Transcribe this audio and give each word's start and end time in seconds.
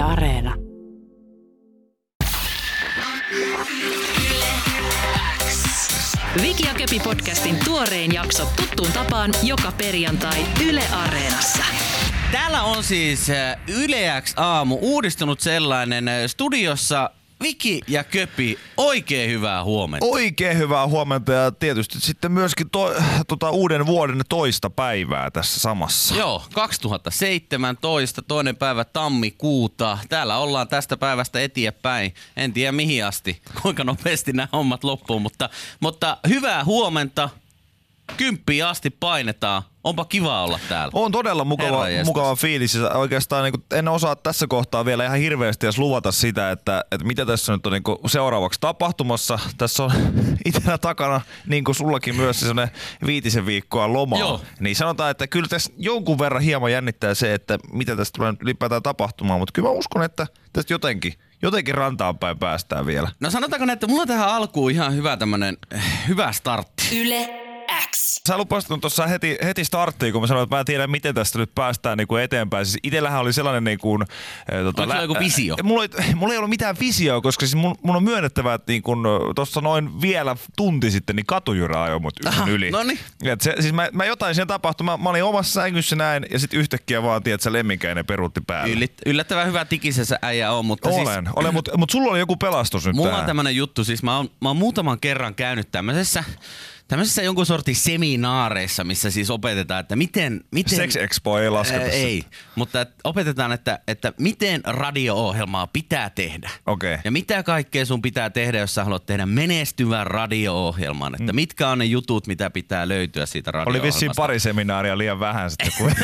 Yle 0.00 0.06
Areena. 0.06 0.54
Viki 6.42 6.66
ja 6.66 6.74
Köpi 6.74 7.00
podcastin 7.00 7.56
tuorein 7.64 8.14
jakso 8.14 8.46
tuttuun 8.56 8.92
tapaan 8.92 9.30
joka 9.42 9.72
perjantai 9.78 10.46
Yle 10.66 10.82
Areenassa. 10.92 11.64
Täällä 12.32 12.62
on 12.62 12.84
siis 12.84 13.28
Yle 13.68 14.22
X 14.22 14.32
aamu, 14.36 14.78
uudistunut 14.80 15.40
sellainen 15.40 16.10
studiossa 16.26 17.10
Viki 17.42 17.80
ja 17.88 18.04
Köpi, 18.04 18.58
oikein 18.76 19.30
hyvää 19.30 19.64
huomenta. 19.64 20.06
Oikein 20.06 20.58
hyvää 20.58 20.86
huomenta 20.86 21.32
ja 21.32 21.52
tietysti 21.52 22.00
sitten 22.00 22.32
myöskin 22.32 22.70
to, 22.70 22.94
tota, 23.28 23.50
uuden 23.50 23.86
vuoden 23.86 24.20
toista 24.28 24.70
päivää 24.70 25.30
tässä 25.30 25.60
samassa. 25.60 26.14
Joo, 26.14 26.42
2017, 26.54 28.22
toinen 28.22 28.56
päivä 28.56 28.84
tammikuuta. 28.84 29.98
Täällä 30.08 30.38
ollaan 30.38 30.68
tästä 30.68 30.96
päivästä 30.96 31.40
eteenpäin. 31.40 32.14
En 32.36 32.52
tiedä 32.52 32.72
mihin 32.72 33.04
asti, 33.04 33.42
kuinka 33.62 33.84
nopeasti 33.84 34.32
nämä 34.32 34.48
hommat 34.52 34.84
loppuu, 34.84 35.20
mutta, 35.20 35.50
mutta 35.80 36.16
hyvää 36.28 36.64
huomenta. 36.64 37.30
Kymppiin 38.16 38.66
asti 38.66 38.90
painetaan. 38.90 39.62
Onpa 39.84 40.04
kiva 40.04 40.44
olla 40.44 40.60
täällä. 40.68 40.90
On 40.94 41.12
todella 41.12 41.44
mukava, 41.44 41.84
mukava 42.04 42.36
fiilis. 42.36 42.76
Oikeastaan 42.76 43.44
niin 43.44 43.64
en 43.72 43.88
osaa 43.88 44.16
tässä 44.16 44.46
kohtaa 44.46 44.84
vielä 44.84 45.04
ihan 45.04 45.18
hirveästi 45.18 45.66
edes 45.66 45.78
luvata 45.78 46.12
sitä, 46.12 46.50
että, 46.50 46.84
että 46.92 47.06
mitä 47.06 47.26
tässä 47.26 47.52
nyt 47.52 47.66
on 47.66 47.72
niin 47.72 48.10
seuraavaksi 48.10 48.60
tapahtumassa. 48.60 49.38
Tässä 49.58 49.84
on 49.84 49.92
itsellä 50.44 50.78
takana, 50.78 51.20
niin 51.46 51.64
kuin 51.64 51.74
sullakin 51.74 52.16
myös, 52.16 52.40
se 52.40 52.46
sellainen 52.46 52.76
viitisen 53.06 53.46
viikkoa 53.46 53.92
lomaa. 53.92 54.18
Joo. 54.18 54.40
Niin 54.60 54.76
sanotaan, 54.76 55.10
että 55.10 55.26
kyllä 55.26 55.48
tässä 55.48 55.72
jonkun 55.76 56.18
verran 56.18 56.42
hieman 56.42 56.72
jännittää 56.72 57.14
se, 57.14 57.34
että 57.34 57.58
mitä 57.72 57.96
tästä 57.96 58.16
tulee 58.16 58.32
nyt 58.32 58.42
ylipäätään 58.42 58.82
tapahtumaan. 58.82 59.40
Mutta 59.40 59.52
kyllä 59.52 59.68
mä 59.68 59.72
uskon, 59.72 60.02
että 60.02 60.26
tästä 60.52 60.74
jotenkin, 60.74 61.12
jotenkin 61.42 61.74
rantaan 61.74 62.18
päin 62.18 62.38
päästään 62.38 62.86
vielä. 62.86 63.10
No 63.20 63.30
sanotaanko 63.30 63.66
näin, 63.66 63.74
että 63.74 63.86
mulla 63.86 64.02
on 64.02 64.08
tähän 64.08 64.28
alkuun 64.28 64.70
ihan 64.70 64.94
hyvä 64.94 65.16
tämmönen, 65.16 65.56
eh, 65.70 65.82
hyvä 66.08 66.32
startti. 66.32 67.00
Yle 67.00 67.49
X. 67.90 68.20
Sä 68.28 68.38
lupasit 68.38 68.70
tuossa 68.80 69.06
heti, 69.06 69.38
heti 69.44 69.64
starttiin, 69.64 70.12
kun 70.12 70.22
mä 70.22 70.26
sanoin, 70.26 70.42
että 70.42 70.56
mä 70.56 70.60
en 70.60 70.66
tiedä, 70.66 70.86
miten 70.86 71.14
tästä 71.14 71.38
nyt 71.38 71.54
päästään 71.54 71.98
niin 71.98 72.08
kuin 72.08 72.22
eteenpäin. 72.22 72.66
Siis 72.66 72.78
itellähän 72.82 73.20
oli 73.20 73.32
sellainen 73.32 73.64
niin 73.64 73.78
kuin, 73.78 74.02
äh, 74.02 74.08
tota, 74.62 74.82
Oliko 74.82 74.82
sulla 74.82 75.02
joku 75.02 75.16
visio? 75.18 75.54
Äh, 75.60 75.64
mulla, 75.64 75.82
ei, 75.84 76.14
mulla 76.14 76.32
ei 76.32 76.38
ollut 76.38 76.50
mitään 76.50 76.76
visioa, 76.80 77.20
koska 77.20 77.46
siis 77.46 77.54
mun, 77.54 77.74
mun 77.82 77.96
on 77.96 78.02
myönnettävä, 78.02 78.54
että 78.54 78.72
niin 78.72 78.82
kuin, 78.82 78.98
tuossa 79.34 79.60
noin 79.60 80.00
vielä 80.00 80.36
tunti 80.56 80.90
sitten, 80.90 81.16
niin 81.16 81.26
katujyrä 81.26 81.82
ajoi 81.82 82.00
mut 82.00 82.14
Aha, 82.26 82.46
yli. 82.48 82.70
noniin. 82.70 82.98
Et 83.24 83.40
se, 83.40 83.54
siis 83.60 83.72
mä, 83.72 83.88
mä, 83.92 84.04
jotain 84.04 84.34
siellä 84.34 84.48
tapahtui. 84.48 84.84
Mä, 84.84 84.96
mä 84.96 85.10
olin 85.10 85.24
omassa 85.24 85.60
sängyssä 85.60 85.96
näin, 85.96 86.26
ja 86.30 86.38
sitten 86.38 86.60
yhtäkkiä 86.60 87.02
vaan, 87.02 87.22
tiedät, 87.22 87.40
sä 87.40 87.52
lemminkäinen 87.52 88.06
peruutti 88.06 88.40
päälle. 88.46 88.72
Yllit, 88.72 88.92
yllättävän 89.06 89.46
hyvä 89.46 89.64
tikisessä 89.64 90.18
äijä 90.22 90.52
on, 90.52 90.64
mutta 90.64 90.92
siis 90.92 91.08
olen, 91.08 91.28
olen, 91.36 91.54
mutta 91.54 91.76
mut 91.76 91.90
sulla 91.90 92.10
oli 92.10 92.18
joku 92.18 92.36
pelastus 92.36 92.86
nyt 92.86 92.96
mulla 92.96 93.08
on 93.08 93.14
tähän. 93.14 93.26
tämmönen 93.26 93.56
juttu, 93.56 93.84
siis 93.84 94.02
mä 94.02 94.16
oon, 94.16 94.30
mä 94.40 94.48
oon 94.48 94.56
muutaman 94.56 95.00
kerran 95.00 95.34
käynyt 95.34 95.70
tämmöisessä 95.70 96.24
tämmöisessä 96.90 97.22
jonkun 97.22 97.46
sortin 97.46 97.76
seminaareissa, 97.76 98.84
missä 98.84 99.10
siis 99.10 99.30
opetetaan, 99.30 99.80
että 99.80 99.96
miten... 99.96 100.40
miten 100.50 100.76
Sex 100.76 100.96
Expo 100.96 101.38
ei 101.38 101.50
lasketa 101.50 101.84
Ää. 101.84 101.90
Ei, 101.90 102.24
mutta 102.54 102.80
et 102.80 102.90
opetetaan, 103.04 103.52
että, 103.52 103.78
että 103.88 104.12
miten 104.18 104.60
radio-ohjelmaa 104.64 105.66
pitää 105.66 106.10
tehdä. 106.10 106.50
Okei. 106.66 106.98
Ja 107.04 107.10
mitä 107.10 107.42
kaikkea 107.42 107.86
sun 107.86 108.02
pitää 108.02 108.30
tehdä, 108.30 108.58
jos 108.58 108.74
sä 108.74 108.84
haluat 108.84 109.06
tehdä 109.06 109.26
menestyvän 109.26 110.06
radio-ohjelman. 110.06 111.14
Että 111.20 111.32
mitkä 111.32 111.68
on 111.68 111.78
ne 111.78 111.84
jutut, 111.84 112.26
mitä 112.26 112.50
pitää 112.50 112.88
löytyä 112.88 113.26
siitä 113.26 113.50
radio 113.50 113.70
Oli 113.70 113.82
vissiin 113.82 114.12
pari 114.16 114.40
seminaaria 114.40 114.98
liian 114.98 115.20
vähän 115.20 115.50
sitten. 115.50 115.72
Kun... 115.78 115.92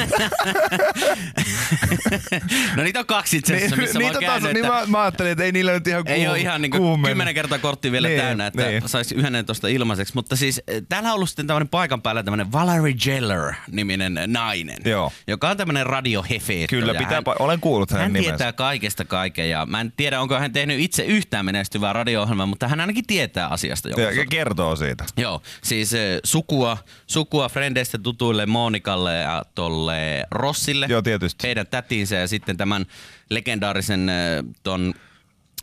No 2.77 2.83
niitä 2.83 3.01
on 3.01 3.07
kaksi 3.07 3.37
itse 3.37 3.57
asiassa, 3.57 3.77
missä 3.77 3.99
niitä 3.99 4.15
mä 4.15 4.21
taas, 4.21 4.43
käynyt, 4.43 4.55
niin 4.55 4.65
että- 4.65 4.81
mä, 4.81 4.87
mä, 4.87 5.03
ajattelin, 5.03 5.33
että 5.33 5.45
ei 5.45 5.53
niillä 5.53 5.73
nyt 5.73 5.87
ihan 5.87 6.03
Ei 6.07 6.19
kuum, 6.19 6.31
ole 6.31 6.41
ihan 6.41 6.63
niinku 6.63 6.99
kymmenen 7.05 7.35
kertaa 7.35 7.59
kortti 7.59 7.93
vielä 7.93 8.09
Niin, 8.09 8.21
täynnä, 8.21 8.47
että 8.47 8.67
niin. 8.67 8.89
saisi 8.89 9.15
yhden 9.15 9.47
tuosta 9.47 9.69
ilmaiseksi. 9.69 10.15
Mutta 10.15 10.37
siis 10.37 10.63
täällä 10.89 11.09
on 11.09 11.15
ollut 11.15 11.29
sitten 11.29 11.47
tämmöinen 11.47 11.69
paikan 11.69 12.03
päällä 12.03 12.23
tämmöinen 12.23 12.53
Valerie 12.53 12.95
Jeller-niminen 13.07 14.21
nainen, 14.27 14.77
Joo. 14.85 15.13
joka 15.27 15.49
on 15.51 15.57
tämmöinen 15.57 15.87
radiohefeetto. 15.87 16.77
Kyllä, 16.77 16.95
pitää, 16.95 17.15
hän, 17.15 17.23
pa- 17.29 17.37
olen 17.39 17.61
kuullut 17.61 17.91
hänen 17.91 18.03
hän 18.03 18.13
nimensä. 18.13 18.31
tietää 18.31 18.53
kaikesta 18.53 19.05
kaiken 19.05 19.51
ja 19.51 19.67
mä 19.67 19.81
en 19.81 19.93
tiedä, 19.97 20.21
onko 20.21 20.39
hän 20.39 20.53
tehnyt 20.53 20.81
itse 20.81 21.05
yhtään 21.05 21.45
menestyvää 21.45 21.93
radio-ohjelmaa, 21.93 22.47
mutta 22.47 22.69
hän 22.69 22.81
ainakin 22.81 23.07
tietää 23.07 23.49
asiasta 23.49 23.89
Ja, 23.89 24.11
ja 24.13 24.27
kertoo 24.31 24.77
siitä. 24.77 25.05
Joo, 25.17 25.43
siis 25.63 25.95
eh, 25.95 26.19
sukua, 26.25 26.79
sukua 27.07 27.49
Frendeistä 27.49 27.99
tutuille 27.99 28.47
Monikalle 28.47 29.15
ja 29.17 29.43
tolle 29.55 30.25
Rossille. 30.31 30.87
Joo, 30.89 31.03
tietysti. 31.03 31.47
Heidän 31.47 31.67
tätinsä 31.67 32.17
ja 32.17 32.29
sitten 32.29 32.57
tämän 32.57 32.87
legendaarisen 33.31 34.09
eh, 34.09 34.45
ton 34.63 34.95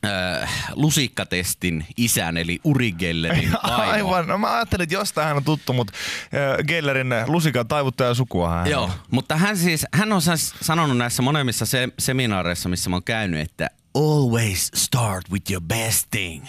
äh, 0.05 0.49
lusikkatestin 0.75 1.85
isän, 1.97 2.37
eli 2.37 2.59
Uri 2.63 2.91
Gellerin 2.91 3.51
vaimo. 3.51 3.91
Aivan. 3.91 4.27
No 4.27 4.37
mä 4.37 4.55
ajattelin, 4.55 4.83
että 4.83 4.95
jostain 4.95 5.27
hän 5.27 5.37
on 5.37 5.43
tuttu, 5.43 5.73
mutta 5.73 5.93
äh, 6.23 6.65
Gellerin 6.65 7.07
lusikan 7.27 7.67
taivuttaja 7.67 8.13
sukua 8.13 8.49
hän 8.49 8.69
Joo, 8.69 8.89
mutta 9.11 9.37
hän 9.37 9.57
siis, 9.57 9.85
hän 9.93 10.11
on 10.13 10.21
siis 10.21 10.53
sanonut 10.61 10.97
näissä 10.97 11.21
molemmissa 11.21 11.65
se, 11.65 11.89
seminaareissa, 11.99 12.69
missä 12.69 12.89
mä 12.89 12.95
oon 12.95 13.03
käynyt, 13.03 13.39
että 13.39 13.69
always 13.95 14.71
start 14.75 15.31
with 15.31 15.51
your 15.51 15.63
best 15.67 16.07
thing. 16.11 16.45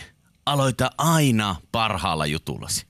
Aloita 0.46 0.90
aina 0.98 1.56
parhaalla 1.72 2.26
jutullasi. 2.26 2.86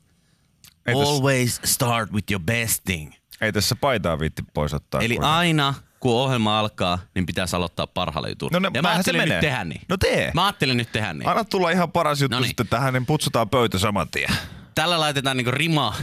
Ei 0.86 0.94
Always 0.94 1.60
start 1.64 2.12
with 2.12 2.32
your 2.32 2.42
best 2.44 2.84
thing. 2.84 3.12
ei 3.40 3.52
tässä 3.52 3.76
paitaa 3.76 4.18
viitti 4.18 4.42
pois 4.54 4.74
ottaa. 4.74 5.00
Eli 5.00 5.08
kuitenkaan. 5.08 5.38
aina 5.38 5.74
kun 6.04 6.14
ohjelma 6.14 6.58
alkaa, 6.60 6.98
niin 7.14 7.26
pitäisi 7.26 7.56
aloittaa 7.56 7.86
parhaalla 7.86 8.28
jutulla. 8.28 8.50
No 8.52 8.58
ne- 8.58 8.70
ja 8.74 8.82
mä 8.82 8.90
ajattelin 8.90 9.28
nyt 9.28 9.40
tehdä 9.40 9.64
niin. 9.64 9.80
No 9.88 9.96
tee. 9.96 10.30
Mä 10.34 10.44
ajattelin 10.44 10.76
nyt 10.76 10.92
tehdä 10.92 11.12
niin. 11.12 11.28
Anna 11.28 11.44
tulla 11.44 11.70
ihan 11.70 11.92
paras 11.92 12.20
juttu 12.20 12.36
Noniin. 12.36 12.48
sitten 12.48 12.68
tähän, 12.68 12.92
niin 12.94 13.06
putsutaan 13.06 13.48
pöytä 13.50 13.78
saman 13.78 14.08
tien. 14.10 14.30
Tällä 14.74 15.00
laitetaan 15.00 15.36
niinku 15.36 15.50
rima. 15.50 15.94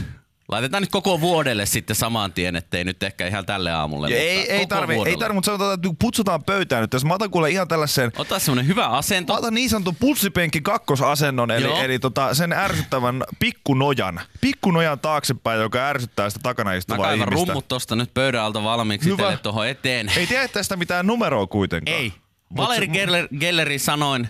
Laitetaan 0.52 0.82
nyt 0.82 0.90
koko 0.90 1.20
vuodelle 1.20 1.66
sitten 1.66 1.96
saman 1.96 2.32
tien, 2.32 2.56
ettei 2.56 2.84
nyt 2.84 3.02
ehkä 3.02 3.26
ihan 3.26 3.46
tälle 3.46 3.72
aamulle. 3.72 4.10
Ja 4.10 4.16
ei, 4.16 4.52
ei 4.52 4.66
tarvi, 4.66 4.94
ei 5.06 5.16
tarvi, 5.16 5.34
mutta 5.34 5.46
sanotaan, 5.46 5.74
että 5.74 5.88
putsutaan 5.98 6.44
pöytään 6.44 6.80
nyt. 6.80 6.90
Tässä 6.90 7.08
mä 7.08 7.14
otan 7.14 7.30
kuule 7.30 7.50
ihan 7.50 7.68
tällaisen, 7.68 8.12
Ota 8.18 8.38
semmonen 8.38 8.66
hyvä 8.66 8.86
asento. 8.86 9.32
Mä 9.32 9.38
otan 9.38 9.54
niin 9.54 9.70
sanotun 9.70 9.96
pulssipenkki 9.96 10.60
kakkosasennon, 10.60 11.50
eli, 11.50 11.64
Joo. 11.64 11.82
eli 11.82 11.98
tota, 11.98 12.34
sen 12.34 12.52
ärsyttävän 12.52 13.24
pikkunojan. 13.38 14.20
Pikkunojan 14.40 15.00
taaksepäin, 15.00 15.60
joka 15.60 15.88
ärsyttää 15.88 16.30
sitä 16.30 16.40
takana 16.42 16.70
Mä 16.70 16.76
istuvaa 16.76 17.06
kaivan 17.06 17.28
ihmistä. 17.28 17.34
rummut 17.34 17.68
tosta 17.68 17.96
nyt 17.96 18.14
pöydän 18.14 18.42
alta 18.42 18.62
valmiiksi 18.62 19.08
Hyvä. 19.08 19.22
itselle 19.22 19.36
tuohon 19.36 19.68
eteen. 19.68 20.12
Ei 20.16 20.26
tiedä 20.26 20.48
tästä 20.48 20.76
mitään 20.76 21.06
numeroa 21.06 21.46
kuitenkaan. 21.46 21.96
Ei. 21.96 22.12
Valeri 22.56 22.88
Geller, 22.88 23.28
Gelleri 23.40 23.78
sanoin, 23.78 24.28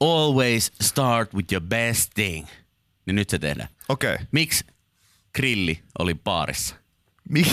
always 0.00 0.72
start 0.82 1.34
with 1.34 1.52
your 1.52 1.64
best 1.68 2.10
thing. 2.14 2.46
Niin 3.06 3.14
nyt 3.14 3.30
se 3.30 3.38
tehdään. 3.38 3.68
Okei. 3.88 4.14
Okay. 4.14 4.26
Miksi 4.32 4.64
grilli 5.34 5.82
oli 5.98 6.14
baarissa? 6.14 6.74
Mik, 7.28 7.46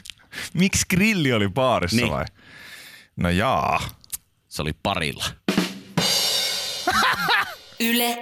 miksi 0.54 0.86
grilli 0.90 1.32
oli 1.32 1.48
baarissa 1.48 1.96
Niin. 1.96 2.10
vai? 2.12 2.24
No 3.16 3.30
jaa. 3.30 3.80
Se 4.48 4.62
oli 4.62 4.72
parilla. 4.82 5.24
Yle 7.80 8.18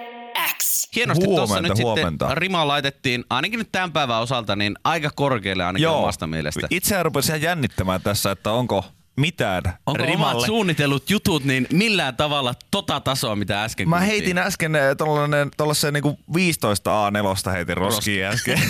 X. 0.58 0.88
Hienosti 0.96 1.24
tuossa 1.24 1.46
Huomenta, 1.54 1.74
nyt 1.74 1.82
huomenta. 1.84 2.24
sitten 2.26 2.36
rima 2.36 2.68
laitettiin, 2.68 3.24
ainakin 3.30 3.58
nyt 3.58 3.72
tämän 3.72 3.92
päivän 3.92 4.20
osalta, 4.20 4.56
niin 4.56 4.74
aika 4.84 5.10
korkealle 5.14 5.64
ainakin 5.64 5.82
Joo. 5.82 5.98
omasta 6.02 6.26
mielestä. 6.26 6.66
Itseään 6.70 7.04
rupesi 7.04 7.28
ihan 7.30 7.42
jännittämään 7.42 8.02
tässä, 8.02 8.30
että 8.30 8.52
onko 8.52 8.84
mitään 9.16 9.62
Onko 9.86 10.04
rimalle. 10.04 10.34
omat 10.36 10.46
suunnitellut 10.46 11.10
jutut 11.10 11.44
niin 11.44 11.66
millään 11.72 12.16
tavalla 12.16 12.54
tota 12.70 13.00
tasoa, 13.00 13.36
mitä 13.36 13.64
äsken 13.64 13.88
Mä 13.88 13.96
kuultiin? 13.96 14.10
heitin 14.16 14.38
äsken 14.38 14.76
eh, 14.76 14.82
tollasen 15.56 15.92
niinku 15.94 16.18
15 16.34 17.10
A4 17.10 17.50
heitin 17.50 17.76
roskiin 17.76 18.24
äsken. 18.24 18.62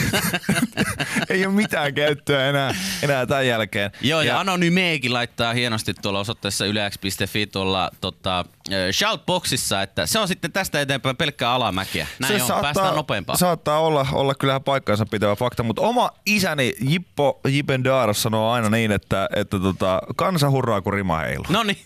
Ei 1.31 1.47
ole 1.47 1.55
mitään 1.55 1.95
käyttöä 1.95 2.49
enää, 2.49 2.75
enää 3.03 3.27
tämän 3.27 3.47
jälkeen. 3.47 3.91
Joo, 4.01 4.21
ja, 4.23 4.33
ja 4.33 4.41
Anonymeekin 4.41 5.13
laittaa 5.13 5.53
hienosti 5.53 5.95
tuolla 5.95 6.21
osoitteessa 6.21 6.67
yleäks.fi 6.67 7.47
tuolla 7.47 7.91
tota, 8.01 8.45
shoutboxissa, 8.93 9.83
että 9.83 10.07
se 10.07 10.19
on 10.19 10.29
sitten 10.29 10.53
tästä 10.53 10.81
eteenpäin 10.81 11.17
pelkkää 11.17 11.53
alamäkiä. 11.53 12.07
Näin 12.19 12.43
on, 12.43 12.61
päästään 12.61 12.95
nopeampaan. 12.95 13.39
Saattaa 13.39 13.81
olla, 13.81 14.07
olla 14.13 14.35
kyllä 14.35 14.61
paikkansa 14.61 15.07
pitävä 15.11 15.37
fakta, 15.37 15.63
mutta 15.63 15.83
oma 15.83 16.11
isäni 16.27 16.75
Jippo 16.81 17.41
Jipendaaros 17.49 18.23
sanoo 18.23 18.51
aina 18.51 18.71
niin, 18.71 18.93
että, 18.93 19.29
että 19.37 19.59
tota, 19.59 20.01
kansa 20.17 20.51
hurraa 20.51 20.81
kun 20.81 20.93
rima 20.93 21.19
heilu. 21.19 21.45
No 21.49 21.63
niin, 21.63 21.79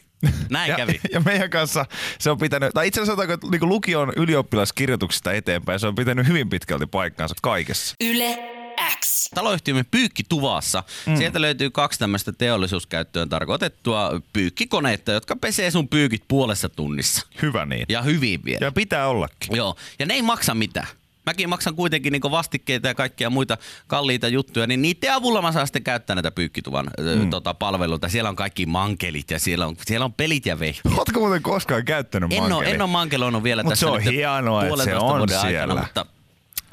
näin 0.50 0.70
ja, 0.70 0.76
kävi. 0.76 1.00
ja 1.12 1.20
meidän 1.20 1.50
kanssa 1.50 1.86
se 2.18 2.30
on 2.30 2.38
pitänyt, 2.38 2.70
tai 2.74 2.86
itse 2.86 3.00
asiassa 3.00 3.12
sanotaanko, 3.12 3.34
että 3.34 3.46
niinku 3.50 3.66
lukion 3.66 4.12
ylioppilaskirjoituksista 4.16 5.32
eteenpäin, 5.32 5.80
se 5.80 5.86
on 5.86 5.94
pitänyt 5.94 6.28
hyvin 6.28 6.50
pitkälti 6.50 6.86
paikkansa 6.86 7.34
kaikessa. 7.42 7.94
Yle 8.00 8.63
X. 9.00 9.28
Taloyhtiömme 9.34 9.84
Pyykkituvassa. 9.90 10.82
Mm. 11.06 11.16
Sieltä 11.16 11.40
löytyy 11.40 11.70
kaksi 11.70 11.98
tämmöistä 11.98 12.32
teollisuuskäyttöön 12.32 13.28
tarkoitettua 13.28 14.20
pyykkikoneita, 14.32 15.12
jotka 15.12 15.36
pesee 15.36 15.70
sun 15.70 15.88
pyykit 15.88 16.24
puolessa 16.28 16.68
tunnissa. 16.68 17.26
Hyvä 17.42 17.66
niin. 17.66 17.86
Ja 17.88 18.02
hyvin 18.02 18.44
vielä. 18.44 18.66
Ja 18.66 18.72
pitää 18.72 19.08
ollakin. 19.08 19.56
Joo, 19.56 19.76
ja 19.98 20.06
ne 20.06 20.14
ei 20.14 20.22
maksa 20.22 20.54
mitään. 20.54 20.86
Mäkin 21.26 21.48
maksan 21.48 21.74
kuitenkin 21.74 22.12
niin 22.12 22.22
vastikkeita 22.30 22.88
ja 22.88 22.94
kaikkia 22.94 23.30
muita 23.30 23.58
kalliita 23.86 24.28
juttuja, 24.28 24.66
niin 24.66 24.82
niiden 24.82 25.12
avulla 25.12 25.42
mä 25.42 25.52
saan 25.52 25.66
sitten 25.66 25.84
käyttää 25.84 26.16
näitä 26.16 26.30
pyykkituvan 26.30 26.90
mm. 27.18 27.30
tota, 27.30 27.54
palveluita. 27.54 28.08
Siellä 28.08 28.30
on 28.30 28.36
kaikki 28.36 28.66
mankelit 28.66 29.30
ja 29.30 29.38
siellä 29.38 29.66
on, 29.66 29.76
siellä 29.86 30.04
on 30.04 30.12
pelit 30.12 30.46
ja 30.46 30.58
vehkeet. 30.58 30.98
Ootko 30.98 31.20
muuten 31.20 31.42
koskaan 31.42 31.84
käyttänyt 31.84 32.32
En 32.32 32.52
ole, 32.52 32.70
en 32.70 32.82
ole 32.82 32.90
mankeloinut 32.90 33.42
vielä 33.42 33.62
Mut 33.62 33.70
tässä 33.70 33.86
se 33.86 33.92
on 33.92 34.02
nyt 34.02 34.14
hienoa, 34.14 34.64
että 34.64 34.84
se 34.84 34.96
on 34.96 35.18
vuoden 35.18 35.40
siellä. 35.40 35.74
Aikana, 35.74 35.80
mutta 35.80 36.06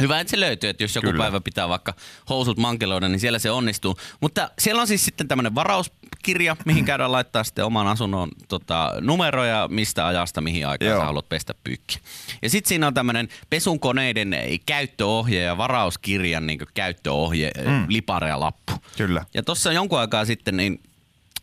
Hyvä, 0.01 0.19
että 0.19 0.31
se 0.31 0.39
löytyy, 0.39 0.69
että 0.69 0.83
jos 0.83 0.95
joku 0.95 1.07
Kyllä. 1.07 1.24
päivä 1.24 1.42
pitää 1.42 1.69
vaikka 1.69 1.94
housut 2.30 2.57
mankeloida, 2.57 3.09
niin 3.09 3.19
siellä 3.19 3.39
se 3.39 3.51
onnistuu. 3.51 3.98
Mutta 4.21 4.50
siellä 4.59 4.81
on 4.81 4.88
siis 4.88 5.06
sitten 5.06 5.27
tämmöinen 5.27 5.56
varauskirja, 5.56 6.56
mihin 6.65 6.86
käydään 6.86 7.12
laittaa 7.12 7.44
sitten 7.44 7.65
oman 7.65 7.88
asunnon 7.88 8.30
tota, 8.48 8.94
numeroja, 9.01 9.68
mistä 9.71 10.07
ajasta, 10.07 10.42
mihin 10.42 10.68
aikaan 10.68 10.92
Joo. 10.92 11.00
sä 11.00 11.06
haluat 11.06 11.30
pestä 11.30 11.53
pyykkiä. 11.63 12.00
Ja 12.42 12.50
sitten 12.50 12.69
siinä 12.69 12.88
on 12.88 12.94
tämmöinen 12.94 13.30
pesunkoneiden 13.50 14.36
käyttöohje 14.65 15.42
ja 15.42 15.57
varauskirjan 15.57 16.48
niin 16.48 16.59
käyttöohje, 16.74 17.51
mm. 17.65 17.86
lipare 17.88 18.30
ja 18.30 18.39
lappu. 18.39 18.74
Kyllä. 18.98 19.25
Ja 19.33 19.44
tuossa 19.44 19.71
jonkun 19.71 20.00
aikaa 20.00 20.25
sitten 20.25 20.57
niin 20.57 20.80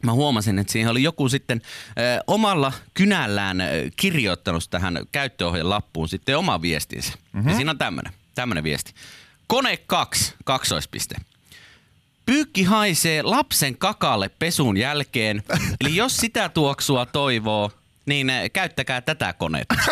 mä 0.02 0.12
huomasin, 0.12 0.58
että 0.58 0.72
siihen 0.72 0.90
oli 0.90 1.02
joku 1.02 1.28
sitten 1.28 1.62
ö, 1.88 2.22
omalla 2.26 2.72
kynällään 2.94 3.60
ö, 3.60 3.64
kirjoittanut 3.96 4.64
tähän 4.70 4.98
käyttöohjeen 5.12 5.70
lappuun 5.70 6.08
sitten 6.08 6.38
oma 6.38 6.62
viestinsä. 6.62 7.12
Mm-hmm. 7.32 7.50
Ja 7.50 7.56
siinä 7.56 7.70
on 7.70 7.78
tämmönen, 7.78 8.12
tämmönen 8.38 8.64
viesti. 8.64 8.92
Kone 9.46 9.76
2, 9.76 10.34
kaksoispiste. 10.44 11.16
Pyykki 12.26 12.64
haisee 12.64 13.22
lapsen 13.22 13.78
kakalle 13.78 14.28
pesun 14.28 14.76
jälkeen, 14.76 15.42
eli 15.80 15.96
jos 15.96 16.16
sitä 16.16 16.48
tuoksua 16.48 17.06
toivoo, 17.06 17.70
niin 18.06 18.30
ö, 18.30 18.48
käyttäkää 18.48 19.00
tätä 19.00 19.32
konetta. 19.32 19.74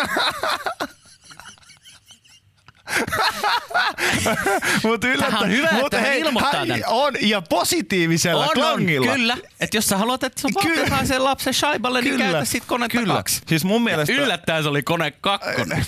Mut 4.83 5.01
Tämähän 5.01 5.43
on 5.43 5.51
hyvä, 5.51 5.69
että 5.69 6.01
hän 6.01 6.13
ilmoittaa 6.13 6.59
hän 6.59 6.67
tän. 6.67 6.83
On, 6.87 7.13
ja 7.21 7.41
positiivisella 7.41 8.43
on, 8.43 8.49
on, 8.49 8.53
klangilla. 8.53 9.13
kyllä. 9.13 9.37
Että 9.59 9.77
jos 9.77 9.87
sä 9.87 9.97
haluat, 9.97 10.23
että 10.23 10.41
sun 10.41 10.51
lapsi 10.55 10.89
haisee 10.89 11.19
lapsen 11.19 11.53
shaiballe, 11.53 12.01
niin 12.01 12.17
käytä 12.17 12.45
sit 12.45 12.65
konetta 12.65 12.97
Kyllä. 12.97 13.13
kaksi. 13.13 13.41
Siis 13.47 13.63
mun 13.63 13.83
mielestä... 13.83 14.13
Yllättäen 14.13 14.63
se 14.63 14.69
oli 14.69 14.83
kone 14.83 15.11
kakkonen. 15.11 15.85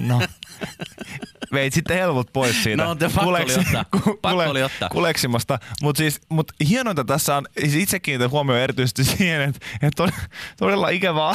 No. 0.00 0.20
Veit 1.52 1.72
sitten 1.72 1.96
helpot 1.98 2.32
pois 2.32 2.62
siitä. 2.62 2.84
No, 2.84 2.96
pakko 3.14 3.20
oli 3.30 3.42
ottaa. 3.42 3.84
Pakko 4.22 4.42
oli 4.50 4.62
ottaa. 4.62 4.88
Kuleksimasta. 4.88 5.58
Mutta 5.82 5.98
siis, 5.98 6.20
mut 6.28 6.52
hienointa 6.68 7.04
tässä 7.04 7.36
on, 7.36 7.46
siis 7.60 7.74
itse 7.74 8.00
kiinnitän 8.00 8.30
huomioon 8.30 8.60
erityisesti 8.60 9.04
siihen, 9.04 9.40
että 9.40 9.66
et 9.82 10.00
on 10.00 10.10
todella 10.56 10.88
ikävä 10.88 11.26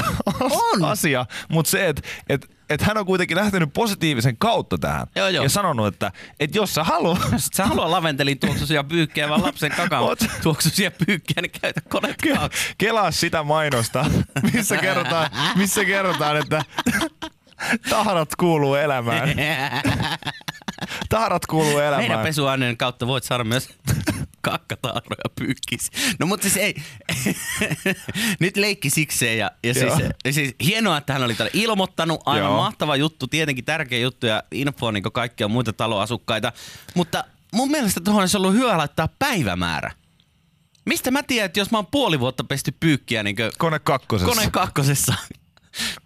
On. 0.50 0.86
asia, 0.86 1.26
mutta 1.50 1.72
se, 1.72 1.88
että 1.88 2.02
et, 2.30 2.48
et 2.70 2.82
hän 2.82 2.98
on 2.98 3.06
kuitenkin 3.06 3.38
lähtenyt 3.38 3.74
positiivisen 3.74 4.38
kautta 4.38 4.78
tähän. 4.78 5.08
Joo, 5.16 5.28
joo. 5.28 5.44
Ja 5.44 5.50
sanonut, 5.50 5.88
että 5.88 6.12
et 6.40 6.56
jos 6.56 6.74
sä 6.76 6.84
haluat, 6.84 7.20
Sä 7.56 7.66
haluaa 7.66 7.92
laventelin 7.92 8.40
tuoksuisia 8.40 8.84
pyykkejä, 8.84 9.30
vaan 9.30 9.44
lapsen 9.44 9.72
kakan 9.72 10.04
Oot- 10.04 10.42
tuoksuisia 10.44 10.92
pyykkejä, 10.92 11.42
niin 11.42 11.52
käytä 11.62 11.82
Ke- 11.96 12.38
kaksi. 12.38 12.74
kelaa 12.78 13.12
sitä 13.12 13.44
mainosta, 13.44 14.06
missä 14.54 14.78
kerrotaan, 14.78 15.30
missä 15.56 15.86
kerrotaan 15.86 16.38
että 16.38 16.62
tahrat 17.90 18.36
kuuluu 18.36 18.76
elämään. 18.76 19.30
Tahrat 21.10 21.46
kuuluu 21.46 21.80
elämään. 21.80 22.02
Meidän 22.02 22.24
pesuaineen 22.24 22.78
kautta 22.78 23.08
voit 23.08 23.24
saada 23.24 23.44
myös 23.44 23.70
kakkataaroja 24.42 25.30
pyykkisi. 25.36 25.92
No 26.20 26.26
mutta 26.26 26.50
siis 26.50 26.58
ei. 26.58 26.76
Nyt 28.40 28.58
leikki 28.58 28.90
sikseen 28.90 29.38
ja, 29.38 29.52
ja 29.64 29.74
siis, 29.74 29.94
ja 30.26 30.34
siis, 30.34 30.56
hienoa, 30.64 30.98
että 30.98 31.14
hän 31.14 31.24
oli 31.24 31.36
tälle 31.36 31.52
ilmoittanut. 31.54 32.22
Aivan 32.26 32.50
Joo. 32.50 32.58
mahtava 32.58 32.96
juttu, 32.96 33.28
tietenkin 33.28 33.66
tärkeä 33.66 34.00
juttu 34.00 34.26
ja 34.26 34.44
info 34.52 34.92
niin 34.92 35.04
kaikkia 35.04 35.48
muita 35.48 35.74
taloasukkaita. 35.74 36.52
Mutta 36.96 37.24
mun 37.54 37.72
mielestä 37.72 38.02
tuohon 38.02 38.20
olisi 38.22 38.38
ollut 38.38 38.54
hyvä 38.54 38.78
laittaa 38.78 39.10
päivämäärä. 39.20 39.92
Mistä 40.86 41.12
mä 41.12 41.24
tiedän, 41.24 41.46
että 41.46 41.60
jos 41.60 41.72
mä 41.72 41.78
oon 41.78 41.88
puoli 41.92 42.20
vuotta 42.20 42.44
pesty 42.44 42.74
pyykkiä 42.80 43.24
niin 43.24 43.36
Kone 43.58 43.80
kakkosessa. 43.80 44.36
Kone 44.36 44.52
kakkosessa, 44.52 45.14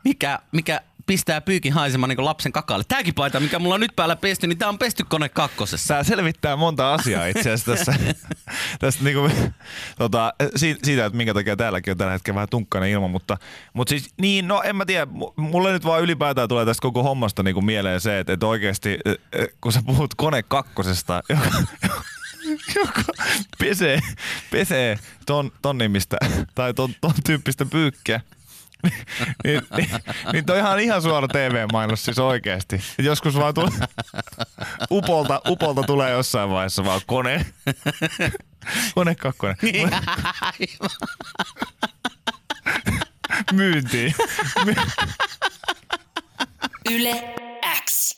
mikä, 0.04 0.40
mikä 0.52 0.82
pistää 1.10 1.42
pyykin 1.42 1.74
haisemaan 1.74 2.10
niin 2.10 2.26
lapsen 2.26 2.52
kakalle. 2.52 2.84
Tääkin 2.88 3.14
paita, 3.14 3.40
mikä 3.40 3.60
mulla 3.60 3.76
on 3.76 3.82
nyt 3.82 3.96
päällä 3.96 4.16
pesty, 4.16 4.48
niin 4.48 4.58
tää 4.58 4.70
on 4.70 4.80
pesty 4.80 5.04
kone 5.10 5.30
kakkosessa. 5.30 5.88
Tämä 5.88 6.04
selvittää 6.04 6.56
monta 6.56 6.94
asiaa 6.94 7.26
itse 7.26 7.40
asiassa 7.52 7.72
tässä, 7.72 7.94
tästä 8.80 9.04
niinku, 9.04 9.30
tota, 9.98 10.34
siitä, 10.58 11.06
että 11.06 11.18
minkä 11.18 11.34
takia 11.34 11.56
täälläkin 11.56 11.92
on 11.92 11.98
tällä 11.98 12.12
hetkellä 12.12 12.36
vähän 12.36 12.50
tunkkainen 12.50 12.90
ilma, 12.90 13.08
mutta, 13.08 13.38
mutta 13.74 13.90
siis 13.90 14.10
niin, 14.22 14.48
no 14.48 14.62
en 14.62 14.76
mä 14.76 14.86
tiedä, 14.86 15.06
mu- 15.06 15.34
mulle 15.36 15.72
nyt 15.72 15.86
vaan 15.86 16.02
ylipäätään 16.02 16.48
tulee 16.48 16.66
tästä 16.66 16.82
koko 16.82 17.04
hommasta 17.04 17.44
niinku 17.44 17.62
mieleen 17.62 18.02
se, 18.02 18.20
että, 18.20 18.34
että 18.34 18.48
oikeasti 18.48 19.00
eh, 19.06 19.16
eh, 19.34 19.48
kun 19.62 19.72
sä 19.72 19.82
puhut 19.86 20.16
kone 20.16 20.44
kakkosesta, 20.44 21.24
joka, 21.30 21.50
joka 22.76 23.04
pesee, 23.60 24.00
pesee 24.52 25.00
ton, 25.26 25.52
ton 25.62 25.78
nimistä 25.78 26.18
tai 26.56 26.74
ton, 26.74 26.94
ton 27.02 27.14
tyyppistä 27.26 27.66
pyykkiä, 27.66 28.22
niin, 29.44 29.62
niin, 29.78 29.90
niin 30.34 30.46
toi 30.46 30.58
ihan, 30.60 30.80
ihan 30.80 31.02
suora 31.02 31.28
TV-mainos 31.28 32.06
siis 32.06 32.20
oikeesti. 32.20 32.76
Et 33.00 33.06
joskus 33.06 33.36
vaan 33.36 33.54
tulee, 33.54 33.72
upolta, 34.92 35.42
upolta 35.50 35.84
tulee 35.84 36.12
jossain 36.12 36.50
vaiheessa 36.50 36.86
vaan 36.86 37.02
kone, 37.08 37.46
kone 38.96 39.16
kakkonen. 39.16 39.56
Myyntiin. 43.54 44.14
My- 44.66 44.76
Yle 46.92 47.36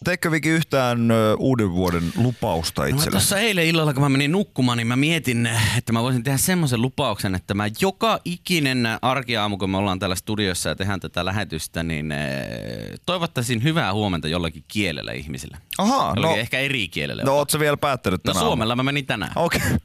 X. 0.02 0.04
Teekö 0.04 0.32
Viki 0.32 0.50
yhtään 0.50 1.12
ö, 1.12 1.36
uuden 1.40 1.72
vuoden 1.72 2.04
lupausta 2.16 2.82
No, 2.82 2.88
itselle? 2.88 3.12
tuossa 3.12 3.40
eilen 3.40 3.66
illalla, 3.66 3.94
kun 3.94 4.04
mä 4.04 4.10
menin 4.10 4.32
nukkumaan, 4.32 4.78
niin 4.78 4.88
mä 4.88 4.96
mietin, 4.96 5.50
että 5.78 5.94
mä 5.94 6.04
voisin 6.04 6.24
tehdä 6.24 6.38
semmoisen 6.38 6.82
lupauksen, 6.82 7.36
että 7.36 7.54
mä 7.54 7.64
joka 7.82 8.20
ikinen 8.26 8.88
arkiaamu, 9.02 9.58
kun 9.58 9.70
me 9.70 9.78
ollaan 9.78 10.00
täällä 10.00 10.16
studiossa 10.16 10.70
ja 10.70 10.76
tehdään 10.76 11.00
tätä 11.00 11.26
lähetystä, 11.26 11.84
niin 11.84 12.12
eh, 12.12 12.20
toivottaisin 13.06 13.64
hyvää 13.64 13.94
huomenta 13.94 14.28
jollakin 14.28 14.64
kielellä 14.68 15.12
ihmisille. 15.12 15.58
Jollakin 15.80 16.22
no, 16.24 16.36
ehkä 16.36 16.60
eri 16.60 16.88
kielellä. 16.88 17.24
no 17.24 17.34
oot 17.36 17.50
sä 17.50 17.60
vielä 17.60 17.78
päättänyt 17.78 18.22
no 18.26 18.34
suomella 18.34 18.76
mä 18.76 18.84
menin 18.84 19.06
tänään. 19.06 19.32
Okei. 19.36 19.62
Okay. 19.66 19.78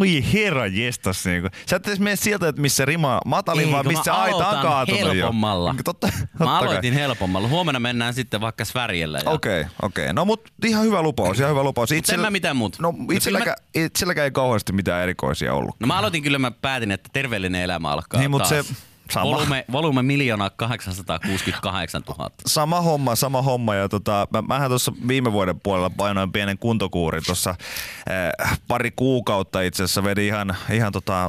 Oi 0.00 0.24
herra 0.32 0.66
jestas. 0.66 1.24
Niinku. 1.26 1.48
Sä 1.66 1.76
et 1.76 1.86
edes 1.88 2.00
mene 2.00 2.16
sieltä, 2.16 2.48
että 2.48 2.60
missä 2.62 2.84
rima 2.84 3.20
matalin, 3.26 3.66
Ei, 3.66 3.72
vaan 3.72 3.86
missä 3.86 4.10
mä 4.10 4.16
aita 4.16 4.48
on 4.48 4.62
kaatunut 4.62 5.00
jo. 5.00 5.12
helpommalla. 5.14 5.72
Niin, 5.72 5.84
Totta, 5.84 6.06
totta 6.06 6.26
Mä 6.38 6.44
kai. 6.44 6.58
aloitin 6.68 6.94
helpommalla. 6.94 7.48
Huomenna 7.48 7.80
mennään 7.80 8.14
sitten 8.14 8.40
vaikka 8.40 8.64
Svärjellä. 8.64 9.18
Ja... 9.24 9.30
Okei, 9.30 9.60
okay, 9.60 9.72
okei. 9.82 10.04
Okay. 10.04 10.14
No 10.14 10.24
mut 10.24 10.48
ihan 10.66 10.84
hyvä 10.84 11.02
lupaus, 11.02 11.38
ihan 11.38 11.50
hyvä 11.50 11.62
lupaus. 11.62 11.92
en 11.92 12.20
mä 12.20 12.30
mitään 12.30 12.56
muuta. 12.56 12.78
No 12.80 12.94
No 12.98 13.12
itselläkään, 13.12 13.56
itselläkään 13.74 14.24
ei 14.24 14.30
kauheasti 14.30 14.72
mitään 14.72 15.02
erikoisia 15.02 15.54
ollut. 15.54 15.76
No 15.80 15.86
mä 15.86 15.98
aloitin 15.98 16.22
kyllä, 16.22 16.38
mä 16.38 16.50
päätin, 16.50 16.90
että 16.90 17.10
terveellinen 17.12 17.62
elämä 17.62 17.90
alkaa 17.90 18.20
Niin, 18.20 18.30
mut 18.30 18.38
taas. 18.42 18.66
se 18.66 18.74
sama. 19.12 19.30
Volume, 19.30 19.64
volume 19.72 20.02
miljoona 20.02 20.50
868 20.50 22.02
000. 22.08 22.30
Sama 22.46 22.80
homma, 22.80 23.14
sama 23.14 23.42
homma. 23.42 23.74
Ja 23.74 23.88
tota, 23.88 24.26
mä, 24.32 24.42
mähän 24.42 24.70
tuossa 24.70 24.92
viime 25.08 25.32
vuoden 25.32 25.60
puolella 25.60 25.90
painoin 25.90 26.32
pienen 26.32 26.58
kuntokuurin 26.58 27.22
tuossa 27.26 27.50
äh, 28.40 28.58
pari 28.68 28.90
kuukautta 28.90 29.60
itse 29.60 29.82
asiassa 29.82 30.04
vedin 30.04 30.24
ihan, 30.24 30.56
ihan 30.72 30.92
tota, 30.92 31.28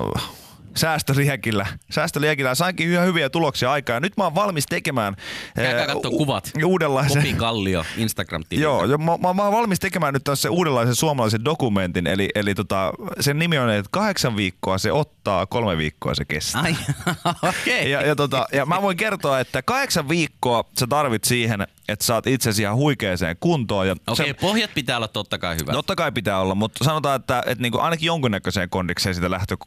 säästöliekillä. 0.76 1.66
Säästöliekillä 1.92 2.56
sainkin 2.56 2.92
ihan 2.92 3.06
hyviä 3.06 3.30
tuloksia 3.30 3.72
aikaa. 3.72 4.00
Nyt 4.00 4.18
mä 4.18 4.24
oon 4.24 4.36
valmis 4.36 4.66
tekemään 4.66 5.16
Käykää 5.56 5.82
äh, 5.82 5.88
kattoo 5.88 6.12
u- 6.12 6.18
kuvat. 6.18 6.52
uudenlaisen... 6.66 7.22
Kopi 7.24 7.34
Kallio 7.34 7.86
Instagram-tili. 7.98 8.62
Joo, 8.62 8.86
jo, 8.86 8.98
mä, 8.98 9.18
mä, 9.18 9.34
mä 9.34 9.44
oon 9.44 9.54
valmis 9.54 9.80
tekemään 9.80 10.14
nyt 10.14 10.24
tässä 10.24 10.52
uudenlaisen 10.52 10.96
suomalaisen 10.96 11.46
dokumentin, 11.46 12.08
eli, 12.08 12.30
eli 12.36 12.56
tota, 12.56 12.94
sen 13.20 13.40
nimi 13.40 13.58
on, 13.58 13.70
että 13.70 13.90
kahdeksan 13.92 14.36
viikkoa 14.36 14.78
se 14.78 14.92
ottaa, 14.92 15.46
kolme 15.46 15.78
viikkoa 15.78 16.16
se 16.16 16.26
kestää. 16.26 16.62
Ai, 16.62 16.76
okei. 17.50 17.92
Ja, 17.92 18.02
ja, 18.02 18.16
tota, 18.16 18.46
ja 18.52 18.66
mä 18.66 18.82
voin 18.82 18.98
kertoa, 18.98 19.40
että 19.40 19.62
kahdeksan 19.62 20.10
viikkoa 20.10 20.64
sä 20.80 20.88
tarvit 20.88 21.24
siihen, 21.24 21.68
että 21.88 22.06
saat 22.06 22.28
itsesi 22.28 22.62
ihan 22.62 22.76
huikeeseen 22.76 23.36
kuntoon. 23.40 23.88
Ja 23.88 23.96
Okei, 24.08 24.28
se, 24.28 24.34
pohjat 24.34 24.74
pitää 24.74 24.98
olla 24.98 25.08
totta 25.08 25.38
kai 25.38 25.56
hyvä. 25.62 25.72
Totta 25.72 25.96
kai 25.96 26.12
pitää 26.12 26.40
olla, 26.40 26.56
mutta 26.56 26.84
sanotaan, 26.84 27.16
että, 27.20 27.44
että 27.46 27.62
niinku 27.62 27.80
ainakin 27.80 28.08
jonkunnäköiseen 28.08 28.70
kondikseen 28.70 29.16
sitä 29.16 29.32
lähtö, 29.32 29.58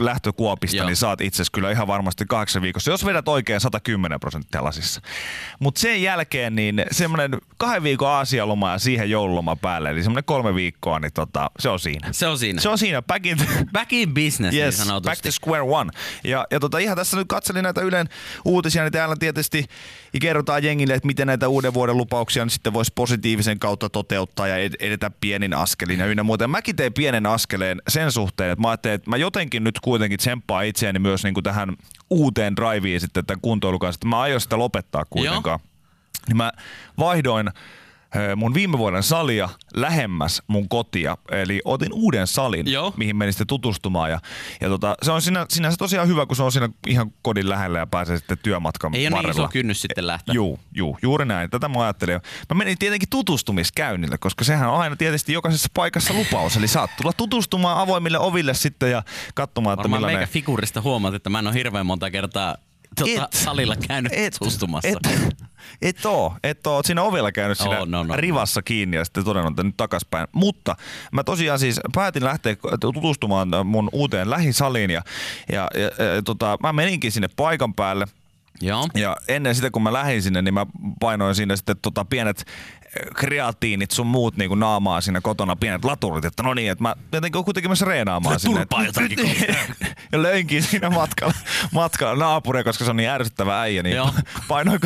lähtökuopista, 0.00 0.76
Joo. 0.76 0.86
niin 0.86 0.96
saat 0.96 1.20
itsesi 1.20 1.52
kyllä 1.52 1.70
ihan 1.70 1.86
varmasti 1.86 2.24
kahdeksan 2.28 2.62
viikossa, 2.62 2.90
jos 2.90 3.04
vedät 3.04 3.28
oikein 3.28 3.60
110 3.60 4.20
prosenttia 4.20 4.64
lasissa. 4.64 5.00
Mutta 5.60 5.80
sen 5.80 6.02
jälkeen 6.02 6.54
niin 6.54 6.82
semmoinen 6.90 7.38
kahden 7.56 7.82
viikon 7.82 8.08
aasialoma 8.08 8.72
ja 8.72 8.78
siihen 8.78 9.10
joululoma 9.10 9.56
päälle, 9.56 9.90
eli 9.90 10.02
semmoinen 10.02 10.24
kolme 10.24 10.54
viikkoa, 10.54 10.98
niin 11.00 11.12
tota, 11.12 11.50
se 11.58 11.68
on 11.68 11.80
siinä. 11.80 12.08
Se 12.12 12.26
on 12.26 12.38
siinä. 12.38 12.60
Se 12.60 12.68
on 12.68 12.78
siinä, 12.78 13.02
back 13.02 13.26
in, 13.26 13.38
Back 13.72 13.92
in 13.92 14.14
business, 14.14 14.56
Yes, 14.56 14.78
niin 14.78 14.86
sanotusti. 14.86 15.10
back 15.10 15.22
to 15.22 15.30
square 15.32 15.62
one. 15.62 15.90
Ja, 16.24 16.46
ja 16.50 16.60
tota, 16.60 16.78
ihan 16.78 16.96
tässä 16.96 17.16
nyt 17.16 17.28
katselin 17.28 17.62
näitä 17.62 17.80
Ylen 17.80 18.08
uutisia, 18.44 18.82
niin 18.82 18.92
täällä 18.92 19.16
tietysti 19.18 19.64
kerrotaan 20.18 20.64
jengille, 20.64 20.94
että 20.94 21.06
miten 21.06 21.26
näitä 21.26 21.48
uuden 21.48 21.74
vuoden 21.74 21.96
lupauksia 21.96 22.44
nyt 22.44 22.52
sitten 22.52 22.72
voisi 22.72 22.92
positiivisen 22.94 23.58
kautta 23.58 23.88
toteuttaa 23.88 24.46
ja 24.46 24.56
ed- 24.56 24.76
edetä 24.80 25.10
pienin 25.20 25.54
askelin 25.54 25.98
ja 25.98 26.06
ynnä 26.06 26.22
muuta. 26.22 26.48
Mäkin 26.48 26.76
tein 26.76 26.92
pienen 26.92 27.26
askeleen 27.26 27.82
sen 27.88 28.12
suhteen, 28.12 28.50
että 28.50 28.62
mä 28.62 28.68
ajattelin, 28.68 28.94
että 28.94 29.10
mä 29.10 29.16
jotenkin 29.16 29.64
nyt 29.64 29.80
kuitenkin 29.80 30.18
tsemppaan 30.18 30.66
itseäni 30.66 30.98
myös 30.98 31.24
niin 31.24 31.34
kuin 31.34 31.44
tähän 31.44 31.76
uuteen 32.10 32.56
driveen 32.56 33.00
sitten 33.00 33.26
tämän 33.26 33.40
kuntoilukanssa, 33.40 33.96
että 33.96 34.08
mä 34.08 34.20
aion 34.20 34.40
sitä 34.40 34.58
lopettaa 34.58 35.04
kuitenkaan. 35.10 35.60
Niin 36.28 36.36
mä 36.36 36.52
vaihdoin 36.98 37.50
mun 38.36 38.54
viime 38.54 38.78
vuoden 38.78 39.02
salia 39.02 39.48
lähemmäs 39.74 40.42
mun 40.46 40.68
kotia. 40.68 41.16
Eli 41.30 41.60
otin 41.64 41.92
uuden 41.92 42.26
salin, 42.26 42.72
Joo. 42.72 42.92
mihin 42.96 43.16
menin 43.16 43.32
sitten 43.32 43.46
tutustumaan. 43.46 44.10
Ja, 44.10 44.20
ja 44.60 44.68
tota, 44.68 44.94
se 45.02 45.12
on 45.12 45.22
sinä, 45.22 45.46
sinänsä 45.48 45.76
tosiaan 45.76 46.08
hyvä, 46.08 46.26
kun 46.26 46.36
se 46.36 46.42
on 46.42 46.52
siinä 46.52 46.68
ihan 46.86 47.12
kodin 47.22 47.48
lähellä 47.48 47.78
ja 47.78 47.86
pääsee 47.86 48.16
sitten 48.18 48.38
työmatkan 48.42 48.94
Ei 48.94 49.00
ole 49.00 49.08
niin 49.08 49.12
varrella. 49.16 49.42
iso 49.44 49.48
kynnys 49.52 49.82
sitten 49.82 50.06
lähteä. 50.06 50.32
Juu, 50.34 50.60
juu, 50.74 50.98
juuri 51.02 51.24
näin. 51.24 51.50
Tätä 51.50 51.68
mä 51.68 51.82
ajattelin. 51.82 52.20
Mä 52.54 52.58
menin 52.58 52.78
tietenkin 52.78 53.08
tutustumiskäynnille, 53.10 54.18
koska 54.18 54.44
sehän 54.44 54.68
on 54.70 54.80
aina 54.80 54.96
tietysti 54.96 55.32
jokaisessa 55.32 55.68
paikassa 55.74 56.14
lupaus. 56.14 56.56
Eli 56.56 56.68
saat 56.68 56.90
tulla 56.96 57.12
tutustumaan 57.12 57.78
avoimille 57.78 58.18
oville 58.18 58.54
sitten 58.54 58.90
ja 58.90 59.02
katsomaan, 59.34 59.74
että 59.74 59.82
Varmaan 59.82 60.00
millainen... 60.00 60.18
meikä 60.18 60.32
figurista 60.32 60.80
huomaat, 60.80 61.14
että 61.14 61.30
mä 61.30 61.38
en 61.38 61.46
ole 61.46 61.54
hirveän 61.54 61.86
monta 61.86 62.10
kertaa 62.10 62.56
tota, 62.96 63.24
Et. 63.24 63.32
salilla 63.32 63.76
käynyt 63.88 64.12
tutustumassa. 64.38 64.88
Et, 64.88 65.36
et 65.82 66.06
oo, 66.06 66.36
et 66.42 66.66
oo. 66.66 66.82
Siinä 66.82 67.02
ovella 67.02 67.32
käynyt 67.32 67.58
siinä 67.58 67.78
Oo, 67.78 67.84
no, 67.84 68.02
no. 68.02 68.16
rivassa 68.16 68.62
kiinni 68.62 68.96
ja 68.96 69.04
sitten 69.04 69.24
todennut, 69.24 69.52
että 69.52 69.62
nyt 69.62 69.76
takaspäin. 69.76 70.28
Mutta 70.32 70.76
mä 71.12 71.24
tosiaan 71.24 71.58
siis 71.58 71.80
päätin 71.94 72.24
lähteä 72.24 72.56
tutustumaan 72.80 73.48
mun 73.64 73.88
uuteen 73.92 74.30
lähisaliin 74.30 74.90
ja, 74.90 75.02
ja, 75.52 75.70
ja, 75.74 76.04
ja 76.04 76.22
tota, 76.22 76.58
mä 76.62 76.72
meninkin 76.72 77.12
sinne 77.12 77.28
paikan 77.36 77.74
päälle. 77.74 78.06
Joo. 78.60 78.88
Ja 78.94 79.16
ennen 79.28 79.54
sitä, 79.54 79.70
kun 79.70 79.82
mä 79.82 79.92
lähdin 79.92 80.22
sinne, 80.22 80.42
niin 80.42 80.54
mä 80.54 80.66
painoin 81.00 81.34
siinä 81.34 81.56
sitten 81.56 81.76
tota 81.82 82.04
pienet 82.04 82.38
eh, 82.40 83.06
kreatiinit 83.14 83.90
sun 83.90 84.06
muut 84.06 84.36
niin 84.36 84.48
kuin 84.48 84.60
naamaa 84.60 85.00
siinä 85.00 85.20
kotona, 85.20 85.56
pienet 85.56 85.84
laturit, 85.84 86.24
että 86.24 86.42
no 86.42 86.54
niin, 86.54 86.70
että 86.70 86.82
mä 86.82 86.94
jotenkin 87.12 87.44
kuitenkin 87.44 87.70
myös 87.70 87.82
reenaamaan 87.82 88.40
sinne. 88.40 88.58
turpaa 88.58 88.84
jotakin 88.84 89.18
ja 90.12 90.22
löinkin 90.22 90.62
siinä 90.62 90.90
matkalla, 90.90 91.34
matkalla 91.72 92.24
naapuria, 92.24 92.64
koska 92.64 92.84
se 92.84 92.90
on 92.90 92.96
niin 92.96 93.08
ärsyttävä 93.08 93.60
äijä, 93.60 93.82
niin 93.82 93.96
Joo. 93.96 94.12
painoin, 94.48 94.80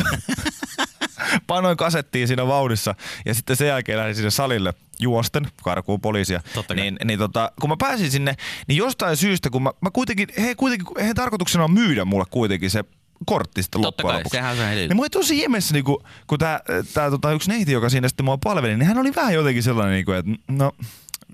painoin 1.47 1.77
kasettiin 1.77 2.27
siinä 2.27 2.47
vauhdissa 2.47 2.95
ja 3.25 3.33
sitten 3.33 3.55
sen 3.55 3.67
jälkeen 3.67 3.97
lähdin 3.97 4.15
sinne 4.15 4.31
salille 4.31 4.73
juosten, 4.99 5.47
karkuun 5.63 6.01
poliisia. 6.01 6.41
Totta. 6.53 6.73
Niin, 6.73 6.97
niin 7.05 7.19
tota, 7.19 7.51
kun 7.61 7.69
mä 7.69 7.75
pääsin 7.79 8.11
sinne, 8.11 8.35
niin 8.67 8.77
jostain 8.77 9.17
syystä, 9.17 9.49
kun 9.49 9.63
mä, 9.63 9.71
mä 9.81 9.91
kuitenkin, 9.91 10.27
he 10.41 10.55
kuitenkin, 10.55 10.87
he 11.05 11.13
tarkoituksena 11.13 11.63
on 11.63 11.71
myydä 11.71 12.05
mulle 12.05 12.25
kuitenkin 12.31 12.71
se 12.71 12.83
kortti 13.25 13.63
sitten 13.63 13.81
Totta 13.81 13.87
loppujen 13.87 14.13
kai, 14.13 14.19
lopuksi. 14.19 14.37
sehän 14.37 14.57
se 14.57 14.69
heti- 14.69 14.87
Niin 14.87 14.95
mua 14.95 15.09
tosi 15.09 15.39
ihmeessä, 15.39 15.73
niin 15.73 15.83
kun, 15.85 16.03
kun 16.27 16.39
tää, 16.39 16.59
tää 16.93 17.09
tota, 17.09 17.31
yksi 17.31 17.49
neiti, 17.49 17.71
joka 17.71 17.89
siinä 17.89 18.07
sitten 18.07 18.25
mua 18.25 18.37
palveli, 18.43 18.77
niin 18.77 18.87
hän 18.87 18.97
oli 18.97 19.15
vähän 19.15 19.33
jotenkin 19.33 19.63
sellainen, 19.63 19.93
niin 19.93 20.05
kuin, 20.05 20.17
että 20.17 20.31
no, 20.47 20.71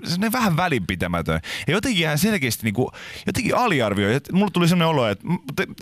sellainen 0.03 0.31
vähän 0.31 0.57
välinpitämätön. 0.57 1.39
Ja 1.67 1.73
jotenkin 1.73 2.07
hän 2.07 2.17
selkeästi 2.17 2.63
niin 2.63 2.73
kuin, 2.73 2.87
jotenkin 3.25 3.55
aliarvioi. 3.55 4.13
Et 4.13 4.31
Mulle 4.31 4.51
tuli 4.51 4.67
sellainen 4.67 4.87
olo, 4.87 5.07
että 5.07 5.27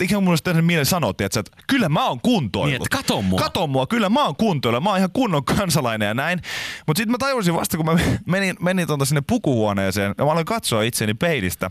ikään 0.00 0.08
kuin 0.16 0.24
mulle 0.24 0.38
tehnyt 0.44 0.66
mieleen 0.66 0.86
sanoa, 0.86 1.10
että, 1.10 1.24
että 1.24 1.42
kyllä 1.66 1.88
mä 1.88 2.06
oon 2.08 2.20
kuntoillut. 2.20 2.70
Niin, 2.72 2.82
että 2.82 2.96
kato 2.96 3.22
mua. 3.22 3.38
Kato 3.40 3.66
mua, 3.66 3.86
kyllä 3.86 4.08
mä 4.08 4.24
oon 4.24 4.36
kuntoillut. 4.36 4.82
Mä 4.82 4.90
oon 4.90 4.98
ihan 4.98 5.10
kunnon 5.12 5.44
kansalainen 5.44 6.06
ja 6.06 6.14
näin. 6.14 6.40
Mutta 6.86 6.98
sitten 7.00 7.10
mä 7.12 7.18
tajusin 7.18 7.54
vasta, 7.54 7.76
kun 7.76 7.86
mä 7.86 7.98
menin, 8.26 8.56
menin 8.60 8.86
tuonta 8.86 9.04
sinne 9.04 9.22
pukuhuoneeseen 9.26 10.14
ja 10.18 10.24
mä 10.24 10.30
aloin 10.32 10.46
katsoa 10.46 10.82
itseäni 10.82 11.14
peilistä. 11.14 11.70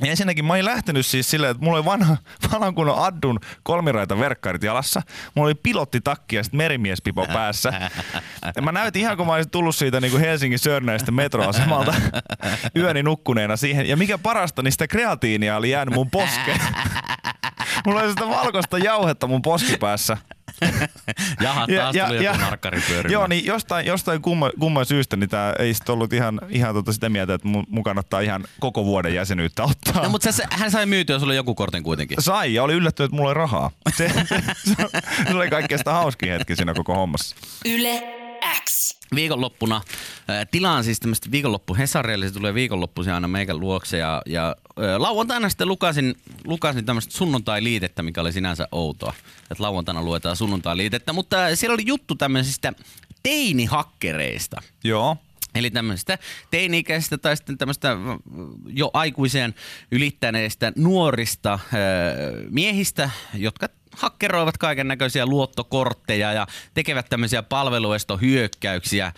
Ja 0.00 0.10
ensinnäkin 0.10 0.44
mä 0.44 0.52
olin 0.52 0.64
lähtenyt 0.64 1.06
siis 1.06 1.30
silleen, 1.30 1.50
että 1.50 1.64
mulla 1.64 1.78
oli 1.78 1.84
vanha, 1.84 2.16
vanhan 2.52 2.74
kunnon 2.74 2.98
Addun 2.98 3.40
kolmiraita 3.62 4.18
verkkarit 4.18 4.62
jalassa. 4.62 5.02
Mulla 5.34 5.46
oli 5.46 5.54
pilottitakki 5.54 6.36
ja 6.36 6.44
sitten 6.44 6.58
merimiespipo 6.58 7.26
päässä. 7.26 7.90
Ja 8.56 8.62
mä 8.62 8.72
näytin 8.72 9.02
ihan 9.02 9.16
kun 9.16 9.26
mä 9.26 9.32
olisin 9.32 9.50
tullut 9.50 9.76
siitä 9.76 10.00
niin 10.00 10.10
kuin 10.10 10.20
Helsingin 10.20 10.58
Sörnäistä 10.58 11.12
metroasemalta 11.12 11.94
yöni 12.76 13.02
nukkuneena 13.02 13.56
siihen. 13.56 13.88
Ja 13.88 13.96
mikä 13.96 14.18
parasta, 14.18 14.62
niin 14.62 14.72
sitä 14.72 14.88
kreatiinia 14.88 15.56
oli 15.56 15.70
jäänyt 15.70 15.94
mun 15.94 16.10
poskeen. 16.10 16.60
Mulla 17.86 18.00
oli 18.00 18.10
sitä 18.10 18.28
valkoista 18.28 18.78
jauhetta 18.78 19.26
mun 19.26 19.42
poskipäässä. 19.42 20.16
Jaha, 21.44 21.66
taas 21.76 21.96
tuli 22.08 22.24
joku 22.24 22.38
narkkari 22.38 22.80
pyörimään. 22.88 23.12
Joo, 23.12 23.26
niin 23.26 23.46
jostain, 23.46 23.86
jostain 23.86 24.22
kumman, 24.22 24.52
kumman 24.60 24.86
syystä 24.86 25.16
niin 25.16 25.30
tää 25.30 25.54
ei 25.58 25.74
sit 25.74 25.88
ollut 25.88 26.12
ihan, 26.12 26.40
ihan 26.48 26.74
tota 26.74 26.92
sitä 26.92 27.08
mieltä, 27.08 27.34
että 27.34 27.48
mun, 27.48 27.66
mun 27.68 27.84
kannattaa 27.84 28.20
ihan 28.20 28.44
koko 28.60 28.84
vuoden 28.84 29.14
jäsenyyttä 29.14 29.62
ottaa. 29.62 30.02
No, 30.02 30.08
mutta 30.08 30.32
se, 30.32 30.44
hän 30.50 30.70
sai 30.70 30.86
myytyä 30.86 31.18
sulle 31.18 31.34
joku 31.34 31.54
kortin 31.54 31.82
kuitenkin. 31.82 32.16
Sai 32.20 32.54
ja 32.54 32.62
oli 32.62 32.74
yllättynyt, 32.74 33.08
että 33.08 33.16
mulla 33.16 33.28
oli 33.28 33.34
rahaa. 33.34 33.70
Se, 33.96 34.10
se, 34.28 34.42
se 35.28 35.34
oli 35.34 35.50
kaikkein 35.50 35.78
sitä 35.78 35.92
hauskin 35.92 36.28
hetki 36.28 36.56
siinä 36.56 36.74
koko 36.74 36.94
hommassa. 36.94 37.36
Yle 37.64 38.19
X. 38.64 38.96
Viikonloppuna 39.14 39.76
äh, 39.76 40.46
tilaan 40.50 40.84
siis 40.84 41.00
tämmöistä 41.00 41.30
viikonloppu 41.30 41.74
Hesaria, 41.74 42.14
eli 42.14 42.28
se 42.28 42.34
tulee 42.34 42.54
viikonloppuisin 42.54 43.12
aina 43.12 43.28
meikän 43.28 43.60
luokse. 43.60 43.98
Ja, 43.98 44.22
ja 44.26 44.56
äh, 44.68 45.00
lauantaina 45.00 45.48
sitten 45.48 45.68
lukasin, 45.68 46.14
lukasin 46.44 46.84
tämmöistä 46.84 47.14
sunnuntai-liitettä, 47.14 48.02
mikä 48.02 48.20
oli 48.20 48.32
sinänsä 48.32 48.68
outoa. 48.72 49.14
Että 49.50 49.62
lauantaina 49.62 50.02
luetaan 50.02 50.36
sunnuntai-liitettä, 50.36 51.12
mutta 51.12 51.44
äh, 51.44 51.50
siellä 51.54 51.74
oli 51.74 51.86
juttu 51.86 52.14
tämmöisistä 52.14 52.72
teinihakkereista. 53.22 54.62
Joo. 54.84 55.16
Eli 55.54 55.70
tämmöistä 55.70 56.18
teini-ikäisistä 56.50 57.18
tai 57.18 57.36
sitten 57.36 57.58
tämmöistä 57.58 57.94
mm, 57.94 58.18
jo 58.66 58.90
aikuiseen 58.92 59.54
ylittäneistä 59.92 60.72
nuorista 60.76 61.58
öö, 61.74 62.46
miehistä, 62.50 63.10
jotka 63.34 63.68
hakkeroivat 63.96 64.58
kaiken 64.58 64.88
näköisiä 64.88 65.26
luottokortteja 65.26 66.32
ja 66.32 66.46
tekevät 66.74 67.06
tämmöisiä 67.10 67.42
palveluestohyökkäyksiä 67.42 69.12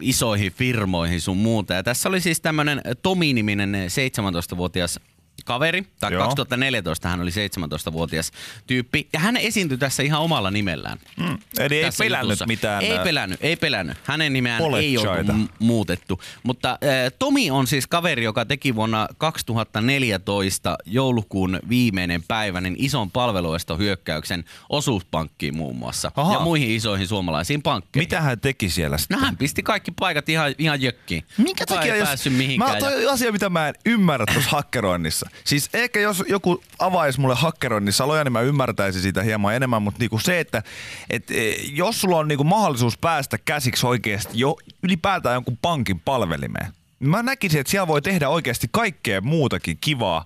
isoihin 0.00 0.52
firmoihin 0.52 1.20
sun 1.20 1.36
muuta. 1.36 1.74
Ja 1.74 1.82
tässä 1.82 2.08
oli 2.08 2.20
siis 2.20 2.40
tämmöinen 2.40 2.82
Tomi-niminen 3.02 3.74
17-vuotias 3.74 5.00
kaveri, 5.44 5.86
tai 6.00 6.12
Joo. 6.12 6.24
2014 6.24 7.08
hän 7.08 7.20
oli 7.20 7.30
17-vuotias 7.30 8.30
tyyppi, 8.66 9.08
ja 9.12 9.18
hän 9.20 9.36
esiintyi 9.36 9.78
tässä 9.78 10.02
ihan 10.02 10.20
omalla 10.20 10.50
nimellään. 10.50 10.98
Mm. 11.16 11.38
Eli 11.58 11.82
ei 11.82 11.90
pelännyt 11.98 12.28
jutussa. 12.28 12.46
mitään. 12.46 12.82
Ei 12.82 12.96
ää, 12.98 13.04
pelännyt, 13.04 13.44
ei 13.44 13.56
pelännyt. 13.56 13.96
Hänen 14.04 14.32
nimeään 14.32 14.62
ei 14.74 14.98
ollut 14.98 15.26
m- 15.26 15.44
muutettu. 15.58 16.20
Mutta 16.42 16.70
äh, 16.70 17.12
Tomi 17.18 17.50
on 17.50 17.66
siis 17.66 17.86
kaveri, 17.86 18.24
joka 18.24 18.44
teki 18.44 18.74
vuonna 18.74 19.08
2014 19.18 20.76
joulukuun 20.86 21.60
viimeinen 21.68 22.22
päivä 22.28 22.60
niin 22.60 22.76
ison 22.78 23.10
palveluestohyökkäyksen 23.10 24.44
osuuspankkiin 24.68 25.56
muun 25.56 25.76
muassa. 25.76 26.12
Aha. 26.16 26.32
Ja 26.32 26.40
muihin 26.40 26.70
isoihin 26.70 27.08
suomalaisiin 27.08 27.62
pankkeihin. 27.62 28.06
Mitä 28.06 28.20
hän 28.20 28.40
teki 28.40 28.70
siellä 28.70 28.98
sitten? 28.98 29.18
No 29.18 29.24
hän 29.24 29.36
pisti 29.36 29.62
kaikki 29.62 29.90
paikat 29.90 30.28
ihan, 30.28 30.54
ihan 30.58 30.82
jökkiin. 30.82 31.24
Minkä 31.38 31.66
takia, 31.66 31.94
ei 31.94 31.98
jos... 31.98 32.08
päässyt 32.08 32.32
mihinkään. 32.32 32.70
Mä, 32.70 32.76
ja- 32.76 32.80
toi 32.80 33.06
on 33.06 33.12
asia, 33.12 33.32
mitä 33.32 33.48
mä 33.50 33.68
en 33.68 33.74
ymmärrä 33.86 34.26
tuossa 34.32 34.50
hakkeroinnissa. 34.50 35.25
Siis 35.44 35.70
ehkä 35.74 36.00
jos 36.00 36.24
joku 36.28 36.62
avaisi 36.78 37.20
mulle 37.20 37.34
hakkeroinnin 37.34 37.92
saloja, 37.92 38.24
niin 38.24 38.32
mä 38.32 38.40
ymmärtäisin 38.40 39.02
siitä 39.02 39.22
hieman 39.22 39.54
enemmän, 39.54 39.82
mutta 39.82 39.98
niinku 39.98 40.18
se, 40.18 40.40
että 40.40 40.62
et, 41.10 41.30
e, 41.30 41.50
jos 41.72 42.00
sulla 42.00 42.16
on 42.16 42.28
niinku 42.28 42.44
mahdollisuus 42.44 42.98
päästä 42.98 43.38
käsiksi 43.38 43.86
oikeasti 43.86 44.38
jo 44.38 44.56
ylipäätään 44.82 45.34
jonkun 45.34 45.58
pankin 45.62 46.00
palvelimeen, 46.00 46.72
niin 47.00 47.10
mä 47.10 47.22
näkisin, 47.22 47.60
että 47.60 47.70
siellä 47.70 47.86
voi 47.86 48.02
tehdä 48.02 48.28
oikeasti 48.28 48.68
kaikkea 48.72 49.20
muutakin 49.20 49.78
kivaa 49.80 50.24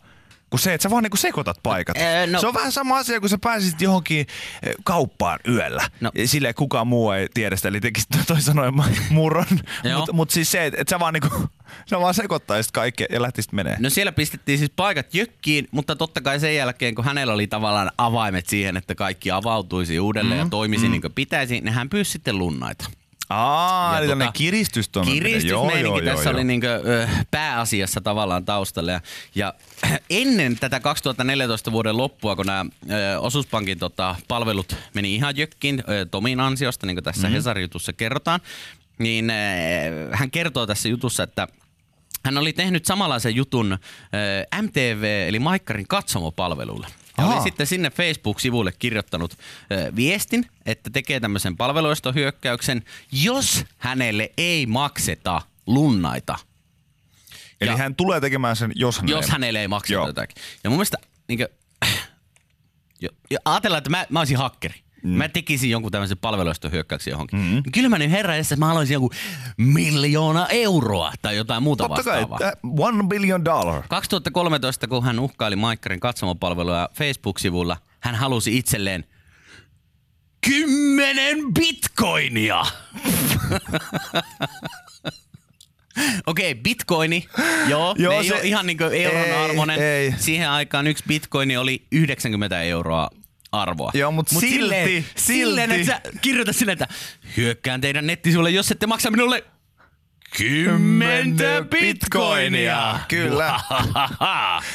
kuin 0.50 0.60
se, 0.60 0.74
että 0.74 0.82
sä 0.82 0.90
vaan 0.90 1.02
niinku 1.02 1.16
sekoitat 1.16 1.56
paikat. 1.62 1.96
Ää, 1.96 2.26
no- 2.26 2.40
Se 2.40 2.46
on 2.46 2.54
vähän 2.54 2.72
sama 2.72 2.98
asia, 2.98 3.20
kun 3.20 3.28
sä 3.28 3.38
pääsisit 3.40 3.80
johonkin 3.80 4.26
kauppaan 4.84 5.38
yöllä. 5.48 5.82
No. 6.00 6.10
Silleen 6.24 6.54
kukaan 6.54 6.86
muu 6.86 7.10
ei 7.10 7.28
tiedä 7.34 7.56
sitä, 7.56 7.68
eli 7.68 7.80
tekisit 7.80 8.08
toi 8.26 8.40
sanoen 8.40 8.74
murron. 9.10 9.46
Mutta 9.96 10.12
mut 10.12 10.30
siis 10.30 10.50
se, 10.50 10.66
että 10.66 10.80
et 10.80 10.88
sä 10.88 11.00
vaan, 11.00 11.14
niinku, 11.14 11.48
sä 11.90 12.00
vaan 12.00 12.14
sekoittaisit 12.14 12.72
kaikkea 12.72 13.06
ja 13.10 13.22
lähtisit 13.22 13.52
menee. 13.52 13.76
No 13.78 13.90
siellä 13.90 14.12
pistettiin 14.12 14.58
siis 14.58 14.70
paikat 14.76 15.14
jökkiin, 15.14 15.68
mutta 15.70 15.96
totta 15.96 16.20
kai 16.20 16.40
sen 16.40 16.56
jälkeen, 16.56 16.94
kun 16.94 17.04
hänellä 17.04 17.34
oli 17.34 17.46
tavallaan 17.46 17.90
avaimet 17.98 18.46
siihen, 18.48 18.76
että 18.76 18.94
kaikki 18.94 19.30
avautuisi 19.30 20.00
uudelleen 20.00 20.40
mm, 20.40 20.44
ja 20.44 20.50
toimisi 20.50 20.84
mm. 20.86 20.90
niin 20.90 21.02
kuin 21.02 21.12
pitäisi, 21.12 21.60
niin 21.60 21.74
hän 21.74 21.88
pyysi 21.90 22.10
sitten 22.10 22.38
lunnaita. 22.38 22.90
Aa, 23.30 23.94
Ja 23.94 23.98
eli 23.98 24.08
tota, 24.08 24.32
kiristystoimenpide. 24.32 25.28
Kiristysmeininki 25.28 26.02
tässä 26.02 26.24
joo, 26.24 26.32
oli 26.32 26.40
joo. 26.40 26.44
niinkö, 26.44 26.82
ö, 26.86 27.08
pääasiassa 27.30 28.00
tavallaan 28.00 28.44
taustalla. 28.44 28.92
Ja, 28.92 29.00
ja 29.34 29.54
ennen 30.10 30.58
tätä 30.58 30.80
2014 30.80 31.72
vuoden 31.72 31.96
loppua, 31.96 32.36
kun 32.36 32.46
nämä 32.46 32.66
ö, 32.90 33.20
osuuspankin 33.20 33.78
tota, 33.78 34.16
palvelut 34.28 34.76
meni 34.94 35.14
ihan 35.14 35.36
jökkiin 35.36 35.82
ö, 35.88 36.06
Tomin 36.10 36.40
ansiosta, 36.40 36.86
niin 36.86 36.96
kuin 36.96 37.04
tässä 37.04 37.28
mm. 37.28 37.32
Hesari-jutussa 37.34 37.92
kerrotaan, 37.92 38.40
niin 38.98 39.30
ö, 39.30 39.34
hän 40.12 40.30
kertoo 40.30 40.66
tässä 40.66 40.88
jutussa, 40.88 41.22
että 41.22 41.48
hän 42.24 42.38
oli 42.38 42.52
tehnyt 42.52 42.84
samanlaisen 42.84 43.36
jutun 43.36 43.72
ö, 43.72 44.62
MTV 44.62 45.24
eli 45.28 45.38
Maikkarin 45.38 45.88
katsomopalvelulle. 45.88 46.86
Ja 47.20 47.26
oli 47.26 47.42
sitten 47.42 47.66
sinne 47.66 47.90
Facebook-sivulle 47.90 48.72
kirjoittanut 48.78 49.32
ö, 49.72 49.92
viestin, 49.96 50.46
että 50.66 50.90
tekee 50.90 51.20
tämmöisen 51.20 51.56
palveluistohyökkäyksen, 51.56 52.84
jos 53.12 53.64
hänelle 53.78 54.30
ei 54.36 54.66
makseta 54.66 55.42
lunnaita. 55.66 56.38
Eli 57.60 57.70
ja- 57.70 57.76
hän 57.76 57.94
tulee 57.94 58.20
tekemään 58.20 58.56
sen, 58.56 58.72
jos 58.74 58.98
hän 58.98 59.08
Jos 59.08 59.24
ei. 59.24 59.30
hänelle 59.30 59.60
ei 59.60 59.68
makseta 59.68 59.92
Joo. 59.92 60.06
jotakin. 60.06 60.42
Ja 60.64 60.70
mun 60.70 60.76
mielestä, 60.76 60.98
niin 61.28 61.38
kuin, 61.38 61.48
jo, 63.00 63.08
jo, 63.30 63.38
ajatellaan, 63.44 63.78
että 63.78 63.90
mä, 63.90 64.06
mä 64.10 64.18
olisin 64.18 64.36
hakkeri. 64.38 64.74
Mm. 65.02 65.10
Mä 65.10 65.28
tekisin 65.28 65.70
jonkun 65.70 65.92
tämmöisen 65.92 66.18
palveluistohyökkäyksen 66.18 67.10
johonkin. 67.10 67.38
Mm-hmm. 67.38 67.62
Kyllä 67.72 67.88
mä 67.88 67.98
nyt 67.98 68.10
herra 68.10 68.34
edessä, 68.34 68.56
mä 68.56 68.66
haluaisin 68.66 68.94
joku 68.94 69.10
miljoona 69.56 70.46
euroa 70.48 71.12
tai 71.22 71.36
jotain 71.36 71.62
muuta 71.62 71.88
Totta 71.88 72.02
kai, 72.02 72.20
vastaavaa. 72.30 72.48
äh, 72.48 72.52
one 72.90 73.04
billion 73.08 73.44
dollar. 73.44 73.82
2013, 73.88 74.88
kun 74.88 75.04
hän 75.04 75.18
uhkaili 75.18 75.56
Maikkarin 75.56 76.00
katsomopalveluja 76.00 76.88
Facebook-sivulla, 76.94 77.76
hän 78.00 78.14
halusi 78.14 78.58
itselleen 78.58 79.04
kymmenen 80.46 81.38
bitcoinia. 81.54 82.64
Okei, 86.26 86.54
bitcoini, 86.54 87.26
joo, 87.68 87.94
Joo, 87.98 88.12
ne 88.12 88.18
ei 88.18 88.24
se- 88.28 88.34
ole 88.34 88.42
ihan 88.42 88.66
niinku 88.66 88.84
euron 88.84 89.70
ei, 89.70 89.80
ei. 89.82 90.14
Siihen 90.18 90.50
aikaan 90.50 90.86
yksi 90.86 91.04
bitcoini 91.08 91.56
oli 91.56 91.86
90 91.92 92.62
euroa 92.62 93.10
arvoa. 93.52 93.90
Joo, 93.94 94.12
mut 94.12 94.28
silti, 94.28 94.46
silleen, 94.46 95.04
silleen, 95.16 95.70
silti. 95.70 95.90
että 95.92 96.10
sä 96.12 96.18
kirjoitat 96.20 96.56
silleen, 96.56 96.82
että 96.82 96.94
hyökkään 97.36 97.80
teidän 97.80 98.06
nettisivuille, 98.06 98.50
jos 98.50 98.70
ette 98.70 98.86
maksa 98.86 99.10
minulle 99.10 99.44
kymmentä 100.36 101.64
bitcoinia. 101.70 102.98
Kyllä. 103.08 103.60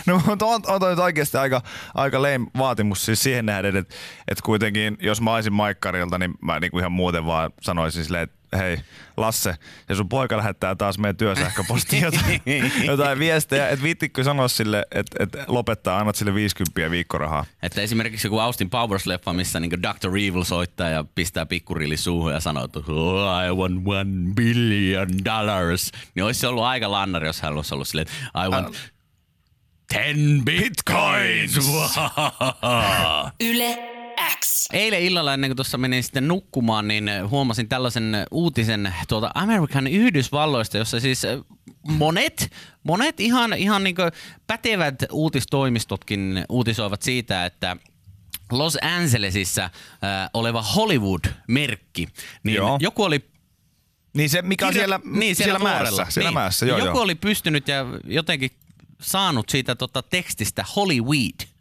No 0.05 0.21
mutta 0.25 0.45
on, 0.45 0.61
on 0.67 0.79
toi 0.79 0.89
nyt 0.89 0.99
oikeasti 0.99 1.37
aika, 1.37 1.61
aika 1.95 2.21
lame 2.21 2.47
vaatimus 2.57 3.05
siis 3.05 3.23
siihen 3.23 3.45
nähden, 3.45 3.75
että, 3.75 3.95
että 4.27 4.41
kuitenkin 4.45 4.97
jos 5.01 5.21
mä 5.21 5.35
olisin 5.35 5.53
Maikkarilta, 5.53 6.17
niin 6.17 6.33
mä 6.41 6.59
niinku 6.59 6.79
ihan 6.79 6.91
muuten 6.91 7.25
vaan 7.25 7.51
sanoisin 7.61 8.03
silleen, 8.03 8.23
että 8.23 8.35
hei 8.57 8.77
Lasse, 9.17 9.55
ja 9.89 9.95
sun 9.95 10.09
poika 10.09 10.37
lähettää 10.37 10.75
taas 10.75 10.97
meidän 10.97 11.17
työsähköpostiin 11.17 12.03
jotain, 12.11 12.41
jotain 12.85 13.19
viestejä, 13.19 13.69
että 13.69 13.83
viittikö 13.83 14.23
sanoa 14.23 14.47
sille, 14.47 14.85
että, 14.91 15.23
että 15.23 15.45
lopettaa, 15.47 15.99
annat 15.99 16.15
sille 16.15 16.33
50 16.33 16.91
viikkorahaa. 16.91 17.45
Että 17.61 17.81
esimerkiksi 17.81 18.27
joku 18.27 18.39
Austin 18.39 18.69
Powers-leffa, 18.69 19.33
missä 19.33 19.59
niin 19.59 19.71
Dr. 19.71 20.09
Evil 20.09 20.43
soittaa 20.43 20.89
ja 20.89 21.05
pistää 21.15 21.45
pikkurilli 21.45 21.97
suuhun 21.97 22.33
ja 22.33 22.39
sanoo, 22.39 22.63
että 22.65 22.79
oh, 22.79 23.45
I 23.45 23.51
want 23.51 23.87
one 23.87 24.33
billion 24.35 25.07
dollars. 25.25 25.91
Niin 26.15 26.23
olisi 26.23 26.39
se 26.39 26.47
ollut 26.47 26.63
aika 26.63 26.91
lannari, 26.91 27.27
jos 27.27 27.41
hän 27.41 27.53
olisi 27.53 27.73
ollut 27.73 27.87
silleen, 27.87 28.07
että 28.07 28.45
I 28.45 28.49
want 28.49 28.77
ten 29.87 30.41
bitcoins. 30.45 31.57
Yle 33.49 33.94
X. 34.39 34.65
Eilen 34.73 35.01
illalla 35.01 35.33
ennen 35.33 35.49
kuin 35.49 35.55
tuossa 35.55 35.77
menin 35.77 36.03
sitten 36.03 36.27
nukkumaan, 36.27 36.87
niin 36.87 37.09
huomasin 37.29 37.69
tällaisen 37.69 38.25
uutisen 38.31 38.93
tuolta 39.07 39.31
Amerikan 39.35 39.87
Yhdysvalloista, 39.87 40.77
jossa 40.77 40.99
siis 40.99 41.25
äh, 41.25 41.39
monet, 41.87 42.51
monet 42.83 43.19
ihan, 43.19 43.53
ihan 43.53 43.83
niin 43.83 43.95
pätevät 44.47 44.95
uutistoimistotkin 45.11 46.45
uutisoivat 46.49 47.01
siitä, 47.01 47.45
että 47.45 47.77
Los 48.51 48.77
Angelesissa 48.81 49.63
äh, 49.63 49.71
oleva 50.33 50.61
Hollywood-merkki, 50.61 52.07
niin 52.43 52.55
Joo. 52.55 52.77
joku 52.81 53.03
oli 53.03 53.25
Niin 54.13 54.29
se, 54.29 54.41
mikä 54.41 54.67
on 54.67 54.73
siellä, 54.73 54.99
niin, 55.05 55.35
siellä, 55.35 55.59
vuorella. 55.59 55.81
mäessä, 55.83 56.05
siellä 56.09 56.29
niin. 56.29 56.33
mäessä, 56.33 56.65
joo, 56.65 56.77
Joku 56.77 56.89
joo. 56.89 57.01
oli 57.01 57.15
pystynyt 57.15 57.67
ja 57.67 57.85
jotenkin 58.07 58.51
saanut 59.01 59.49
siitä 59.49 59.75
tota 59.75 60.01
tekstistä 60.01 60.65
Hollyweed. 60.75 61.54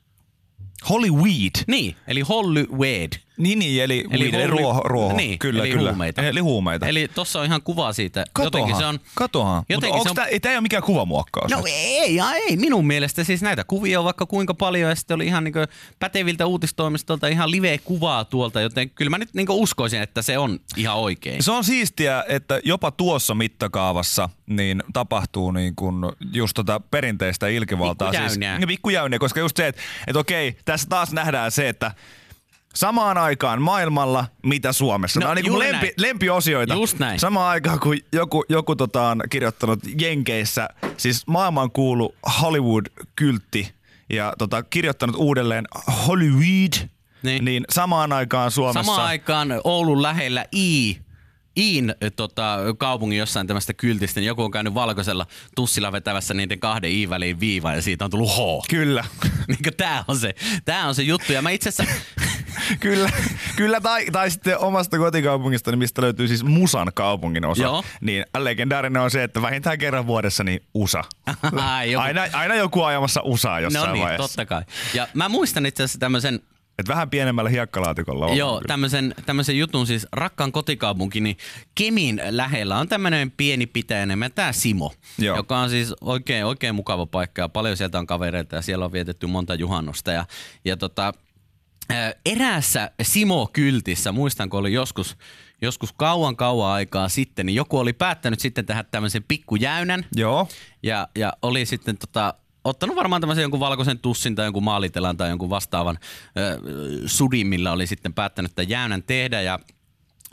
Hollyweed. 0.88 1.64
Niin, 1.66 1.96
eli 2.06 2.20
Hollyweed. 2.20 3.12
Niin, 3.36 3.58
niin, 3.58 3.82
eli, 3.82 4.04
eli, 4.10 4.30
Holly- 4.30 4.46
ruoho, 4.46 4.80
ruoho. 4.84 5.16
Niin, 5.16 5.38
kyllä, 5.38 5.62
eli 5.62 5.72
kyllä. 5.72 5.90
huumeita. 5.90 6.22
Eli 6.22 6.40
huumeita. 6.40 6.86
Eli 6.86 7.08
tuossa 7.14 7.40
on 7.40 7.46
ihan 7.46 7.62
kuva 7.62 7.92
siitä. 7.92 8.24
Katohan, 8.32 8.44
Jotenkin 8.68 8.76
se 8.76 8.86
on, 8.86 9.00
katohan. 9.14 9.56
Mutta 9.56 9.72
jotenkin 9.72 10.02
se 10.02 10.08
on- 10.08 10.14
tämä, 10.14 10.26
tämä 10.42 10.52
ei 10.52 10.56
ole 10.56 10.62
mikään 10.62 10.82
kuvamuokkaus? 10.82 11.50
No 11.50 11.56
nyt? 11.56 11.66
ei, 11.68 12.14
ja 12.14 12.32
ei 12.32 12.56
minun 12.56 12.86
mielestä 12.86 13.24
siis 13.24 13.42
näitä 13.42 13.64
kuvia 13.64 13.98
on 13.98 14.04
vaikka 14.04 14.26
kuinka 14.26 14.54
paljon 14.54 14.90
ja 14.90 14.96
sitten 14.96 15.14
oli 15.14 15.26
ihan 15.26 15.44
niin 15.44 15.54
päteviltä 15.98 16.46
uutistoimistolta 16.46 17.28
ihan 17.28 17.50
live-kuvaa 17.50 18.24
tuolta, 18.24 18.60
joten 18.60 18.90
kyllä 18.90 19.10
mä 19.10 19.18
nyt 19.18 19.34
niin 19.34 19.46
uskoisin, 19.50 20.02
että 20.02 20.22
se 20.22 20.38
on 20.38 20.60
ihan 20.76 20.96
oikein. 20.96 21.42
Se 21.42 21.50
on 21.50 21.64
siistiä, 21.64 22.24
että 22.28 22.60
jopa 22.64 22.90
tuossa 22.90 23.34
mittakaavassa 23.34 24.28
niin 24.46 24.82
tapahtuu 24.92 25.50
niin 25.52 25.76
kuin 25.76 25.96
just 26.32 26.54
tota 26.54 26.80
perinteistä 26.90 27.48
ilkivaltaa. 27.48 28.10
Pikkujäyniä. 28.10 28.56
Siis, 28.56 28.66
pikkujäyniä, 28.66 29.18
koska 29.18 29.40
just 29.40 29.56
se, 29.56 29.66
että, 29.68 29.82
että 30.06 30.18
okei, 30.18 30.56
tässä 30.64 30.88
taas 30.88 31.12
nähdään 31.12 31.50
se, 31.50 31.68
että 31.68 31.90
samaan 32.74 33.18
aikaan 33.18 33.62
maailmalla, 33.62 34.24
mitä 34.42 34.72
Suomessa. 34.72 35.20
No, 35.20 35.24
Nämä 35.24 35.30
on 35.30 35.36
niin 35.36 35.58
lempi, 35.58 35.86
näin. 35.86 35.92
lempiosioita. 35.96 36.74
Just 36.74 36.98
näin. 36.98 37.20
Samaan 37.20 37.48
aikaan, 37.50 37.80
kun 37.80 37.96
joku, 38.12 38.44
joku 38.48 38.76
tota 38.76 39.02
on 39.08 39.22
kirjoittanut 39.30 39.78
Jenkeissä, 40.00 40.68
siis 40.96 41.26
maailmankuulu 41.26 42.14
Hollywood-kyltti, 42.42 43.68
ja 44.10 44.32
tota, 44.38 44.62
kirjoittanut 44.62 45.16
uudelleen 45.16 45.64
Hollywood, 46.06 46.72
niin, 46.78 46.90
Niin. 47.22 47.44
niin 47.44 47.64
samaan 47.70 48.12
aikaan 48.12 48.50
Suomessa... 48.50 48.82
Samaan 48.82 49.08
aikaan 49.08 49.48
Oulun 49.64 50.02
lähellä 50.02 50.44
I, 50.54 50.96
Iin 51.56 51.94
tota, 52.16 52.58
kaupungin 52.78 53.18
jossain 53.18 53.46
tämmöistä 53.46 53.74
kyltistä, 53.74 54.20
niin 54.20 54.26
joku 54.28 54.42
on 54.42 54.50
käynyt 54.50 54.74
valkoisella 54.74 55.26
tussilla 55.54 55.92
vetävässä 55.92 56.34
niiden 56.34 56.60
kahden 56.60 56.90
I 56.90 57.08
väliin 57.10 57.40
viiva 57.40 57.74
ja 57.74 57.82
siitä 57.82 58.04
on 58.04 58.10
tullut 58.10 58.30
H. 58.30 58.68
Kyllä. 58.70 59.04
niin 59.48 59.74
tää 59.76 60.04
on 60.08 60.18
se, 60.18 60.34
tää 60.64 60.88
on 60.88 60.94
se 60.94 61.02
juttu. 61.02 61.32
Ja 61.32 61.42
mä 61.42 61.50
itse 61.50 61.68
asiassa, 61.68 61.94
Kyllä, 62.80 63.10
kyllä 63.56 63.80
tai, 63.80 64.06
tai 64.12 64.30
sitten 64.30 64.58
omasta 64.58 64.98
kotikaupungista, 64.98 65.76
mistä 65.76 66.02
löytyy 66.02 66.28
siis 66.28 66.44
Musan 66.44 66.92
kaupungin 66.94 67.44
osa. 67.44 67.62
Joo. 67.62 67.84
Niin 68.00 68.24
legendaarinen 68.38 69.02
on 69.02 69.10
se, 69.10 69.22
että 69.22 69.42
vähintään 69.42 69.78
kerran 69.78 70.06
vuodessa 70.06 70.44
niin 70.44 70.62
USA. 70.74 71.04
Joku- 71.90 72.02
aina, 72.02 72.22
aina 72.32 72.54
joku 72.54 72.82
ajamassa 72.82 73.20
USAa 73.24 73.60
jossain 73.60 73.86
no 73.86 73.92
niin, 73.92 74.02
vaiheessa. 74.02 74.28
totta 74.28 74.46
kai. 74.46 74.62
Ja 74.94 75.08
mä 75.14 75.28
muistan 75.28 75.66
itse 75.66 75.82
asiassa 75.82 75.98
tämmöisen 75.98 76.40
Et 76.78 76.88
vähän 76.88 77.10
pienemmällä 77.10 77.50
hiekkalaatikolla 77.50 78.26
on. 78.26 78.36
Joo, 78.36 78.60
tämmöisen, 78.66 79.14
tämmöisen 79.26 79.58
jutun 79.58 79.86
siis 79.86 80.06
rakkaan 80.12 80.52
kotikaupunkini 80.52 81.36
Kemin 81.74 82.20
lähellä 82.30 82.78
on 82.78 82.88
tämmöinen 82.88 83.30
pieni 83.30 83.66
pitäjä 83.66 84.06
nimeltään 84.06 84.54
Simo, 84.54 84.92
Joo. 85.18 85.36
joka 85.36 85.58
on 85.58 85.70
siis 85.70 85.94
oikein, 86.00 86.44
oikein 86.44 86.74
mukava 86.74 87.06
paikka 87.06 87.42
ja 87.42 87.48
paljon 87.48 87.76
sieltä 87.76 87.98
on 87.98 88.06
kavereita 88.06 88.56
ja 88.56 88.62
siellä 88.62 88.84
on 88.84 88.92
vietetty 88.92 89.26
monta 89.26 89.54
juhannosta 89.54 90.12
ja, 90.12 90.26
ja 90.64 90.76
tota, 90.76 91.12
ää, 91.90 92.12
eräässä 92.26 92.90
Simo-kyltissä, 93.02 94.12
muistan 94.12 94.50
kun 94.50 94.60
oli 94.60 94.72
joskus, 94.72 95.16
joskus 95.62 95.92
kauan 95.92 96.36
kauan 96.36 96.72
aikaa 96.72 97.08
sitten, 97.08 97.46
niin 97.46 97.56
joku 97.56 97.78
oli 97.78 97.92
päättänyt 97.92 98.40
sitten 98.40 98.66
tehdä 98.66 98.82
tämmöisen 98.82 99.24
pikkujäynän 99.28 100.06
Joo. 100.16 100.48
ja, 100.82 101.08
ja 101.16 101.32
oli 101.42 101.66
sitten 101.66 101.98
tota, 101.98 102.34
ottanut 102.64 102.96
varmaan 102.96 103.20
tämmöisen 103.20 103.42
jonkun 103.42 103.60
valkoisen 103.60 103.98
tussin 103.98 104.34
tai 104.34 104.46
jonkun 104.46 104.64
maalitelan 104.64 105.16
tai 105.16 105.28
jonkun 105.28 105.50
vastaavan 105.50 105.98
ö, 106.38 106.60
sudin, 107.06 107.46
millä 107.46 107.72
oli 107.72 107.86
sitten 107.86 108.14
päättänyt 108.14 108.54
tämän 108.54 108.68
jäynän 108.68 109.02
tehdä 109.02 109.40
ja 109.40 109.58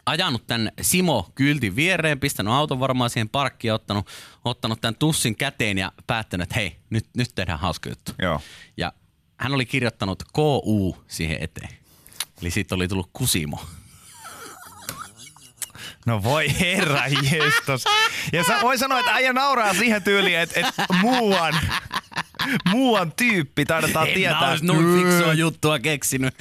ajanut 0.06 0.48
tämän 0.48 0.72
Simo-kyltin 0.82 1.76
viereen, 1.76 2.20
pistänyt 2.20 2.54
auton 2.54 2.80
varmaan 2.80 3.10
siihen 3.10 3.30
parkkiin 3.30 3.70
ja 3.70 3.76
ottanut, 3.76 4.08
ottanut 4.46 4.82
tämän 4.82 4.96
tussin 4.96 5.36
käteen 5.36 5.78
ja 5.78 5.92
päättänyt, 6.08 6.44
että 6.44 6.56
hei, 6.56 6.76
nyt, 6.90 7.06
nyt 7.18 7.30
tehdään 7.36 7.60
hauska 7.60 7.90
juttu. 7.90 8.12
Joo. 8.22 8.42
Ja 8.78 8.94
hän 9.38 9.54
oli 9.54 9.66
kirjoittanut 9.66 10.24
KU 10.34 10.98
siihen 11.08 11.38
eteen. 11.42 11.70
Eli 12.42 12.52
siitä 12.52 12.76
oli 12.76 12.88
tullut 12.88 13.10
Kusimo. 13.14 13.62
No 16.06 16.24
voi 16.24 16.60
herra 16.60 17.04
jestas. 17.08 17.84
Ja 18.34 18.44
sä 18.44 18.60
voi 18.62 18.78
sanoa, 18.78 19.00
että 19.00 19.14
äijä 19.14 19.34
nauraa 19.34 19.74
siihen 19.74 20.04
tyyliin, 20.04 20.40
että, 20.40 20.60
että 20.60 20.86
muuan, 21.02 21.54
muuan 22.70 23.12
tyyppi 23.12 23.66
taidetaan 23.66 24.08
En 24.08 24.14
tietää. 24.14 24.42
mä 24.42 24.50
ois 24.50 24.64
noin 24.64 24.86
fiksua 24.98 25.34
juttua 25.34 25.80
keksinyt. 25.80 26.36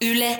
Yle 0.00 0.38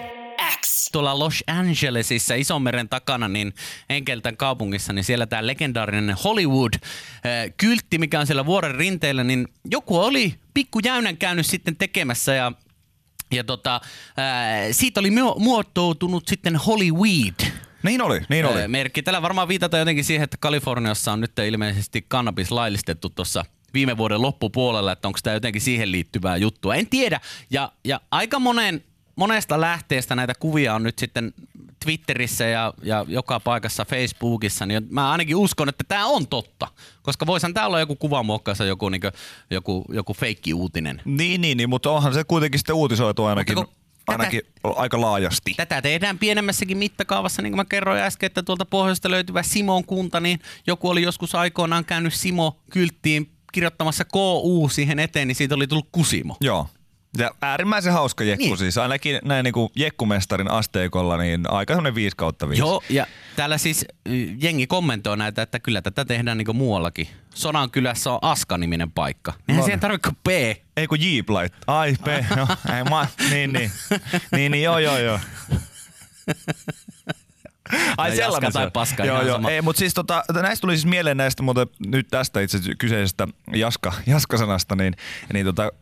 X. 0.61 0.89
tuolla 0.93 1.19
Los 1.19 1.45
Angelesissa 1.47 2.35
Isomeren 2.35 2.89
takana, 2.89 3.29
niin 3.29 3.55
Enkeltän 3.91 4.37
kaupungissa, 4.37 4.93
niin 4.93 5.05
siellä 5.05 5.27
tämä 5.27 5.47
legendaarinen 5.47 6.17
Hollywood-kyltti, 6.25 7.99
mikä 7.99 8.21
on 8.21 8.27
siellä 8.27 8.47
vuoren 8.47 8.75
rinteellä, 8.75 9.25
niin 9.25 9.49
joku 9.65 9.99
oli 9.99 10.35
pikkujäynän 10.55 11.17
käynyt 11.17 11.47
sitten 11.47 11.77
tekemässä 11.77 12.35
ja 12.35 12.53
ja 13.33 13.45
tota, 13.45 13.81
ää, 14.17 14.73
siitä 14.73 15.01
oli 15.01 15.11
muo- 15.11 15.39
muotoutunut 15.39 16.29
sitten 16.29 16.57
Hollyweed. 16.57 17.53
Niin 17.83 18.03
oli, 18.03 18.21
niin 18.29 18.47
oli. 18.47 18.61
ää, 18.61 18.69
merkki. 18.69 19.03
Tällä 19.03 19.23
varmaan 19.23 19.49
viitataan 19.49 19.79
jotenkin 19.79 20.05
siihen, 20.05 20.25
että 20.25 20.37
Kaliforniassa 20.41 21.13
on 21.13 21.21
nyt 21.21 21.39
ilmeisesti 21.39 22.05
kannabis 22.09 22.51
laillistettu 22.51 23.11
tuossa 23.11 23.45
viime 23.75 23.97
vuoden 23.97 24.23
loppupuolella, 24.23 24.93
että 24.93 25.09
onko 25.09 25.19
tämä 25.23 25.35
jotenkin 25.35 25.63
siihen 25.63 25.93
liittyvää 25.93 26.37
juttua. 26.37 26.75
En 26.75 26.87
tiedä. 26.87 27.21
Ja, 27.51 27.73
ja 27.85 28.01
aika 28.11 28.39
monen, 28.39 28.85
monesta 29.17 29.61
lähteestä 29.61 30.15
näitä 30.15 30.33
kuvia 30.39 30.75
on 30.75 30.83
nyt 30.83 30.99
sitten 30.99 31.35
Twitterissä 31.85 32.45
ja, 32.45 32.75
ja 32.83 33.05
joka 33.09 33.41
paikassa 33.41 33.85
Facebookissa, 33.85 34.67
niin 34.67 34.87
mä 34.91 35.11
ainakin 35.11 35.37
uskon, 35.37 35.69
että 35.69 35.85
tämä 35.89 36.07
on 36.07 36.27
totta. 36.27 36.69
Koska 37.03 37.27
voisihan 37.27 37.55
tämä 37.55 37.67
olla 37.67 37.81
joku 37.81 37.97
kuvamuokkaus 37.97 38.59
joku, 38.61 38.89
niin 38.89 39.03
joku, 39.51 39.85
joku 39.93 40.15
feikki 40.15 40.55
uutinen. 40.55 41.03
Niin, 41.05 41.41
niin, 41.41 41.57
niin, 41.57 41.69
mutta 41.69 41.91
onhan 41.91 42.15
se 42.15 42.25
kuitenkin 42.25 42.59
sitten 42.59 42.75
uutisoitu 42.75 43.25
ainakin, 43.25 43.59
Mutta 43.59 43.75
kun 43.75 43.79
tätä- 44.07 44.13
ainakin 44.13 44.41
aika 44.77 45.01
laajasti. 45.01 45.55
Tätä 45.57 45.83
tehdään 45.83 46.19
pienemmässäkin 46.19 46.79
mittakaavassa, 46.79 47.43
niin 47.43 47.53
kuin 47.53 47.59
mä 47.61 47.65
kerroin 47.65 48.01
äsken, 48.01 48.27
että 48.27 48.43
tuolta 48.43 48.65
pohjoista 48.65 49.11
löytyvä 49.11 49.43
Simon 49.43 49.85
kunta, 49.85 50.21
niin 50.21 50.41
joku 50.67 50.89
oli 50.89 51.03
joskus 51.03 51.35
aikoinaan 51.35 51.85
käynyt 51.85 52.15
Simo-kylttiin 52.15 53.31
kirjoittamassa 53.53 54.05
KU 54.05 54.69
siihen 54.73 54.99
eteen, 54.99 55.29
niin 55.29 55.37
siitä 55.37 55.55
oli 55.55 55.67
tullut 55.67 55.89
Kusimo. 55.93 56.37
Joo. 56.41 56.67
Ja 57.19 57.31
äärimmäisen 57.43 57.93
hauska 57.93 58.25
jekku 58.25 58.43
Niin. 58.43 58.51
niin. 58.51 58.59
siis. 58.59 58.79
Ainakin 58.79 59.21
näin 59.25 59.45
niin 59.45 59.53
kuin 59.55 59.71
jekkumestarin 59.77 60.51
asteikolla, 60.51 61.17
niin 61.17 61.51
aika 61.51 61.73
semmoinen 61.75 61.95
5 61.95 62.17
kautta 62.17 62.49
5. 62.49 62.61
Joo, 62.63 62.83
ja 62.91 63.07
täällä 63.37 63.59
siis 63.59 63.85
jengi 64.43 64.67
kommentoi 64.67 65.17
näitä, 65.17 65.43
että 65.43 65.61
kyllä 65.61 65.83
tätä 65.83 66.05
tehdään 66.05 66.39
niin 66.39 66.57
muuallakin. 66.57 67.09
Sodan 67.35 67.71
kylässä 67.71 68.13
on 68.13 68.19
Aska-niminen 68.23 68.91
paikka. 68.91 69.33
Eihän 69.49 69.61
No. 69.61 69.65
siihen 69.65 69.81
tarvitse 69.81 70.09
kuin 70.11 70.19
P. 70.25 70.29
Ei 70.77 70.87
kun 70.87 70.99
Jeep 71.01 71.31
lait. 71.31 71.53
Ai, 71.67 71.95
P. 72.05 72.37
No, 72.37 72.47
ei, 72.77 72.85
ma, 72.85 73.07
niin, 73.31 73.53
niin. 73.53 73.71
Niin, 74.33 74.53
niin, 74.53 74.63
joo, 74.65 74.79
joo, 74.79 74.99
joo. 74.99 75.21
Ai 77.97 78.19
jaska 78.19 78.51
tai 78.51 78.71
paska, 78.71 79.05
Joo, 79.05 79.23
joo. 79.23 79.37
sama. 79.37 79.51
Ei, 79.51 79.63
mutta 79.63 79.79
siis 79.79 79.95
tota, 79.95 80.23
näistä 80.43 80.61
tuli 80.61 80.77
siis 80.77 80.87
mieleen 80.87 81.17
näistä 81.17 81.43
muuten 81.43 81.67
nyt 81.87 82.07
tästä 82.11 82.41
itse 82.41 82.59
kyseisestä 82.79 83.29
Jaska, 83.55 83.93
Jaska-sanasta, 84.07 84.77
niin, 84.77 84.95
niin 85.33 85.47
tota, 85.47 85.73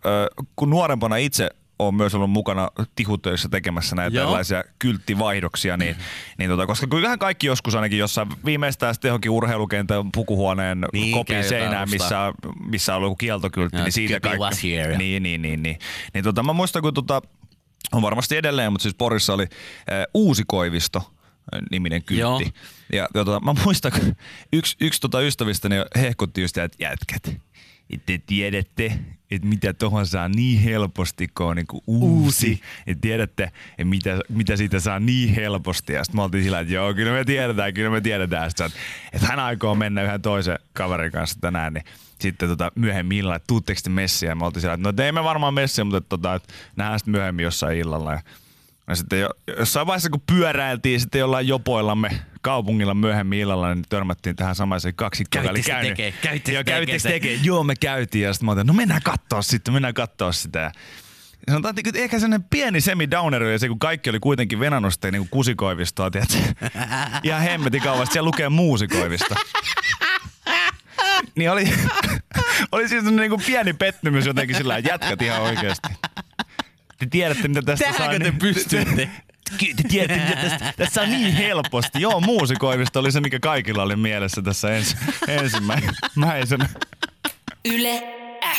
kun 0.57 0.71
nuorempana 0.71 1.17
itse 1.17 1.51
on 1.79 1.95
myös 1.95 2.15
ollut 2.15 2.31
mukana 2.31 2.71
tihutöissä 2.95 3.49
tekemässä 3.49 3.97
näitä 3.97 4.17
Joo. 4.17 4.25
erilaisia 4.25 4.65
kylttivaihdoksia, 4.79 5.77
niin, 5.77 5.97
niin 6.39 6.51
tota, 6.51 6.67
koska 6.67 6.87
kyllähän 6.87 7.19
kaikki 7.19 7.47
joskus 7.47 7.75
ainakin 7.75 7.99
jossain 7.99 8.29
viimeistään 8.45 8.95
sitten 8.95 9.09
johonkin 9.09 9.31
urheilukentän 9.31 10.13
pukuhuoneen 10.13 10.87
Niin, 10.93 11.13
kopin 11.13 11.45
seinään, 11.45 11.91
missä, 11.91 12.33
missä 12.71 12.93
on 12.93 12.97
ollut 12.97 13.07
joku 13.07 13.17
kieltokyltti, 13.17 13.77
Joo, 13.77 13.85
niin 13.85 13.93
siitä 13.93 14.29
was 14.39 14.63
here. 14.63 14.99
Niin, 14.99 15.23
niin, 15.23 15.43
niin. 15.43 15.63
niin. 15.63 15.79
niin 16.15 16.25
tota, 16.25 16.43
mä 16.43 16.53
muistan, 16.53 16.83
kun 16.83 16.95
tota, 16.95 17.23
on 17.93 18.03
varmasti 18.03 18.37
edelleen, 18.37 18.73
mutta 18.73 18.83
siis 18.83 18.95
Porissa 18.95 19.35
oli 19.35 19.43
äh, 19.43 20.07
Uusi 20.15 20.43
Koivisto 20.47 21.13
niminen 21.71 22.03
kyltti. 22.03 22.21
Joo. 22.21 22.41
Ja 22.93 23.09
tota, 23.13 23.41
mä 23.41 23.55
muistan, 23.65 23.93
kun 23.93 24.17
yksi, 24.53 24.77
yksi 24.81 25.01
tota 25.01 25.21
ystävistäni 25.21 25.77
hehkutti 25.97 26.41
just, 26.41 26.59
että 26.59 26.85
jätkät, 26.85 27.23
te 28.07 28.21
tiedätte, 28.27 28.99
että 29.31 29.49
mitä 29.49 29.73
tuohon 29.73 30.07
saa 30.07 30.29
niin 30.29 30.61
helposti, 30.61 31.29
kun 31.29 31.47
on 31.47 31.57
niinku 31.57 31.83
uusi. 31.87 32.61
Et 32.87 33.01
tiedätte, 33.01 33.45
että 33.45 33.85
mitä, 33.85 34.19
mitä 34.29 34.57
siitä 34.57 34.81
saa 34.81 35.01
niin 35.01 35.35
helposti. 35.35 35.93
Ja 35.93 36.05
sitten 36.05 36.19
me 36.19 36.23
oltiin 36.23 36.45
sillä, 36.45 36.61
että 36.61 36.75
joo, 36.75 36.95
kyllä 36.95 37.13
me 37.13 37.25
tiedetään, 37.25 37.75
kyllä 37.75 37.91
me 37.91 38.01
tiedetään. 38.01 38.51
Sitten, 38.51 38.67
että, 38.67 38.79
että 39.13 39.27
hän 39.27 39.39
aikoo 39.39 39.75
mennä 39.75 40.03
yhden 40.03 40.23
toisen 40.23 40.59
kaverin 40.73 41.13
kanssa 41.13 41.41
tänään, 41.41 41.75
niin 41.75 41.85
sitten 42.19 42.49
tota, 42.49 42.73
myöhemmin 42.75 43.19
illalla, 43.19 43.37
että 43.37 43.47
tuutteko 43.47 43.81
te 43.85 43.91
messiä? 43.91 44.29
Ja 44.29 44.35
me 44.35 44.45
oltiin 44.45 44.61
sillä, 44.61 44.75
että 44.75 44.89
no 44.89 44.93
te 44.93 45.09
emme 45.09 45.25
varmaan 45.25 45.55
messiä, 45.55 45.85
mutta 45.85 45.99
että, 45.99 46.09
tota, 46.09 46.35
että 46.35 46.55
nähdään 46.77 46.99
sitten 46.99 47.13
myöhemmin 47.13 47.43
jossain 47.43 47.79
illalla. 47.79 48.13
Ja 48.13 48.21
ja 48.89 48.95
sitten 48.97 49.21
jo, 49.21 49.29
jossain 49.59 49.87
vaiheessa, 49.87 50.11
kun 50.11 50.23
pyöräiltiin 50.27 51.01
sitten 51.01 51.19
jollain 51.19 51.49
jopoillamme 51.49 52.11
kaupungilla 52.43 52.95
myöhemmin 52.95 53.39
illalla, 53.39 53.75
niin 53.75 53.85
törmättiin 53.89 54.37
tähän 54.37 54.55
samaiseen 54.55 54.95
kaksikkoon. 54.95 55.45
joka 55.45 55.51
oli 55.51 55.63
Kävittekö 55.63 56.13
käynyt- 56.23 56.45
tekee? 56.45 56.65
Kävittekö 56.65 56.93
Joo, 56.93 56.99
se? 56.99 57.09
tekee? 57.09 57.39
Joo, 57.43 57.65
me 57.65 57.75
käytiin. 57.81 58.25
Ja 58.25 58.33
sitten 58.33 58.47
mä 58.47 58.53
otin, 58.53 58.67
no 58.67 58.73
mennään 58.75 59.03
katsoa 59.03 59.43
sitten, 59.43 59.75
mennään 59.75 59.95
katsoa 59.95 60.33
sitä. 60.33 60.59
Ja 60.61 60.71
Sanotaan, 61.53 61.75
että 61.85 61.99
ehkä 62.01 62.19
sellainen 62.19 62.45
pieni 62.51 62.81
semi-downer 62.81 63.43
oli 63.43 63.59
se, 63.59 63.69
kun 63.69 63.79
kaikki 63.79 64.11
oli 64.11 64.21
kuitenkin 64.21 64.61
venannut 64.61 64.93
sitä 64.95 65.11
niin 65.11 65.29
kusikoivistoa, 65.31 66.11
tiedätkö? 66.11 66.37
Ihan 67.23 67.43
hemmetin 67.43 67.83
kauan, 67.83 68.07
siellä 68.07 68.27
lukee 68.27 68.49
muusikoivista. 68.49 69.35
Niin 71.37 71.51
oli, 71.51 71.65
oli 72.73 72.89
siis 72.89 73.05
niin 73.05 73.31
kuin 73.31 73.43
pieni 73.47 73.73
pettymys 73.73 74.27
jotenkin 74.27 74.57
sillä 74.57 74.77
että 74.77 74.91
jätkät 74.91 75.23
ihan 75.23 75.43
oikeasti. 75.43 75.89
Te 76.99 77.07
tiedätte, 77.11 77.49
mitä 77.49 77.63
tästä 77.63 77.85
saa. 77.85 77.97
Tähänkö 77.97 78.19
te 78.19 78.25
niin- 78.31 78.39
pystytte? 78.39 79.11
Te 79.77 79.89
tiedätte, 79.89 80.25
mitä 80.25 80.49
tästä, 80.49 80.73
tässä 80.77 81.03
on 81.03 81.11
niin 81.11 81.33
helposti. 81.35 82.01
Joo, 82.01 82.21
muusikoivisto 82.21 83.01
oli 83.01 83.13
se, 83.13 83.21
mikä 83.21 83.39
kaikilla 83.41 83.83
oli 83.83 83.97
mielessä 83.97 84.43
tässä 84.43 84.77
ens, 84.77 84.97
ensimmäisenä. 85.29 86.69
Yle 87.75 88.03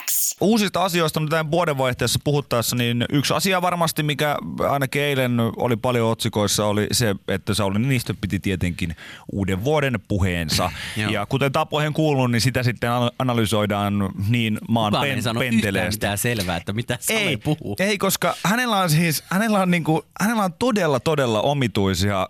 X. 0.06 0.17
Uusista 0.42 0.86
asioista 0.86 1.20
nyt 1.20 1.30
tämän 1.30 1.52
vuodenvaihteessa 1.52 2.20
puhuttaessa, 2.24 2.76
niin 2.76 3.06
yksi 3.12 3.34
asia 3.34 3.62
varmasti, 3.62 4.04
mikä 4.04 4.36
ainakin 4.70 5.02
eilen 5.02 5.38
oli 5.58 5.76
paljon 5.76 6.12
otsikoissa, 6.12 6.66
oli 6.66 6.88
se, 6.92 7.16
että 7.28 7.54
Sauli 7.54 7.80
Niinistö 7.80 8.16
piti 8.22 8.40
tietenkin 8.40 8.96
uuden 9.32 9.64
vuoden 9.64 10.00
puheensa. 10.08 10.72
Ja 11.10 11.26
kuten 11.26 11.52
tapoihin 11.52 11.94
kuuluu, 11.94 12.28
niin 12.28 12.42
sitä 12.42 12.64
sitten 12.64 12.92
an- 12.92 13.12
analysoidaan 13.20 13.94
niin 14.30 14.58
maan 14.70 14.92
Kukaan 14.92 15.08
pen- 15.08 15.44
ei 15.44 15.50
penteleestä. 15.52 15.92
mitään 15.98 16.18
selvää, 16.18 16.58
että 16.58 16.74
mitä 16.74 16.98
Sale 17.02 17.20
Ei, 17.20 17.38
puhuu. 17.38 17.76
ei, 17.80 17.98
koska 17.98 18.36
hänellä 18.44 18.78
on 18.78 18.90
siis, 18.90 19.24
hänellä 19.30 19.60
on, 19.60 19.72
niinku, 19.72 20.06
hänellä 20.22 20.44
on 20.44 20.54
todella, 20.54 21.00
todella 21.00 21.42
omituisia 21.42 22.30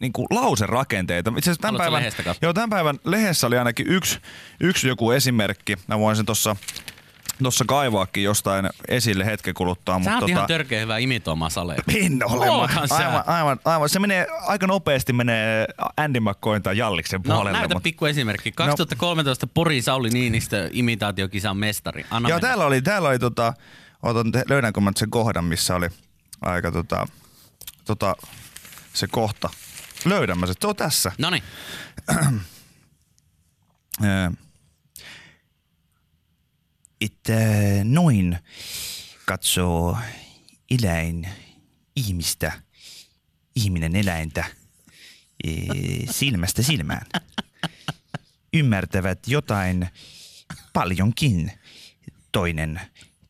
niinku, 0.00 0.26
lauserakenteita. 0.30 1.32
Itse 1.36 1.50
asiassa 1.50 1.62
tämän 1.62 1.78
päivän, 1.78 2.02
joo, 2.42 2.52
tämän 2.52 2.70
päivän 2.70 2.98
lehdessä 3.04 3.46
oli 3.46 3.58
ainakin 3.58 3.86
yksi, 3.86 4.18
yksi 4.60 4.88
joku 4.88 5.10
esimerkki. 5.10 5.76
Mä 5.86 5.98
voin 5.98 6.16
sen 6.16 6.26
tuossa 6.26 6.56
tossa 7.42 7.64
kaivaakin 7.68 8.24
jostain 8.24 8.68
esille 8.88 9.26
hetken 9.26 9.54
kuluttua. 9.54 9.94
Sä 9.94 9.98
mutta 9.98 10.10
oot 10.14 10.20
tota, 10.20 10.32
ihan 10.32 10.46
törkeä 10.46 10.80
hyvä 10.80 10.98
imitoimaan 10.98 11.50
Salea. 11.50 11.76
en 11.94 12.18
ole. 12.24 12.68
Sä. 12.88 12.96
Aivan, 12.96 13.24
aivan, 13.26 13.58
aivan. 13.64 13.88
Se 13.88 13.98
menee 13.98 14.26
aika 14.46 14.66
nopeasti 14.66 15.12
menee 15.12 15.66
Andy 15.96 16.20
McCoyn 16.20 16.62
tai 16.62 16.78
Jalliksen 16.78 17.20
No 17.26 17.34
puolelle. 17.34 17.58
näytä 17.58 17.74
mutta- 17.74 17.84
pikku 17.84 18.06
esimerkki. 18.06 18.52
2013 18.52 19.46
Porin 19.46 19.82
Sauli 19.82 20.10
Niinistö 20.10 20.68
imitaatiokisan 20.72 21.56
mestari. 21.56 22.06
Anna 22.10 22.28
Joo, 22.28 22.36
mennä. 22.36 22.48
täällä 22.48 22.66
oli, 22.66 22.82
täällä 22.82 23.08
oli 23.08 23.18
tota, 23.18 23.52
otan, 24.02 24.26
löydänkö 24.48 24.80
mä 24.80 24.92
sen 24.96 25.10
kohdan, 25.10 25.44
missä 25.44 25.74
oli 25.74 25.88
aika 26.42 26.70
tota, 26.72 27.06
tota, 27.84 28.16
se 28.92 29.06
kohta. 29.06 29.50
Löydän 30.04 30.38
mä 30.38 30.46
se, 30.46 30.52
se 30.60 30.66
on 30.66 30.76
tässä. 30.76 31.12
Noniin. 31.18 31.42
että 37.06 37.32
noin 37.84 38.38
katsoo 39.26 39.98
eläin 40.70 41.28
ihmistä, 41.96 42.52
ihminen 43.54 43.96
eläintä 43.96 44.44
e, 45.44 45.50
silmästä 46.10 46.62
silmään. 46.62 47.06
Ymmärtävät 48.52 49.18
jotain 49.28 49.88
paljonkin 50.72 51.52
toinen 52.32 52.80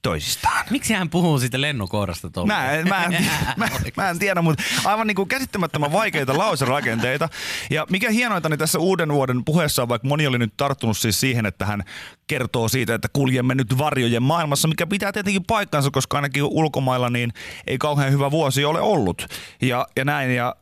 toisistaan. 0.06 0.64
Miksi 0.70 0.94
hän 0.94 1.10
puhuu 1.10 1.38
siitä 1.38 1.60
lennokoirasta 1.60 2.30
tuolla? 2.30 2.52
Mä 2.52 2.70
en, 2.70 2.88
mä, 2.88 3.04
en, 3.04 3.12
mä, 3.56 3.68
mä 3.96 4.10
en 4.10 4.18
tiedä, 4.18 4.42
mutta 4.42 4.62
aivan 4.84 5.06
niin 5.06 5.14
kuin 5.14 5.28
käsittämättömän 5.28 5.92
vaikeita 5.92 6.38
lauserakenteita. 6.38 7.28
Ja 7.70 7.86
mikä 7.90 8.10
hienointa, 8.10 8.48
niin 8.48 8.58
tässä 8.58 8.78
uuden 8.78 9.12
vuoden 9.12 9.44
puheessa 9.44 9.82
on, 9.82 9.88
vaikka 9.88 10.08
moni 10.08 10.26
oli 10.26 10.38
nyt 10.38 10.52
tarttunut 10.56 10.98
siis 10.98 11.20
siihen, 11.20 11.46
että 11.46 11.66
hän 11.66 11.84
kertoo 12.26 12.68
siitä, 12.68 12.94
että 12.94 13.08
kuljemme 13.12 13.54
nyt 13.54 13.78
varjojen 13.78 14.22
maailmassa, 14.22 14.68
mikä 14.68 14.86
pitää 14.86 15.12
tietenkin 15.12 15.44
paikkansa, 15.44 15.90
koska 15.90 16.18
ainakin 16.18 16.42
ulkomailla 16.42 17.10
niin 17.10 17.32
ei 17.66 17.78
kauhean 17.78 18.12
hyvä 18.12 18.30
vuosi 18.30 18.64
ole 18.64 18.80
ollut. 18.80 19.26
Ja, 19.62 19.86
ja 19.96 20.04
näin. 20.04 20.34
Ja, 20.34 20.56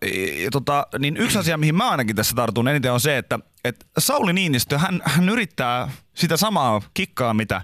ja 0.45 0.51
tota, 0.51 0.87
niin 0.99 1.17
yksi 1.17 1.39
asia, 1.39 1.59
mihin 1.59 1.75
mä 1.75 1.91
ainakin 1.91 2.17
tässä 2.17 2.37
tartun 2.37 2.69
eniten 2.69 2.93
on 2.93 3.01
se, 3.01 3.19
että, 3.19 3.39
että 3.65 3.87
Sauli 3.99 4.33
Niinistö, 4.33 4.79
hän, 4.79 5.03
hän 5.05 5.29
yrittää 5.29 5.89
sitä 6.15 6.37
samaa 6.37 6.83
kikkaa, 6.95 7.35
mitä 7.35 7.63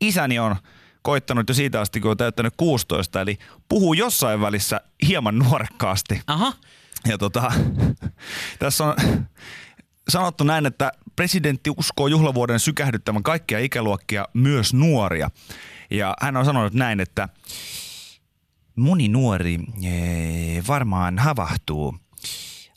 isäni 0.00 0.38
on 0.38 0.56
koittanut 1.02 1.48
jo 1.48 1.54
siitä 1.54 1.80
asti, 1.80 2.00
kun 2.00 2.10
on 2.10 2.16
täyttänyt 2.16 2.54
16, 2.56 3.20
eli 3.20 3.38
puhuu 3.68 3.94
jossain 3.94 4.40
välissä 4.40 4.80
hieman 5.06 5.38
nuorekkaasti. 5.38 6.20
Aha. 6.26 6.52
Ja 7.08 7.18
tota, 7.18 7.52
tässä 8.58 8.84
on 8.84 8.94
sanottu 10.08 10.44
näin, 10.44 10.66
että 10.66 10.92
presidentti 11.16 11.70
uskoo 11.78 12.06
juhlavuoden 12.06 12.60
sykähdyttävän 12.60 13.22
kaikkia 13.22 13.58
ikäluokkia, 13.58 14.26
myös 14.34 14.74
nuoria. 14.74 15.30
Ja 15.90 16.14
hän 16.20 16.36
on 16.36 16.44
sanonut 16.44 16.74
näin, 16.74 17.00
että 17.00 17.28
moni 18.76 19.08
nuori 19.08 19.58
ee, 19.84 20.62
varmaan 20.68 21.18
havahtuu. 21.18 21.96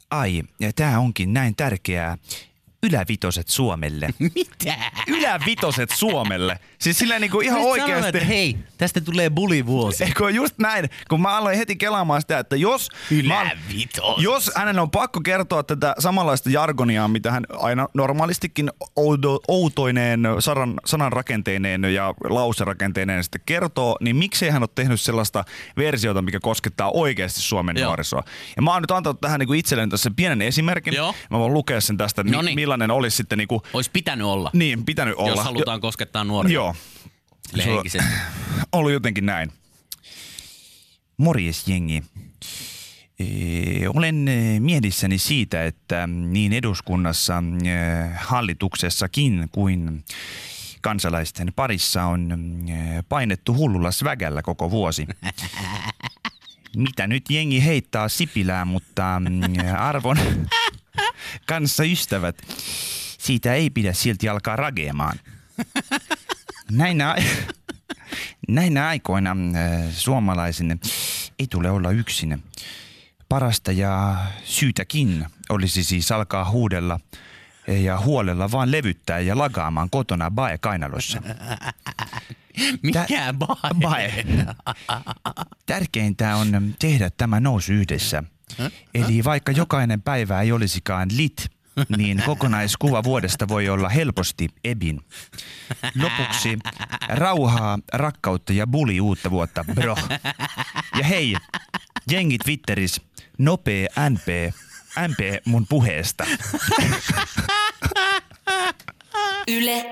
Ai, 0.09 0.43
tämä 0.75 0.99
onkin 0.99 1.33
näin 1.33 1.55
tärkeää. 1.55 2.17
Ylävitoset 2.83 3.47
Suomelle. 3.47 4.09
Mitä? 4.35 4.75
Ylävitoset 5.07 5.89
Suomelle. 5.89 6.59
Siis 6.83 6.97
silleen 6.97 7.21
niinku 7.21 7.39
ihan 7.39 7.59
Nyt 7.59 7.67
oikeasti. 7.69 7.93
sanon, 7.93 8.05
että 8.15 8.25
hei, 8.25 8.57
tästä 8.77 9.01
tulee 9.01 9.29
bulivuosi. 9.29 10.03
Eikö 10.13 10.29
just 10.29 10.57
näin, 10.59 10.89
kun 11.09 11.21
mä 11.21 11.37
aloin 11.37 11.57
heti 11.57 11.75
kelaamaan 11.75 12.21
sitä, 12.21 12.39
että 12.39 12.55
jos, 12.55 12.89
mä, 13.27 13.51
jos 14.17 14.51
hänen 14.55 14.79
on 14.79 14.91
pakko 14.91 15.21
kertoa 15.21 15.63
tätä 15.63 15.95
samanlaista 15.99 16.49
jargonia, 16.49 17.07
mitä 17.07 17.31
hän 17.31 17.43
aina 17.59 17.87
normaalistikin 17.93 18.71
oudo, 18.95 19.39
outoineen 19.47 20.23
sanan, 20.39 20.73
sananrakenteineen 20.85 21.83
ja 21.83 22.13
lauserakenteineen 22.29 23.23
sitten 23.23 23.41
kertoo, 23.45 23.97
niin 24.01 24.15
miksei 24.15 24.49
hän 24.49 24.63
ole 24.63 24.69
tehnyt 24.75 25.01
sellaista 25.01 25.43
versiota, 25.77 26.21
mikä 26.21 26.39
koskettaa 26.39 26.91
oikeasti 26.91 27.41
Suomen 27.41 27.77
Joo. 27.77 27.87
nuorisoa. 27.87 28.23
Ja 28.55 28.61
mä 28.61 28.71
oon 28.73 28.81
nyt 28.81 28.91
antanut 28.91 29.21
tähän 29.21 29.39
niin 29.39 29.55
itselleni 29.55 29.89
tässä 29.89 30.11
pienen 30.15 30.41
esimerkin. 30.41 30.93
Joo. 30.93 31.15
Mä 31.29 31.39
voin 31.39 31.53
lukea 31.53 31.81
sen 31.81 31.97
tästä, 31.97 32.23
mi- 32.23 32.55
millainen 32.55 32.91
olisi 32.91 33.17
sitten 33.17 33.37
niin 33.37 33.47
kuin, 33.47 33.61
Olisi 33.73 33.89
pitänyt 33.93 34.27
olla, 34.27 34.49
niin, 34.53 34.85
pitänyt 34.85 35.15
olla. 35.17 35.29
jos 35.29 35.39
halutaan 35.39 35.81
koskettaa 35.81 36.23
nuoria. 36.23 36.53
Joo. 36.53 36.72
Lehenkisesti. 37.57 38.13
ollut 38.71 38.91
jotenkin 38.91 39.25
näin. 39.25 39.51
Morjes 41.17 41.67
jengi. 41.67 42.03
Olen 43.95 44.27
ee, 44.27 44.59
mielissäni 44.59 45.17
siitä, 45.17 45.65
että 45.65 46.07
niin 46.07 46.53
eduskunnassa, 46.53 47.43
ee, 47.65 48.09
hallituksessakin 48.15 49.47
kuin 49.51 50.03
kansalaisten 50.81 51.53
parissa 51.55 52.03
on 52.03 52.31
ee, 52.69 53.03
painettu 53.09 53.53
hullulla 53.55 53.91
svägällä 53.91 54.41
koko 54.41 54.71
vuosi. 54.71 55.07
Mitä 56.75 57.07
nyt 57.07 57.29
jengi 57.29 57.65
heittää 57.65 58.09
Sipilää, 58.09 58.65
mutta 58.65 59.19
mm, 59.19 59.75
arvon 59.77 60.17
kanssa 61.45 61.83
ystävät, 61.83 62.41
siitä 63.19 63.53
ei 63.53 63.69
pidä 63.69 63.93
silti 63.93 64.29
alkaa 64.29 64.55
rageamaan. 64.55 65.19
Näinä, 66.71 67.15
näinä 68.47 68.87
aikoina 68.87 69.31
äh, 69.31 69.91
suomalaisen 69.91 70.79
ei 71.39 71.47
tule 71.49 71.71
olla 71.71 71.91
yksin. 71.91 72.43
parasta 73.29 73.71
ja 73.71 74.17
syytäkin 74.43 75.25
olisi 75.49 75.83
siis 75.83 76.11
alkaa 76.11 76.49
huudella 76.49 76.99
ja 77.67 77.99
huolella 77.99 78.51
vaan 78.51 78.71
levyttää 78.71 79.19
ja 79.19 79.37
lagaamaan 79.37 79.89
kotona 79.89 80.31
bae 80.31 80.57
kainalossa. 80.57 81.21
Mikä 82.83 83.33
bae? 83.33 83.73
Bae. 83.81 84.25
Tärkeintä 85.65 86.35
on 86.35 86.73
tehdä 86.79 87.09
tämä 87.09 87.39
nousu 87.39 87.73
yhdessä. 87.73 88.23
Eli 88.93 89.23
vaikka 89.23 89.51
jokainen 89.51 90.01
päivä 90.01 90.41
ei 90.41 90.51
olisikaan 90.51 91.09
lit, 91.17 91.51
niin 91.97 92.23
kokonaiskuva 92.25 93.03
vuodesta 93.03 93.47
voi 93.47 93.69
olla 93.69 93.89
helposti 93.89 94.49
ebin. 94.63 95.01
Lopuksi 96.01 96.59
rauhaa, 97.09 97.79
rakkautta 97.93 98.53
ja 98.53 98.67
buli 98.67 99.01
uutta 99.01 99.31
vuotta, 99.31 99.65
bro. 99.73 99.95
Ja 100.97 101.03
hei, 101.03 101.35
jengi 102.11 102.37
Twitteris, 102.37 103.01
nopee 103.37 103.87
NP, 104.09 104.53
NP 105.07 105.45
mun 105.45 105.65
puheesta. 105.69 106.25
Yle 109.47 109.85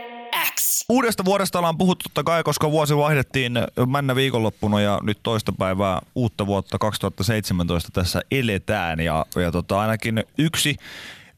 X. 0.56 0.86
Uudesta 0.90 1.26
vuodesta 1.26 1.60
ollaan 1.60 1.78
puhuttu 1.78 2.04
totta 2.04 2.24
kai, 2.24 2.44
koska 2.44 2.72
vuosi 2.72 2.98
vaihdettiin 2.98 3.54
männä 3.88 4.16
viikonloppuna 4.16 4.82
ja 4.82 5.00
nyt 5.04 5.20
toista 5.24 5.52
päivää 5.52 6.02
uutta 6.16 6.46
vuotta 6.46 6.78
2017 6.80 7.90
tässä 7.94 8.22
eletään. 8.32 9.00
Ja, 9.00 9.26
ja 9.36 9.52
tota, 9.52 9.80
ainakin 9.80 10.24
yksi 10.38 10.78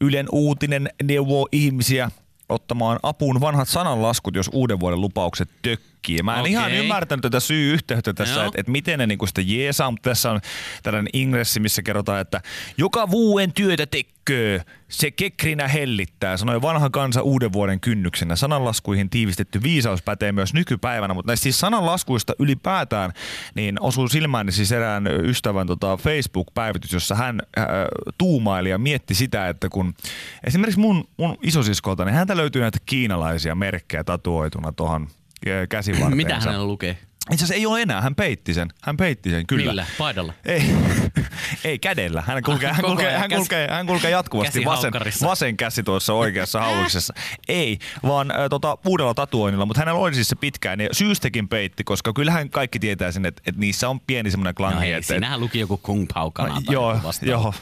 Ylen 0.00 0.26
uutinen 0.32 0.88
neuvoo 1.02 1.48
ihmisiä 1.52 2.10
ottamaan 2.48 2.98
apuun 3.02 3.40
vanhat 3.40 3.68
sananlaskut, 3.68 4.34
jos 4.36 4.50
uuden 4.52 4.80
vuoden 4.80 5.00
lupaukset 5.00 5.48
tökkii. 6.04 6.22
Mä 6.22 6.34
en 6.34 6.40
Okei. 6.40 6.52
ihan 6.52 6.72
ymmärtänyt 6.72 7.22
tätä 7.22 7.40
syy-yhteyttä 7.40 8.12
tässä, 8.12 8.44
että 8.44 8.60
et 8.60 8.68
miten 8.68 8.98
ne 8.98 9.06
niinku 9.06 9.26
sitä 9.26 9.40
jeesaa, 9.40 9.90
mutta 9.90 10.10
tässä 10.10 10.30
on 10.30 10.40
tällainen 10.82 11.10
ingressi, 11.12 11.60
missä 11.60 11.82
kerrotaan, 11.82 12.20
että 12.20 12.40
joka 12.78 13.10
vuoden 13.10 13.52
työtä 13.52 13.86
tekköö, 13.86 14.60
se 14.88 15.10
kekrinä 15.10 15.68
hellittää, 15.68 16.36
sanoi 16.36 16.62
vanha 16.62 16.90
kansa 16.90 17.22
uuden 17.22 17.52
vuoden 17.52 17.80
kynnyksenä. 17.80 18.36
Sananlaskuihin 18.36 19.10
tiivistetty 19.10 19.62
viisaus 19.62 20.02
pätee 20.02 20.32
myös 20.32 20.54
nykypäivänä, 20.54 21.14
mutta 21.14 21.30
näistä 21.30 21.42
siis 21.42 21.60
sananlaskuista 21.60 22.32
ylipäätään, 22.38 23.12
niin 23.54 23.80
osuu 23.80 24.08
silmään 24.08 24.52
siis 24.52 24.72
erään 24.72 25.06
ystävän 25.06 25.66
tota 25.66 25.96
Facebook-päivitys, 25.96 26.92
jossa 26.92 27.14
hän 27.14 27.42
äh, 27.58 27.64
tuumaili 28.18 28.70
ja 28.70 28.78
mietti 28.78 29.14
sitä, 29.14 29.48
että 29.48 29.68
kun 29.68 29.94
esimerkiksi 30.46 30.80
mun, 30.80 31.04
mun 31.16 31.36
isosiskolta, 31.42 32.04
niin 32.04 32.14
häntä 32.14 32.36
löytyy 32.36 32.62
näitä 32.62 32.78
kiinalaisia 32.86 33.54
merkkejä 33.54 34.04
tatuoituna 34.04 34.72
tuohon 34.72 35.08
käsivarteensa. 35.68 36.16
Mitä 36.16 36.40
hänellä 36.40 36.66
lukee? 36.66 36.96
Itse 37.32 37.44
asiassa 37.44 37.54
ei 37.54 37.66
ole 37.66 37.82
enää, 37.82 38.00
hän 38.00 38.14
peitti 38.14 38.54
sen. 38.54 38.68
Hän 38.82 38.96
peitti 38.96 39.30
sen, 39.30 39.46
kyllä. 39.46 39.70
Millä? 39.70 39.86
Paidalla? 39.98 40.32
Ei, 40.44 40.62
ei 41.64 41.78
kädellä. 41.78 42.22
Hän 42.26 42.42
kulkee, 42.42 42.72
hän 42.72 42.84
kulkee, 42.84 43.18
hän 43.18 43.30
kulkee, 43.30 43.68
hän 43.70 43.86
kulkee 43.86 44.10
jatkuvasti 44.10 44.64
vasen, 44.64 44.92
vasen 45.22 45.56
käsi 45.56 45.82
tuossa 45.82 46.12
oikeassa 46.12 46.60
hauluksessa. 46.60 47.14
Ei, 47.48 47.78
vaan 48.02 48.30
äh, 48.30 48.36
tota, 48.50 48.78
uudella 48.86 49.14
tatuoinnilla, 49.14 49.66
mutta 49.66 49.80
hänellä 49.80 50.00
oli 50.00 50.14
siis 50.14 50.28
se 50.28 50.36
pitkään 50.36 50.80
ja 50.80 50.88
syystäkin 50.92 51.48
peitti, 51.48 51.84
koska 51.84 52.12
kyllähän 52.12 52.50
kaikki 52.50 52.78
tietää 52.78 53.12
sen, 53.12 53.26
että, 53.26 53.42
että 53.46 53.60
niissä 53.60 53.88
on 53.88 54.00
pieni 54.00 54.30
semmoinen 54.30 54.54
klangi. 54.54 54.76
No 54.76 54.82
ei, 54.82 54.92
että, 54.92 55.06
siinähän 55.06 55.40
luki 55.40 55.58
joku 55.58 55.76
Kung 55.76 56.06
Pao 56.14 56.30
tai 56.34 56.50
joo, 56.70 57.00
joo, 57.22 57.54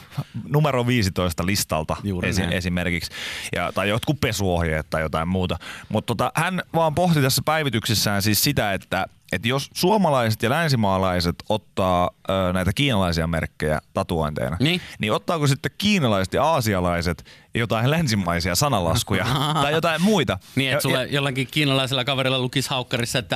numero 0.47 0.87
15 0.87 1.45
listalta 1.45 1.97
esi- 2.23 2.55
esimerkiksi. 2.55 3.11
Ja, 3.55 3.71
tai 3.71 3.89
jotkut 3.89 4.21
pesuohjeet 4.21 4.89
tai 4.89 5.01
jotain 5.01 5.27
muuta. 5.27 5.57
Mutta 5.89 6.07
tota, 6.15 6.31
hän 6.35 6.61
vaan 6.75 6.95
pohti 6.95 7.21
tässä 7.21 7.41
päivityksessään 7.45 8.21
siis 8.21 8.43
sitä, 8.43 8.73
että 8.73 9.05
että 9.35 9.47
jos 9.47 9.69
suomalaiset 9.73 10.43
ja 10.43 10.49
länsimaalaiset 10.49 11.35
ottaa 11.49 12.09
ö, 12.29 12.53
näitä 12.53 12.71
kiinalaisia 12.75 13.27
merkkejä 13.27 13.79
tatuointeina, 13.93 14.57
Niin. 14.59 14.81
niin 14.99 15.13
ottaako 15.13 15.47
sitten 15.47 15.71
kiinalaiset 15.77 16.33
ja 16.33 16.43
aasialaiset 16.43 17.25
jotain 17.55 17.91
länsimaisia 17.91 18.55
sanalaskuja 18.55 19.25
tai 19.63 19.71
jotain 19.73 20.01
muita? 20.01 20.39
Niin, 20.55 20.69
Ja- 20.69 20.73
että 20.73 20.81
sulle 20.81 21.07
jollakin 21.11 21.47
kiinalaisella 21.51 22.05
kaverilla 22.05 22.39
lukisi 22.39 22.69
haukkarissa, 22.69 23.19
että 23.19 23.35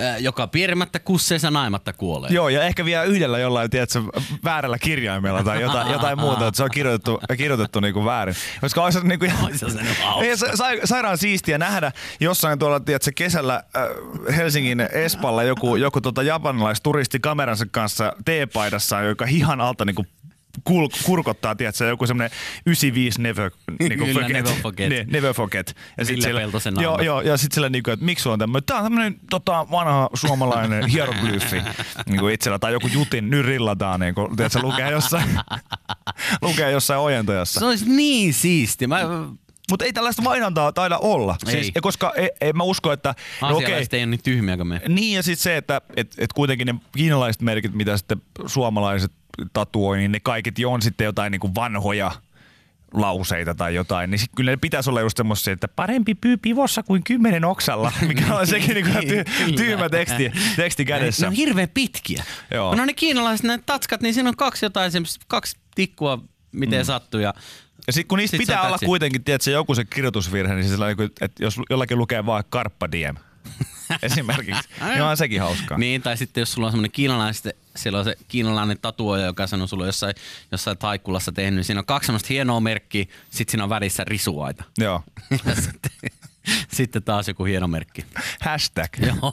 äh, 0.00 0.20
joka 0.22 0.46
piirimättä 0.46 0.98
kusseessa 0.98 1.50
naimatta 1.50 1.92
kuolee. 1.92 2.30
Joo, 2.32 2.48
ja 2.48 2.62
ehkä 2.62 2.84
vielä 2.84 3.02
yhdellä 3.04 3.38
jollain, 3.38 3.70
tiedätkö, 3.70 4.02
väärällä 4.44 4.78
kirjaimella 4.78 5.44
tai 5.44 5.62
jotain, 5.62 5.92
jotain 5.96 6.20
muuta, 6.20 6.46
että 6.46 6.56
se 6.56 6.62
on 6.64 6.70
kirjoitettu, 6.70 7.20
kirjoitettu 7.36 7.80
niinku 7.80 8.04
väärin. 8.04 8.34
Koska 8.60 8.84
olisi 8.84 9.00
niinku 9.04 9.26
ei, 10.22 10.36
sa, 10.36 10.46
sa- 10.56 10.64
sairaan 10.84 11.18
siistiä 11.18 11.58
nähdä 11.58 11.92
jossain 12.20 12.58
tuolla, 12.58 12.80
tiedätkö, 12.80 13.10
kesällä 13.14 13.54
äh, 13.76 14.36
Helsingin 14.36 14.80
Espalla 14.80 15.42
joku, 15.42 15.76
joku 15.76 16.00
tota 16.00 16.22
japanilaisturisti 16.22 17.20
kameransa 17.20 17.66
kanssa 17.70 18.12
teepaidassa, 18.24 19.00
joka 19.00 19.26
hihan 19.26 19.60
alta 19.60 19.84
niinku 19.84 20.06
kul, 20.64 20.88
kurkottaa, 21.04 21.54
tiedätkö, 21.54 21.84
joku 21.84 22.06
semmoinen 22.06 22.30
95 22.66 23.22
never, 23.22 23.50
niinku 23.80 24.04
Kyllä, 24.04 24.20
forget. 24.20 24.44
never 24.44 24.62
forget. 24.62 24.88
Ne, 24.90 25.06
never 25.10 25.34
forget. 25.34 25.76
Ja 25.98 26.04
sit 26.04 26.22
siellä- 26.22 26.40
Peltosen 26.40 26.74
Joo, 26.80 27.00
joo, 27.00 27.20
ja 27.20 27.36
sitten 27.36 27.54
sillä 27.54 27.68
niinku, 27.68 27.90
että 27.90 28.04
miksi 28.04 28.22
sulla 28.22 28.34
on 28.34 28.38
tämmöinen, 28.38 28.64
tää 28.64 28.76
on 28.76 28.82
tämmöinen 28.82 29.16
tota, 29.30 29.66
vanha 29.70 30.08
suomalainen 30.14 30.86
hieroglyfi 30.92 31.62
niinku 32.06 32.28
itsellä, 32.28 32.58
tai 32.58 32.72
joku 32.72 32.86
jutin, 32.86 33.30
nyt 33.30 33.46
rillataan, 33.46 34.00
niinku, 34.00 34.30
tiedätkö, 34.36 34.58
lukee 34.62 34.90
jossain, 34.90 35.28
lukee 36.42 36.70
jossain 36.70 37.00
ojentajassa. 37.00 37.60
Se 37.60 37.66
olisi 37.66 37.88
niin 37.88 38.34
siisti. 38.34 38.86
Mä, 38.86 39.00
Mutta 39.70 39.84
ei 39.84 39.92
tällaista 39.92 40.22
mainontaa 40.22 40.72
taida 40.72 40.98
olla. 40.98 41.36
Ei. 41.46 41.52
Siis, 41.52 41.72
koska 41.80 42.12
ei, 42.16 42.30
ei, 42.40 42.52
mä 42.52 42.62
usko, 42.62 42.92
että... 42.92 43.14
No 43.42 43.56
okei, 43.56 43.74
ei 43.92 44.00
ole 44.00 44.06
niin 44.06 44.22
tyhmiä 44.22 44.56
kuin 44.56 44.66
me. 44.68 44.80
niin 44.88 45.16
ja 45.16 45.22
sitten 45.22 45.42
se, 45.42 45.56
että 45.56 45.80
et, 45.96 46.14
et 46.18 46.32
kuitenkin 46.32 46.66
ne 46.66 46.74
kiinalaiset 46.96 47.42
merkit, 47.42 47.74
mitä 47.74 47.96
sitten 47.96 48.22
suomalaiset 48.46 49.12
tatuoi, 49.52 49.98
niin 49.98 50.12
ne 50.12 50.20
kaiket 50.20 50.58
jo 50.58 50.72
on 50.72 50.82
sitten 50.82 51.04
jotain 51.04 51.30
niinku 51.30 51.54
vanhoja 51.54 52.12
lauseita 52.94 53.54
tai 53.54 53.74
jotain, 53.74 54.10
niin 54.10 54.20
kyllä 54.36 54.50
ne 54.50 54.56
pitäisi 54.56 54.90
olla 54.90 55.00
just 55.00 55.16
semmoisia, 55.16 55.52
että 55.52 55.68
parempi 55.68 56.14
pyy 56.14 56.36
pivossa 56.36 56.82
kuin 56.82 57.04
kymmenen 57.04 57.44
oksalla, 57.44 57.92
mikä 58.08 58.34
on 58.36 58.46
sekin 58.46 58.74
niinku 58.74 58.90
ihan 58.90 59.02
ty- 59.04 59.54
tyhmä 59.56 59.88
teksti, 59.88 60.32
teksti 60.56 60.84
Ne 60.84 60.88
kädessä. 60.88 61.26
on 61.26 61.32
hirveän 61.32 61.68
pitkiä. 61.74 62.24
Joo. 62.50 62.74
No 62.74 62.84
ne 62.84 62.92
kiinalaiset, 62.92 63.46
ne 63.46 63.58
tatskat, 63.66 64.00
niin 64.00 64.14
siinä 64.14 64.28
on 64.28 64.36
kaksi 64.36 64.64
jotain, 64.66 64.92
kaksi 65.28 65.56
tikkua, 65.74 66.18
miten 66.52 66.80
mm. 66.80 66.84
sattuu. 66.84 67.20
Ja 67.20 67.34
Ja 67.86 67.92
sitten 67.92 68.08
kun 68.08 68.18
niistä 68.18 68.36
Sit 68.36 68.38
pitää 68.46 68.60
olla 68.62 68.70
tätsi. 68.70 68.86
kuitenkin, 68.86 69.24
tiedätkö, 69.24 69.50
joku 69.50 69.74
se 69.74 69.84
kirjoitusvirhe, 69.84 70.54
niin 70.54 70.68
siis 70.68 70.80
että 71.20 71.44
jos 71.44 71.56
jollakin 71.70 71.98
lukee 71.98 72.26
vaan 72.26 72.44
Karppa 72.50 72.92
Diem 72.92 73.16
esimerkiksi, 74.02 74.68
niin 74.88 75.02
on 75.02 75.16
sekin 75.16 75.40
hauskaa. 75.40 75.78
Niin, 75.78 76.02
tai 76.02 76.16
sitten 76.16 76.40
jos 76.40 76.52
sulla 76.52 76.66
on 76.66 76.72
semmoinen 76.72 76.90
kiinalainen, 76.90 77.34
sitten 77.34 77.52
siellä 77.76 77.98
on 77.98 78.04
se 78.04 78.16
kiinalainen 78.28 78.78
tatuoja, 78.82 79.26
joka 79.26 79.46
sanoo 79.46 79.66
sulle 79.66 79.86
jossain, 79.86 80.14
jossain 80.52 80.78
taikkulassa 80.78 81.32
tehnyt, 81.32 81.56
niin 81.56 81.64
siinä 81.64 81.80
on 81.80 81.86
kaksi 81.86 82.06
semmoista 82.06 82.28
hienoa 82.30 82.60
merkkiä, 82.60 83.04
sitten 83.30 83.50
siinä 83.50 83.64
on 83.64 83.70
välissä 83.70 84.04
risuaita. 84.04 84.64
Joo. 84.78 85.02
Ja 85.46 85.54
sitten, 85.54 85.90
sitten 86.76 87.02
taas 87.02 87.28
joku 87.28 87.44
hieno 87.44 87.68
merkki. 87.68 88.04
Hashtag. 88.40 88.88
Joo. 89.06 89.32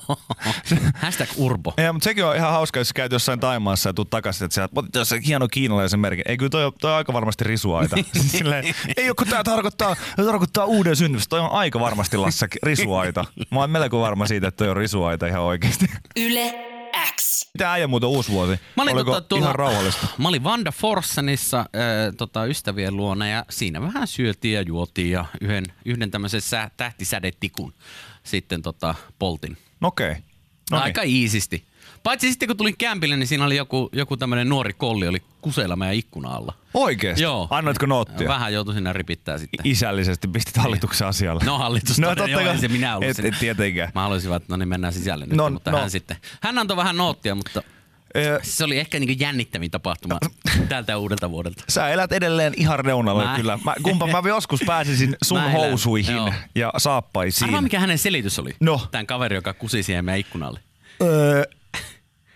Hashtag 0.93 1.29
urbo. 1.35 1.73
Ja, 1.77 1.93
mutta 1.93 2.03
sekin 2.03 2.25
on 2.25 2.35
ihan 2.35 2.51
hauska, 2.51 2.79
jos 2.79 2.93
käyt 2.93 3.11
jossain 3.11 3.39
Taimaassa 3.39 3.89
ja 3.89 3.93
tuut 3.93 4.09
takaisin, 4.09 4.45
että 4.45 4.55
sä 4.55 4.69
oot 4.75 4.85
tässä 4.91 5.15
hieno 5.27 5.47
kiinalaisen 5.47 5.99
merkin. 5.99 6.25
Ei 6.27 6.37
kyllä 6.37 6.49
toi, 6.49 6.65
on- 6.65 6.73
toi 6.81 6.91
on 6.91 6.97
aika 6.97 7.13
varmasti 7.13 7.43
risuaita. 7.43 7.95
Silleen, 8.37 8.75
ei 8.97 9.09
ole, 9.09 9.15
kun 9.17 9.27
tää 9.27 9.43
tarkoittaa, 9.43 9.95
tarkoittaa 10.15 10.65
uuden 10.65 10.95
syntymistä. 10.95 11.29
Toi 11.29 11.39
on 11.39 11.51
aika 11.51 11.79
varmasti 11.79 12.17
Lasse 12.17 12.47
risuaita. 12.63 13.25
Mä 13.51 13.59
oon 13.59 13.69
melko 13.69 14.01
varma 14.01 14.27
siitä, 14.27 14.47
että 14.47 14.57
toi 14.57 14.69
on 14.69 14.77
risuaita 14.77 15.27
ihan 15.27 15.41
oikeasti. 15.41 15.85
Yle 16.15 16.74
X. 17.15 17.45
Mitä 17.53 17.71
äijä 17.71 17.87
muuta 17.87 18.07
uusi 18.07 18.31
vuosi? 18.31 18.59
Mä 18.75 18.83
olin 18.83 18.95
Oliko 18.95 19.11
tota, 19.11 19.27
tuolla, 19.27 19.45
ihan 19.45 19.55
rauhallista? 19.55 20.07
Mä 20.17 20.27
olin 20.27 20.43
Vanda 20.43 20.71
Forssenissa 20.71 21.59
äh, 21.59 21.65
tota, 22.17 22.45
ystävien 22.45 22.97
luona 22.97 23.27
ja 23.27 23.45
siinä 23.49 23.81
vähän 23.81 24.07
syötiin 24.07 24.53
ja 24.53 24.61
juotiin 24.61 25.11
ja 25.11 25.25
yhden, 25.41 25.65
yhden 25.85 26.11
tämmöisen 26.11 26.41
sä, 26.41 26.71
tähtisädetikun 26.77 27.73
sitten 28.23 28.61
tota, 28.61 28.95
poltin. 29.19 29.57
Okei. 29.81 30.13
No 30.13 30.17
No 30.71 30.77
niin. 30.77 30.83
Aika 30.83 31.01
iisisti. 31.01 31.65
Paitsi 32.05 32.29
sitten 32.29 32.47
kun 32.47 32.57
tulin 32.57 32.77
kämpille, 32.77 33.17
niin 33.17 33.27
siinä 33.27 33.45
oli 33.45 33.55
joku, 33.55 33.89
joku 33.93 34.17
tämmöinen 34.17 34.49
nuori 34.49 34.73
kolli 34.73 35.07
oli 35.07 35.21
kuseilla 35.41 35.75
meidän 35.75 35.95
ikkuna 35.95 36.29
alla. 36.29 36.53
Oikeesti? 36.73 37.23
Joo. 37.23 37.47
Annoitko 37.49 37.85
noottia? 37.85 38.27
Vähän 38.27 38.53
joutui 38.53 38.73
sinne 38.73 38.93
ripittää 38.93 39.37
sitten. 39.37 39.59
Isällisesti 39.63 40.27
pistit 40.27 40.57
hallituksen 40.57 41.07
asialle. 41.07 41.43
No 41.45 41.57
hallitus 41.57 41.99
No 41.99 42.15
totta 42.15 42.37
kai. 42.43 42.57
se 42.57 42.67
minä 42.67 42.95
ollut 42.97 43.09
Et, 43.19 43.25
et 43.25 43.39
tietenkään. 43.39 43.91
Mä 43.95 44.01
haluaisin 44.01 44.33
että 44.33 44.53
no 44.53 44.57
niin 44.57 44.67
mennään 44.69 44.93
sisälle 44.93 45.25
nyt, 45.25 45.35
No, 45.37 45.49
mutta 45.49 45.71
no. 45.71 45.77
hän 45.77 45.89
sitten. 45.89 46.17
Hän 46.41 46.57
antoi 46.57 46.77
vähän 46.77 46.97
noottia, 46.97 47.35
mutta 47.35 47.63
se 48.41 48.63
oli 48.63 48.79
ehkä 48.79 48.99
niinku 48.99 49.15
jännittävin 49.23 49.71
tapahtuma 49.71 50.17
tältä 50.69 50.97
uudelta 50.97 51.31
vuodelta. 51.31 51.63
Sä 51.69 51.89
elät 51.89 52.11
edelleen 52.11 52.53
ihan 52.57 52.79
reunalla 52.79 53.23
Mä- 53.25 53.35
kyllä. 53.35 53.59
Mä, 53.63 53.73
kumpa 53.83 54.07
mä 54.07 54.29
joskus 54.29 54.61
pääsisin 54.65 55.15
sun 55.25 55.37
Mä 55.37 55.43
elän, 55.43 55.51
housuihin 55.69 56.15
joo. 56.15 56.33
ja 56.55 56.73
saappaisiin. 56.77 57.49
Arvaa 57.49 57.61
mikä 57.61 57.79
hänen 57.79 57.97
selitys 57.97 58.39
oli? 58.39 58.55
No. 58.59 58.81
Tämän 58.91 59.07
kaveri, 59.07 59.35
joka 59.35 59.53
kusi 59.53 59.83
siihen 59.83 60.05
meidän 60.05 60.19
ikkunalle. 60.19 60.59
Öö, 61.01 61.43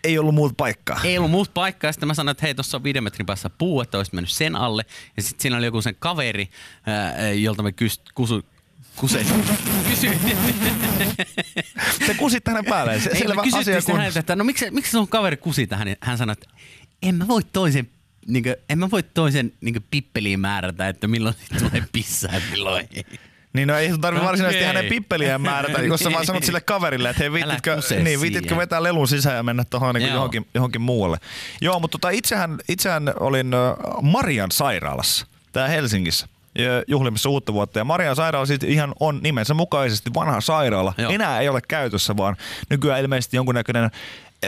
ei 0.03 0.19
ollut 0.19 0.35
muuta 0.35 0.55
paikkaa. 0.57 0.99
Ei 1.03 1.17
ollut 1.17 1.31
muuta 1.31 1.51
paikkaa. 1.53 1.91
Sitten 1.91 2.07
mä 2.07 2.13
sanoin, 2.13 2.31
että 2.31 2.45
hei, 2.45 2.55
tuossa 2.55 2.77
on 2.77 2.83
viiden 2.83 3.03
metrin 3.03 3.25
päässä 3.25 3.49
puu, 3.49 3.81
että 3.81 3.97
olisit 3.97 4.13
mennyt 4.13 4.31
sen 4.31 4.55
alle. 4.55 4.85
Ja 5.17 5.23
sitten 5.23 5.41
siinä 5.41 5.57
oli 5.57 5.65
joku 5.65 5.81
sen 5.81 5.95
kaveri, 5.99 6.49
ää, 6.85 7.31
jolta 7.31 7.63
me 7.63 7.71
kys, 7.71 8.01
kusu, 8.13 8.45
kuse, 8.95 9.25
kysyin, 9.89 10.19
Te 12.07 12.13
kusit 12.13 12.47
hänen 12.47 12.65
päälleen. 12.65 13.01
Se, 13.01 13.09
Ei, 13.09 13.19
selvä 13.19 13.41
asia 13.53 13.81
kun... 13.81 13.95
häneltä, 13.95 14.19
että 14.19 14.35
no 14.35 14.43
miksi, 14.43 14.71
miksi 14.71 14.91
sun 14.91 15.07
kaveri 15.07 15.37
kusi 15.37 15.67
tähän? 15.67 15.85
Niin 15.85 15.97
hän 16.01 16.17
sanoi, 16.17 16.33
että 16.33 16.47
en 17.01 17.15
mä 17.15 17.27
voi 17.27 17.41
toisen 17.53 17.89
niinku, 18.27 18.49
en 18.69 18.79
mä 18.79 18.91
voi 18.91 19.03
toisen 19.03 19.51
niinku 19.61 19.79
pippeliin 19.91 20.39
määrätä, 20.39 20.87
että 20.87 21.07
milloin 21.07 21.35
tulee 21.59 21.83
pissaa 21.91 22.33
ja 22.33 22.41
milloin 22.51 22.87
ei. 22.91 23.05
Niin 23.53 23.67
no 23.67 23.77
ei 23.77 23.89
sun 23.89 24.01
tarvi 24.01 24.17
Okei. 24.17 24.27
varsinaisesti 24.27 24.65
hänen 24.65 24.85
pippeliään 24.85 25.41
määrätä, 25.41 25.81
jos 25.81 25.99
sä 25.99 26.11
vaan 26.11 26.25
sanot 26.25 26.43
sille 26.43 26.61
kaverille, 26.61 27.09
että 27.09 27.23
hei 27.23 27.31
viititkö, 27.31 27.77
niin, 28.03 28.21
viititkö 28.21 28.57
vetää 28.57 28.83
lelun 28.83 29.07
sisään 29.07 29.35
ja 29.35 29.43
mennä 29.43 29.63
tuohon 29.69 29.95
niin 29.95 30.13
johonkin, 30.13 30.47
johonkin 30.53 30.81
muualle. 30.81 31.17
Joo, 31.61 31.79
mutta 31.79 31.97
tota, 31.97 32.09
itsehän, 32.09 32.57
itsehän 32.69 33.13
olin 33.19 33.51
Marian 34.01 34.51
sairaalassa, 34.51 35.27
tää 35.51 35.67
Helsingissä 35.67 36.27
juhlimissa 36.87 37.29
uutta 37.29 37.53
vuotta. 37.53 37.79
Ja 37.79 37.85
Marian 37.85 38.15
sairaala 38.15 38.45
siis 38.45 38.63
ihan 38.63 38.93
on 38.99 39.19
nimensä 39.23 39.53
mukaisesti 39.53 40.13
vanha 40.13 40.41
sairaala. 40.41 40.93
Joo. 40.97 41.11
Enää 41.11 41.39
ei 41.39 41.49
ole 41.49 41.61
käytössä, 41.67 42.17
vaan 42.17 42.37
nykyään 42.69 43.01
ilmeisesti 43.01 43.37
jonkunnäköinen 43.37 43.91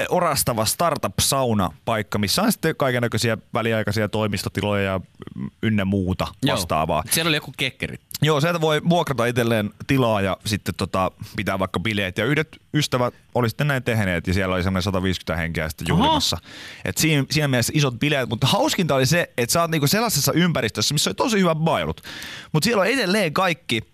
orastava 0.09 0.65
startup-sauna-paikka, 0.65 2.17
missä 2.17 2.41
on 2.41 2.51
sitten 2.51 2.75
kaikenlaisia 2.75 3.37
väliaikaisia 3.53 4.09
toimistotiloja 4.09 4.83
ja 4.83 4.99
mm, 5.35 5.49
ynnä 5.63 5.85
muuta 5.85 6.27
vastaavaa. 6.47 7.03
Joo. 7.05 7.13
Siellä 7.13 7.29
oli 7.29 7.37
joku 7.37 7.53
kekkeri. 7.57 7.97
Joo, 8.21 8.41
sieltä 8.41 8.61
voi 8.61 8.81
vuokrata 8.89 9.25
itselleen 9.25 9.69
tilaa 9.87 10.21
ja 10.21 10.37
sitten 10.45 10.75
tota, 10.75 11.11
pitää 11.35 11.59
vaikka 11.59 11.79
bileet. 11.79 12.17
Ja 12.17 12.25
yhdet 12.25 12.47
ystävät 12.73 13.13
oli 13.35 13.49
sitten 13.49 13.67
näin 13.67 13.83
tehneet 13.83 14.27
ja 14.27 14.33
siellä 14.33 14.55
oli 14.55 14.63
semmoinen 14.63 14.83
150 14.83 15.41
henkeä 15.41 15.69
sitten 15.69 15.87
juhlimassa. 15.87 16.37
Et 16.85 16.97
siinä, 16.97 17.25
siinä 17.31 17.47
mielessä 17.47 17.73
isot 17.75 17.99
bileet, 17.99 18.29
mutta 18.29 18.47
hauskinta 18.47 18.95
oli 18.95 19.05
se, 19.05 19.31
että 19.37 19.53
sä 19.53 19.61
oot 19.61 19.71
niinku 19.71 19.87
sellaisessa 19.87 20.33
ympäristössä, 20.33 20.93
missä 20.93 21.09
oli 21.09 21.15
tosi 21.15 21.39
hyvät 21.39 21.57
bailut. 21.57 22.01
Mutta 22.51 22.65
siellä 22.65 22.81
on 22.81 22.87
edelleen 22.87 23.33
kaikki 23.33 23.90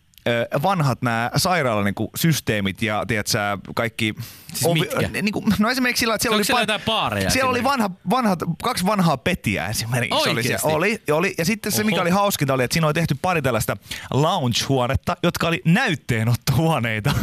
vanhat 0.63 1.01
nämä 1.01 1.31
sairaalan 1.35 1.85
niinku, 1.85 2.09
systeemit 2.15 2.81
ja 2.81 3.05
tiedät 3.07 3.27
sä, 3.27 3.57
kaikki... 3.75 4.15
Siis 4.53 4.73
mitkä? 4.73 5.21
niinku, 5.21 5.43
no 5.59 5.69
esimerkiksi 5.69 5.99
sillä, 5.99 6.15
että 6.15 6.23
siellä 6.23 6.35
Onko 6.35 6.39
oli, 6.39 6.65
siellä 6.65 6.77
pa- 6.77 6.85
baareja 6.85 7.29
siellä 7.29 7.51
oli 7.51 7.63
vanha, 7.63 7.89
vanhat, 8.09 8.39
kaksi 8.63 8.85
vanhaa 8.85 9.17
petiä 9.17 9.67
esimerkiksi. 9.67 10.29
Oli. 10.29 10.29
Oikeesti? 10.29 10.67
oli, 10.67 11.01
oli. 11.11 11.33
Ja 11.37 11.45
sitten 11.45 11.71
se, 11.71 11.83
mikä 11.83 11.95
Oho. 11.95 12.01
oli 12.01 12.09
hauskinta, 12.09 12.53
oli, 12.53 12.63
että 12.63 12.73
siinä 12.73 12.87
oli 12.87 12.93
tehty 12.93 13.15
pari 13.21 13.41
tällaista 13.41 13.77
lounge-huonetta, 14.13 15.15
jotka 15.23 15.47
oli 15.47 15.61
näytteenottohuoneita. 15.65 17.13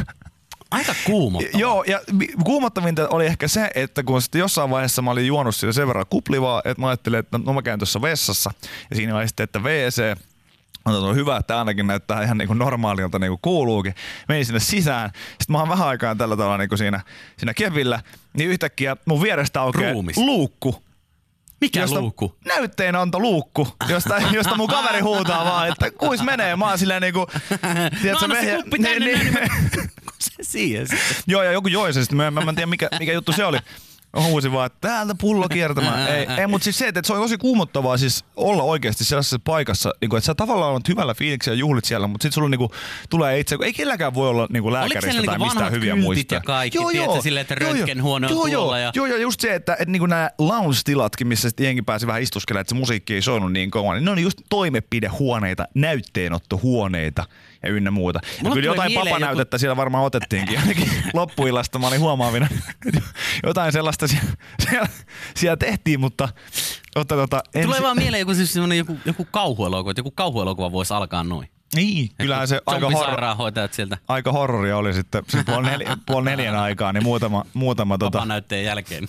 Aika 0.70 0.94
kuumottavaa. 1.04 1.60
Joo, 1.64 1.84
ja 1.86 2.00
kuumottavinta 2.44 3.08
oli 3.08 3.26
ehkä 3.26 3.48
se, 3.48 3.70
että 3.74 4.02
kun 4.02 4.22
sitten 4.22 4.38
jossain 4.38 4.70
vaiheessa 4.70 5.02
mä 5.02 5.10
olin 5.10 5.26
juonut 5.26 5.56
sen 5.56 5.86
verran 5.88 6.06
kuplivaa, 6.10 6.62
että 6.64 6.80
mä 6.80 6.88
ajattelin, 6.88 7.18
että 7.18 7.40
no 7.44 7.52
mä 7.52 7.62
käyn 7.62 7.78
tuossa 7.78 8.02
vessassa. 8.02 8.50
Ja 8.90 8.96
siinä 8.96 9.16
oli 9.16 9.28
sitten, 9.28 9.44
että 9.44 9.58
WC, 9.58 10.18
on 10.84 11.02
no, 11.02 11.14
hyvä, 11.14 11.36
että 11.36 11.58
ainakin 11.58 11.86
näyttää 11.86 12.22
ihan 12.22 12.38
niin 12.38 12.46
kuin 12.46 12.58
normaalilta 12.58 13.18
niin 13.18 13.30
kuin 13.30 13.38
kuuluukin. 13.42 13.94
Menin 14.28 14.46
sinne 14.46 14.60
sisään. 14.60 15.10
Sitten 15.28 15.52
mä 15.52 15.58
oon 15.58 15.68
vähän 15.68 15.88
aikaa 15.88 16.14
tällä 16.14 16.36
tavalla 16.36 16.58
niin 16.58 16.68
kuin 16.68 16.78
siinä, 16.78 17.00
siinä 17.36 17.54
kevillä. 17.54 18.00
Niin 18.32 18.50
yhtäkkiä 18.50 18.96
mun 19.04 19.22
vierestä 19.22 19.60
aukeaa 19.60 19.92
Ruumis. 19.92 20.16
luukku. 20.16 20.84
Mikä 21.60 21.80
josta, 21.80 22.00
luukku? 22.00 22.36
Näytteenanto 22.44 23.20
luukku, 23.20 23.68
josta, 23.88 24.18
josta 24.32 24.56
mun 24.56 24.68
kaveri 24.68 25.00
huutaa 25.00 25.44
vaan, 25.44 25.68
että 25.68 25.90
kuis 25.90 26.22
menee. 26.22 26.56
Mä 26.56 26.68
oon 26.68 26.78
silleen 26.78 27.02
niinku... 27.02 27.26
tiedätkö, 28.02 28.24
anna 28.24 28.36
se 28.36 28.42
mehe- 28.42 28.62
kuppi 28.62 28.78
tänne 28.78 28.98
näin, 28.98 29.34
niin 29.34 29.50
Se 30.18 30.30
siihen 30.42 30.88
sitten. 30.88 31.16
Joo, 31.26 31.42
ja 31.42 31.52
joku 31.52 31.68
joi 31.68 31.92
sen 31.92 32.02
sitten. 32.02 32.16
Mä, 32.16 32.30
mä, 32.30 32.40
mä 32.40 32.50
en 32.50 32.54
tiedä, 32.54 32.66
mikä, 32.66 32.88
mikä 32.98 33.12
juttu 33.12 33.32
se 33.32 33.44
oli. 33.44 33.56
Mä 33.56 33.62
huusin 34.22 34.52
vaan, 34.52 34.66
että 34.66 34.88
täältä 34.88 35.14
pullo 35.20 35.48
kiertämään. 35.48 36.08
ei, 36.14 36.26
ei 36.38 36.46
mutta 36.46 36.64
siis 36.64 36.78
se, 36.78 36.88
että 36.88 37.00
se 37.04 37.12
on 37.12 37.20
tosi 37.22 37.38
kuumottavaa 37.38 37.96
siis 37.96 38.24
olla 38.36 38.62
oikeasti 38.62 39.04
sellaisessa 39.04 39.38
paikassa, 39.44 39.90
niin 40.00 40.08
kuin, 40.10 40.18
että 40.18 40.26
sä 40.26 40.34
tavallaan 40.34 40.72
olet 40.72 40.88
hyvällä 40.88 41.14
fiiliksellä 41.14 41.56
ja 41.56 41.60
juhlit 41.60 41.84
siellä, 41.84 42.06
mutta 42.06 42.22
sitten 42.22 42.34
sulla 42.34 42.48
niin 42.48 42.58
kuin, 42.58 42.70
tulee 43.10 43.38
itse, 43.38 43.56
ei 43.62 43.72
kelläkään 43.72 44.14
voi 44.14 44.28
olla 44.28 44.46
niin 44.50 44.62
kuin 44.62 44.72
lääkäristä 44.72 45.10
siellä 45.10 45.26
tai 45.26 45.38
niinku 45.38 45.44
mistään 45.54 45.72
hyviä 45.72 45.96
muistaa. 45.96 46.36
ja 46.36 46.40
kaikki, 46.40 46.78
tiedätkö, 46.92 47.20
silleen, 47.22 47.40
että 47.42 47.54
röntgenhuone 47.54 48.26
on 48.26 48.32
joo, 48.32 48.46
joo, 48.46 48.76
ja- 48.76 48.92
Joo, 48.94 49.06
joo, 49.06 49.18
just 49.18 49.40
se, 49.40 49.54
että, 49.54 49.72
että 49.72 49.84
niin 49.92 50.08
nämä 50.08 50.30
lounge-tilatkin, 50.38 51.26
missä 51.26 51.48
jengi 51.60 51.82
pääsi 51.82 52.06
vähän 52.06 52.22
istuskelemaan, 52.22 52.60
että 52.60 52.74
se 52.74 52.78
musiikki 52.78 53.14
ei 53.14 53.22
soinut 53.22 53.52
niin 53.52 53.70
kauan, 53.70 53.96
niin 53.96 54.04
ne 54.04 54.10
on 54.10 54.18
just 54.18 54.38
toimepidehuoneita, 54.48 55.64
näytteenottohuoneita 55.74 57.24
ja 57.62 57.68
ynnä 57.70 57.90
muuta. 57.90 58.20
Ja 58.44 58.50
kyllä 58.50 58.66
jotain 58.66 58.92
papanäytettä 58.92 59.58
siellä 59.58 59.76
varmaan 59.76 60.04
otettiinkin. 60.04 60.58
Ainakin 60.64 60.90
loppuillasta 61.14 61.78
mä 61.78 61.86
olin 61.88 62.00
huomaavina. 62.00 62.48
jotain 63.46 63.72
sellaista 63.72 64.03
siellä, 64.08 64.32
siellä, 64.68 64.88
siellä 65.36 65.56
tehtiin, 65.56 66.00
mutta, 66.00 66.28
mutta 66.96 67.14
tota, 67.14 67.42
en 67.54 67.64
Tulee 67.64 67.82
vaan 67.82 67.96
mieleen 67.96 68.20
joku, 68.20 68.34
siis 68.34 68.56
joku, 68.76 68.98
joku 69.04 69.26
kauhuelokuva, 69.30 69.90
että 69.90 70.00
joku 70.00 70.10
kauhuelokuva 70.10 70.72
voisi 70.72 70.94
alkaa 70.94 71.24
noin. 71.24 71.48
Niin, 71.74 72.08
kyllähän 72.18 72.48
se 72.48 72.60
aika, 72.66 72.90
horror, 72.90 73.52
sieltä 73.70 73.98
aika 74.08 74.32
horroria 74.32 74.76
oli 74.76 74.94
sitten, 74.94 75.24
puoli, 75.46 75.66
neljä, 75.66 75.96
puoli 76.06 76.24
neljän 76.24 76.56
aikaa, 76.56 76.92
niin 76.92 77.04
muutama, 77.04 77.44
muutama 77.54 77.98
tota, 77.98 78.18
vapanäytteen 78.18 78.64
jälkeen. 78.64 79.08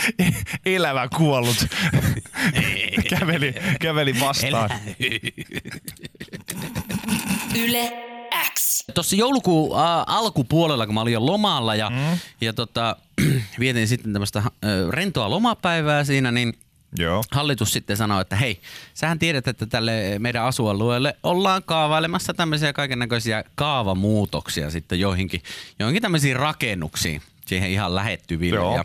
elävä 0.66 1.08
kuollut 1.16 1.66
käveli, 3.10 3.54
käveli 3.80 4.20
vastaan. 4.20 4.70
Yle 7.54 7.92
X. 8.54 8.84
Tuossa 8.94 9.16
joulukuun 9.16 9.80
äh, 9.80 9.84
alkupuolella, 10.06 10.86
kun 10.86 10.94
mä 10.94 11.00
olin 11.00 11.12
jo 11.12 11.26
lomalla 11.26 11.74
ja, 11.74 11.90
mm. 11.90 12.18
ja 12.40 12.52
tota, 12.52 12.96
vietin 13.60 13.88
sitten 13.88 14.12
tämmöistä 14.12 14.38
äh, 14.38 14.50
rentoa 14.90 15.30
lomapäivää 15.30 16.04
siinä, 16.04 16.32
niin 16.32 16.54
Joo. 16.98 17.24
hallitus 17.30 17.72
sitten 17.72 17.96
sanoi, 17.96 18.20
että 18.20 18.36
hei, 18.36 18.60
sähän 18.94 19.18
tiedät, 19.18 19.48
että 19.48 19.66
tälle 19.66 20.16
meidän 20.18 20.44
asualueelle 20.44 21.16
ollaan 21.22 21.62
kaavailemassa 21.62 22.34
tämmöisiä 22.34 22.72
kaikennäköisiä 22.72 23.44
kaavamuutoksia 23.54 24.70
sitten 24.70 25.00
joihinkin, 25.00 25.42
joihinkin 25.78 26.02
tämmöisiin 26.02 26.36
rakennuksiin 26.36 27.22
siihen 27.46 27.70
ihan 27.70 27.94
lähettyville. 27.94 28.56
Joo. 28.56 28.76
Ja, 28.76 28.84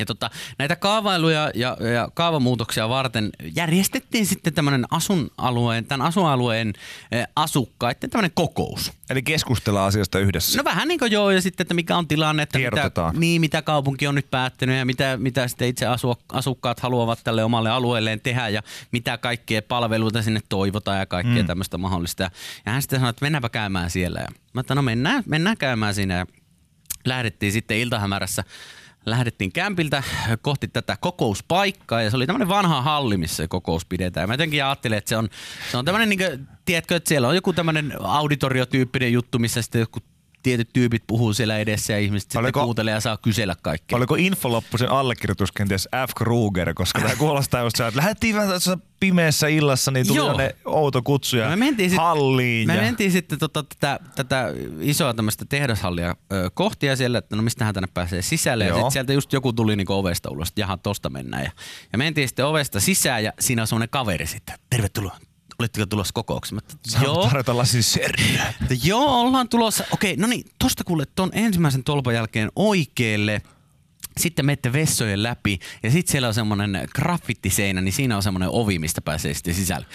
ja 0.00 0.06
tota, 0.06 0.30
näitä 0.58 0.76
kaavailuja 0.76 1.50
ja, 1.54 1.76
ja 1.94 2.08
kaavamuutoksia 2.14 2.88
varten 2.88 3.30
järjestettiin 3.54 4.26
sitten 4.26 4.54
tämmöinen 4.54 4.84
asunalueen, 4.90 5.84
tämän 5.84 6.06
asuinalueen 6.06 6.72
eh, 7.12 7.26
asukkaiden 7.36 8.10
tämmöinen 8.10 8.30
kokous. 8.34 8.92
Eli 9.10 9.22
keskustellaan 9.22 9.88
asiasta 9.88 10.18
yhdessä. 10.18 10.58
No 10.58 10.64
vähän 10.64 10.88
niin 10.88 10.98
kuin 10.98 11.12
joo, 11.12 11.30
ja 11.30 11.42
sitten, 11.42 11.64
että 11.64 11.74
mikä 11.74 11.96
on 11.96 12.08
tilanne, 12.08 12.42
että 12.42 12.58
mitä, 12.58 12.90
niin, 13.12 13.40
mitä 13.40 13.62
kaupunki 13.62 14.06
on 14.06 14.14
nyt 14.14 14.30
päättänyt 14.30 14.76
ja 14.76 14.84
mitä, 14.84 15.16
mitä 15.16 15.48
sitten 15.48 15.68
itse 15.68 15.86
asu, 15.86 16.16
asukkaat 16.32 16.80
haluavat 16.80 17.20
tälle 17.24 17.44
omalle 17.44 17.70
alueelleen 17.70 18.20
tehdä 18.20 18.48
ja 18.48 18.62
mitä 18.92 19.18
kaikkea 19.18 19.62
palveluita 19.62 20.22
sinne 20.22 20.40
toivotaan 20.48 20.98
ja 20.98 21.06
kaikkea 21.06 21.42
mm. 21.42 21.46
tämmöistä 21.46 21.78
mahdollista. 21.78 22.22
Ja, 22.22 22.30
ja 22.66 22.72
hän 22.72 22.82
sitten 22.82 22.98
sanoi, 23.00 23.10
että 23.10 23.24
mennäänpä 23.24 23.48
käymään 23.48 23.90
siellä. 23.90 24.20
Ja 24.20 24.28
mä 24.52 24.60
että 24.60 24.74
no 24.74 24.82
mennään, 24.82 25.22
mennään 25.26 25.56
käymään 25.56 25.94
siinä 25.94 26.14
ja 26.14 26.26
lähdettiin 27.04 27.52
sitten 27.52 27.78
iltahämärässä 27.78 28.44
lähdettiin 29.06 29.52
kämpiltä 29.52 30.02
kohti 30.42 30.68
tätä 30.68 30.96
kokouspaikkaa 31.00 32.02
ja 32.02 32.10
se 32.10 32.16
oli 32.16 32.26
tämmöinen 32.26 32.48
vanha 32.48 32.82
halli, 32.82 33.16
missä 33.16 33.36
se 33.36 33.48
kokous 33.48 33.84
pidetään. 33.84 34.28
Mä 34.28 34.34
jotenkin 34.34 34.64
ajattelin, 34.64 34.98
että 34.98 35.08
se 35.08 35.16
on, 35.16 35.28
se 35.70 35.76
on 35.76 35.84
tämmöinen, 35.84 36.08
niin 36.08 36.18
kuin, 36.18 36.48
tiedätkö, 36.64 36.96
että 36.96 37.08
siellä 37.08 37.28
on 37.28 37.34
joku 37.34 37.52
tämmöinen 37.52 37.92
auditoriotyyppinen 38.02 39.12
juttu, 39.12 39.38
missä 39.38 39.62
sitten 39.62 39.80
joku 39.80 40.00
tietyt 40.42 40.68
tyypit 40.72 41.02
puhuu 41.06 41.32
siellä 41.32 41.58
edessä 41.58 41.92
ja 41.92 41.98
ihmiset 41.98 42.34
Oliko- 42.34 42.46
sitten 42.48 42.62
kuuntelee 42.62 42.94
ja 42.94 43.00
saa 43.00 43.16
kysellä 43.16 43.56
kaikkea. 43.62 43.96
Oliko 43.96 44.14
infoloppusen 44.14 44.90
allekirjoitus 44.90 45.52
kenties 45.52 45.88
F. 46.08 46.10
Kruger, 46.16 46.74
koska 46.74 47.00
tämä 47.00 47.16
kuulostaa 47.16 47.62
just 47.62 47.80
että 47.80 47.98
lähdettiin 47.98 48.34
vähän 48.34 48.48
tässä 48.48 48.78
pimeässä 49.00 49.48
illassa, 49.48 49.90
niin 49.90 50.06
tuli 50.06 50.36
ne 50.36 50.56
outo 50.64 51.02
kutsuja 51.02 51.48
me 51.48 51.56
mentiin, 51.56 51.90
sit, 51.90 51.98
halliin. 51.98 52.66
me 52.66 52.76
ja... 52.76 52.82
mentiin 52.82 53.12
sitten 53.12 53.38
tota, 53.38 53.62
tätä, 53.62 54.00
tätä 54.16 54.46
isoa 54.80 55.14
tämmöistä 55.14 55.44
tehdashallia 55.48 56.16
ö, 56.32 56.50
kohti 56.54 56.86
ja 56.86 56.96
siellä, 56.96 57.18
että 57.18 57.36
no 57.36 57.42
mistähän 57.42 57.74
tänne 57.74 57.88
pääsee 57.94 58.22
sisälle. 58.22 58.64
Ja 58.64 58.68
Joo. 58.68 58.78
sitten 58.78 58.90
sieltä 58.90 59.12
just 59.12 59.32
joku 59.32 59.52
tuli 59.52 59.76
niinku 59.76 59.92
ovesta 59.92 60.30
ulos, 60.30 60.48
että 60.48 60.60
jaha, 60.60 60.76
tosta 60.76 61.10
mennään. 61.10 61.44
Ja, 61.44 61.50
ja 61.92 61.98
mentiin 61.98 62.28
sitten 62.28 62.46
ovesta 62.46 62.80
sisään 62.80 63.24
ja 63.24 63.32
siinä 63.40 63.62
on 63.62 63.66
semmoinen 63.66 63.88
kaveri 63.90 64.26
sitten, 64.26 64.58
tervetuloa. 64.70 65.16
Oletteko 65.60 65.86
tulossa 65.86 66.12
kokoukseen? 66.14 66.60
Saanko 66.88 67.12
joo, 67.12 67.26
tarjota 67.26 67.56
lasin 67.56 67.82
serriä? 67.82 68.54
että 68.62 68.74
joo, 68.84 69.20
ollaan 69.20 69.48
tulossa. 69.48 69.84
Okei, 69.90 70.16
no 70.16 70.26
niin, 70.26 70.44
tosta 70.58 70.84
kuule 70.84 71.06
ton 71.14 71.30
ensimmäisen 71.32 71.84
tolpan 71.84 72.14
jälkeen 72.14 72.50
oikealle. 72.56 73.42
Sitten 74.18 74.46
menette 74.46 74.72
vessojen 74.72 75.22
läpi 75.22 75.58
ja 75.82 75.90
sitten 75.90 76.12
siellä 76.12 76.28
on 76.28 76.34
semmoinen 76.34 76.88
graffittiseinä, 76.94 77.80
niin 77.80 77.92
siinä 77.92 78.16
on 78.16 78.22
semmoinen 78.22 78.48
ovi, 78.52 78.78
mistä 78.78 79.00
pääsee 79.00 79.34
sitten 79.34 79.54
sisälle. 79.54 79.86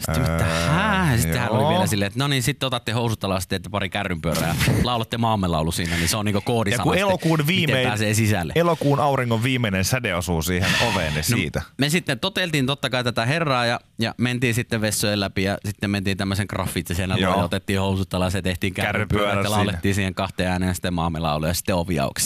Sitten 0.00 0.20
mitä, 0.32 0.44
hää? 0.44 1.16
Sitten 1.18 1.40
hän 1.40 1.50
oli 1.50 1.68
vielä 1.74 1.86
silleen, 1.86 2.06
että 2.06 2.18
no 2.18 2.28
niin, 2.28 2.42
sitten 2.42 2.66
otatte 2.66 2.92
housut 2.92 3.24
alas, 3.24 3.46
teette 3.46 3.68
pari 3.68 3.88
kärrynpyörää 3.88 4.54
ja 4.66 4.72
laulatte 4.82 5.18
maamelaulu 5.18 5.72
siinä, 5.72 5.96
niin 5.96 6.08
se 6.08 6.16
on 6.16 6.24
niinku 6.24 6.40
koodisana, 6.40 6.80
Ja 6.80 6.84
kun 6.84 6.96
elokuun, 6.98 7.46
viimein, 7.46 7.88
pääsee 7.88 8.14
sisälle. 8.14 8.52
elokuun 8.56 9.00
auringon 9.00 9.42
viimeinen 9.42 9.84
säde 9.84 10.14
osuu 10.14 10.42
siihen 10.42 10.70
oveen, 10.92 11.14
niin 11.14 11.24
siitä. 11.24 11.62
Me 11.78 11.88
sitten 11.88 12.20
toteltiin 12.20 12.66
totta 12.66 12.90
kai 12.90 13.04
tätä 13.04 13.26
herraa 13.26 13.66
ja, 13.66 13.80
ja 13.98 14.14
mentiin 14.18 14.54
sitten 14.54 14.80
vessojen 14.80 15.20
läpi 15.20 15.42
ja 15.42 15.58
sitten 15.64 15.90
mentiin 15.90 16.16
tämmöisen 16.16 16.46
graffittisena 16.50 17.16
Joo. 17.16 17.36
ja 17.36 17.44
otettiin 17.44 17.80
housut 17.80 18.14
alas 18.14 18.34
ja 18.34 18.42
tehtiin 18.42 18.74
Kärrypyörä 18.74 19.24
kärrypyörät 19.26 19.36
ja 19.36 19.42
siinä. 19.42 19.56
laulettiin 19.56 19.94
siihen 19.94 20.14
kahteen 20.14 20.50
ääneen 20.50 20.74
sitten 20.74 20.94
maamelaulu 20.94 21.46
ja 21.46 21.54
sitten 21.54 21.74
ovi 21.74 21.98
auki. 21.98 22.22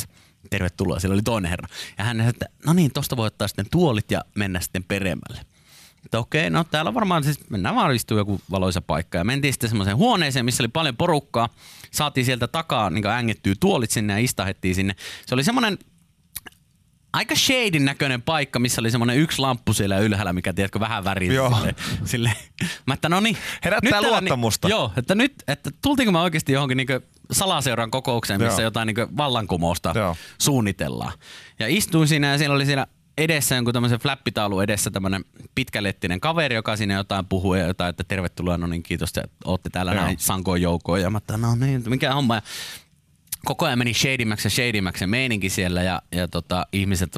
Tervetuloa, 0.50 1.00
siellä 1.00 1.14
oli 1.14 1.22
toinen 1.22 1.50
herra. 1.50 1.68
Ja 1.98 2.04
hän 2.04 2.16
sanoi, 2.16 2.30
että 2.30 2.46
no 2.66 2.72
niin, 2.72 2.92
tosta 2.92 3.16
voi 3.16 3.26
ottaa 3.26 3.48
sitten 3.48 3.66
tuolit 3.70 4.10
ja 4.10 4.20
mennä 4.34 4.60
sitten 4.60 4.84
peremmälle. 4.84 5.40
Että 6.14 6.20
okei, 6.20 6.50
no 6.50 6.64
täällä 6.64 6.94
varmaan 6.94 7.24
siis, 7.24 7.50
mennään 7.50 7.74
vaan 7.74 7.94
istuu 7.94 8.18
joku 8.18 8.40
valoisa 8.50 8.80
paikka. 8.82 9.18
Ja 9.18 9.24
mentiin 9.24 9.52
sitten 9.52 9.68
semmoiseen 9.68 9.96
huoneeseen, 9.96 10.44
missä 10.44 10.62
oli 10.62 10.68
paljon 10.68 10.96
porukkaa. 10.96 11.48
Saatiin 11.90 12.24
sieltä 12.24 12.48
takaa 12.48 12.90
niin 12.90 13.06
ängettyä 13.06 13.54
tuolit 13.60 13.90
sinne 13.90 14.12
ja 14.12 14.18
istahettiin 14.18 14.74
sinne. 14.74 14.94
Se 15.26 15.34
oli 15.34 15.44
semmoinen 15.44 15.78
aika 17.12 17.34
shadin 17.36 17.84
näköinen 17.84 18.22
paikka, 18.22 18.58
missä 18.58 18.80
oli 18.80 18.90
semmoinen 18.90 19.18
yksi 19.18 19.38
lamppu 19.38 19.72
siellä 19.72 19.98
ylhäällä, 19.98 20.32
mikä 20.32 20.52
tiedätkö 20.52 20.80
vähän 20.80 21.04
väriä 21.04 21.32
Joo. 21.32 21.50
sille, 21.54 21.74
sille. 22.04 22.32
Mä 22.86 22.94
että 22.94 23.08
no 23.08 23.20
niin. 23.20 23.36
Herättää 23.64 23.90
täällä 23.90 24.08
luottamusta. 24.08 24.68
Niin, 24.68 24.72
joo, 24.72 24.92
että 24.96 25.14
nyt, 25.14 25.34
että 25.48 25.70
tultiinko 25.82 26.12
me 26.12 26.18
oikeasti 26.18 26.52
johonkin 26.52 26.76
niinku 26.76 26.92
salaseuran 27.32 27.90
kokoukseen, 27.90 28.40
missä 28.40 28.62
Joo. 28.62 28.66
jotain 28.66 28.86
niinku 28.86 29.16
vallankumousta 29.16 29.92
Joo. 29.94 30.16
suunnitellaan. 30.38 31.12
Ja 31.58 31.68
istuin 31.68 32.08
siinä 32.08 32.32
ja 32.32 32.38
siellä 32.38 32.56
oli 32.56 32.66
siinä 32.66 32.86
edessä 33.18 33.54
jonkun 33.54 33.74
tämmöisen 33.74 33.98
flappitaulun 33.98 34.62
edessä 34.62 34.90
tämmöinen 34.90 35.24
pitkälettinen 35.54 36.20
kaveri, 36.20 36.54
joka 36.54 36.76
siinä 36.76 36.94
jotain 36.94 37.26
puhuu 37.26 37.54
ja 37.54 37.66
jotain, 37.66 37.90
että 37.90 38.04
tervetuloa, 38.04 38.58
no 38.58 38.66
niin 38.66 38.82
kiitos, 38.82 39.08
että 39.08 39.22
ootte 39.44 39.70
täällä 39.70 39.92
Joo. 39.92 40.04
näin 40.04 40.18
sankoon 40.18 40.62
joukkoon. 40.62 41.00
Ja 41.00 41.10
mä 41.10 41.18
että 41.18 41.36
no 41.36 41.54
niin, 41.54 41.82
mikä 41.86 42.14
homma. 42.14 42.34
Ja 42.34 42.42
koko 43.44 43.66
ajan 43.66 43.78
meni 43.78 43.94
shadimmäksi 43.94 44.46
ja 44.46 44.50
shadimmäksi 44.50 44.98
se 44.98 45.06
meininki 45.06 45.50
siellä 45.50 45.82
ja, 45.82 46.02
ja 46.12 46.28
tota, 46.28 46.66
ihmiset 46.72 47.16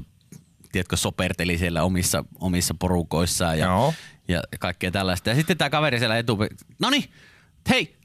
tiedätkö, 0.72 0.97
soperteli 0.97 1.59
siellä 1.59 1.82
omissa, 1.82 2.24
omissa 2.40 2.74
porukoissaan 2.78 3.59
ja, 3.59 3.66
Joo. 3.66 3.94
ja 4.28 4.42
kaikkea 4.59 4.90
tällaista. 4.90 5.30
Ja 5.30 5.36
sitten 5.36 5.59
tämä 5.59 5.70
kaveri 5.70 5.99
siellä 5.99 6.18
etu, 6.18 6.38
no 6.78 6.90
niin, 6.90 7.05
hei, 7.68 7.97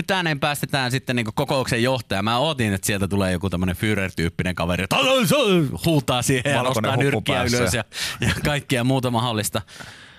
nyt 0.00 0.10
ääneen 0.10 0.40
päästetään 0.40 0.90
sitten 0.90 1.16
niin 1.16 1.26
kokouksen 1.34 1.82
johtaja. 1.82 2.22
Mä 2.22 2.38
ootin, 2.38 2.72
että 2.72 2.86
sieltä 2.86 3.08
tulee 3.08 3.32
joku 3.32 3.50
tämmönen 3.50 3.76
Führer-tyyppinen 3.76 4.54
kaveri, 4.54 4.84
että 4.84 4.96
huutaa 5.86 6.22
siihen 6.22 6.52
ja 6.52 6.62
nostaa 6.62 6.96
nyrkkiä 6.96 7.34
päässä. 7.34 7.56
ylös 7.56 7.74
ja, 7.74 7.84
ja 8.20 8.34
kaikkea 8.44 8.84
muuta 8.84 9.10
mahdollista. 9.10 9.62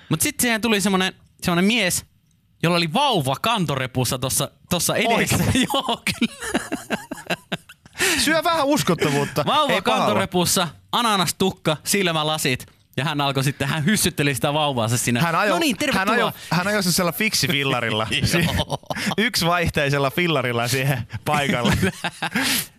Mutta 0.09 0.23
sitten 0.23 0.41
siihen 0.41 0.61
tuli 0.61 0.81
semmonen, 0.81 1.13
semmonen 1.41 1.65
mies, 1.65 2.05
jolla 2.63 2.77
oli 2.77 2.93
vauva 2.93 3.35
kantorepussa 3.41 4.19
tossa, 4.19 4.51
tossa 4.69 4.95
edessä. 4.95 5.37
Joo, 5.73 6.01
kyllä. 6.19 6.67
Syö 8.19 8.43
vähän 8.43 8.65
uskottavuutta. 8.65 9.45
Vauva 9.45 9.73
Ei 9.73 9.81
kantorepussa, 9.81 10.67
ananastukka, 10.91 11.77
silmälasit. 11.83 12.80
Ja 13.01 13.05
hän 13.05 13.21
alkoi 13.21 13.43
sitten, 13.43 13.67
hän 13.67 13.85
hyssytteli 13.85 14.35
sitä 14.35 14.53
vauvaansa 14.53 14.97
siinä. 14.97 15.21
Hän 15.21 15.35
ajoi, 15.35 15.55
no 15.55 15.59
niin, 15.59 15.75
hän 15.93 16.09
ajoi, 16.09 16.31
hän 16.49 16.67
ajoi 16.67 16.83
sellaisella 16.83 17.11
fiksifillarilla. 17.11 18.07
Joo. 18.57 18.77
Yksi 19.17 19.45
vaihteisella 19.45 20.11
fillarilla 20.11 20.67
siihen 20.67 21.07
paikalle. 21.25 21.77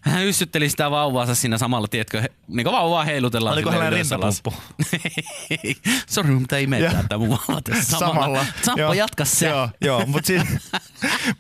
Hän 0.01 0.23
hyssytteli 0.23 0.71
sitä 0.71 0.91
vauvaansa 0.91 1.35
siinä 1.35 1.59
samalla, 1.59 1.89
tiedätkö, 1.89 2.23
niin 2.49 2.65
kuin 2.65 2.73
vauvaa 2.73 3.05
heilutellaan. 3.05 3.55
Oliko 3.55 3.71
hänellä 3.71 3.91
rintapumppu? 3.91 4.55
Sori, 6.11 6.31
mutta 6.31 6.57
ei 6.57 6.67
meitä 6.67 7.05
tämä 7.09 7.19
mun 7.19 7.31
vauva 7.31 7.61
tässä 7.63 7.99
samalla. 7.99 8.15
Samalla. 8.15 8.47
Sampo, 8.63 8.93
jatka 8.93 9.25
se. 9.25 9.49
Joo, 9.49 9.69
joo 9.81 10.07
mutta 10.07 10.27
siis, 10.27 10.43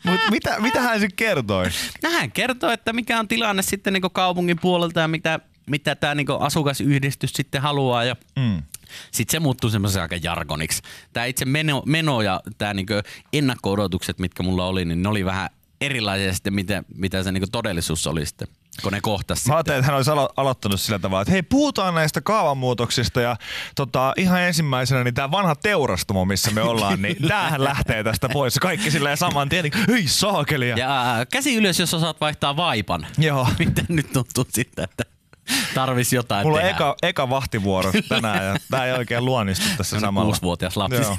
mut 0.05 0.20
mitä, 0.30 0.61
mitä 0.61 0.80
hän 0.80 1.01
sitten 1.01 1.16
kertoi? 1.16 1.66
No 2.03 2.11
hän 2.11 2.33
kertoo, 2.33 2.70
että 2.70 2.93
mikä 2.93 3.18
on 3.18 3.28
tilanne 3.28 3.62
sitten 3.62 3.93
niin 3.93 4.03
kaupungin 4.12 4.59
puolelta 4.61 5.01
ja 5.01 5.09
mitä, 5.09 5.41
mitä 5.67 5.97
tämä 5.97 6.15
niin 6.15 6.27
asukasyhdistys 6.41 7.33
sitten 7.33 7.63
haluaa. 7.63 8.05
Ja 8.05 8.17
Mm. 8.37 8.63
sitten 9.11 9.33
se 9.33 9.41
muuttuu 9.41 9.71
semmoisen 9.71 10.03
aika 10.03 10.17
jargoniksi. 10.23 10.83
Tämä 11.13 11.27
itse 11.27 11.45
meno, 11.45 11.83
meno 11.87 12.23
ja 12.23 12.41
tämä 12.59 12.75
niin 12.75 12.87
ennakko-odotukset, 13.33 14.19
mitkä 14.19 14.43
mulla 14.43 14.67
oli, 14.67 14.85
niin 14.85 15.03
ne 15.03 15.09
oli 15.09 15.25
vähän 15.25 15.51
erilaisia 15.81 16.33
sitten, 16.35 16.55
mitä, 16.55 16.83
mitä 16.95 17.23
se 17.23 17.33
niin 17.33 17.51
todellisuus 17.53 18.07
oli 18.07 18.27
sitten, 18.27 18.49
kun 18.83 18.93
ne 18.93 19.01
kohtasi. 19.01 19.49
Mä 19.49 19.55
ajattelin, 19.55 19.79
että 19.79 19.87
hän 19.87 19.97
olisi 19.97 20.11
alo- 20.11 20.33
aloittanut 20.37 20.81
sillä 20.81 20.99
tavalla, 20.99 21.23
että 21.23 21.33
hei, 21.33 21.43
puhutaan 21.43 21.95
näistä 21.95 22.21
kaavamuutoksista 22.21 23.21
ja 23.21 23.37
tota, 23.77 24.13
ihan 24.17 24.41
ensimmäisenä 24.43 25.05
niin 25.05 25.15
tämä 25.15 25.31
vanha 25.31 25.55
teurastumo, 25.55 26.25
missä 26.25 26.51
me 26.51 26.63
ollaan, 26.63 27.03
niin 27.03 27.17
tämähän 27.29 27.65
lähtee 27.65 28.05
tästä 28.05 28.29
pois. 28.29 28.59
Kaikki 28.59 28.91
silleen 28.91 29.17
saman 29.17 29.49
tien, 29.49 29.63
niin, 29.63 29.73
hei 29.89 30.09
saakelia. 30.09 30.77
Ja 30.77 31.27
käsi 31.33 31.55
ylös, 31.57 31.79
jos 31.81 31.95
osaat 31.95 32.21
vaihtaa 32.21 32.57
vaipan. 32.57 33.07
Joo. 33.19 33.49
Miten 33.59 33.87
nyt 33.89 34.13
tuntuu 34.13 34.47
sitten, 34.53 34.85
että 34.85 35.05
tarvis 35.74 36.12
jotain 36.12 36.47
Mulla 36.47 36.57
on 36.59 36.62
tehdä. 36.62 36.76
eka, 36.76 36.97
eka 37.03 37.30
vahtivuoro 37.30 37.93
tänään 38.09 38.45
ja 38.47 38.57
tämä 38.70 38.84
ei 38.84 38.93
oikein 38.93 39.24
luonnistu 39.24 39.64
tässä 39.64 39.84
Semmoinen 39.84 40.07
samalla. 40.09 40.24
kuusivuotias 40.26 40.76
lapsi. 40.76 41.01
Joo. 41.03 41.16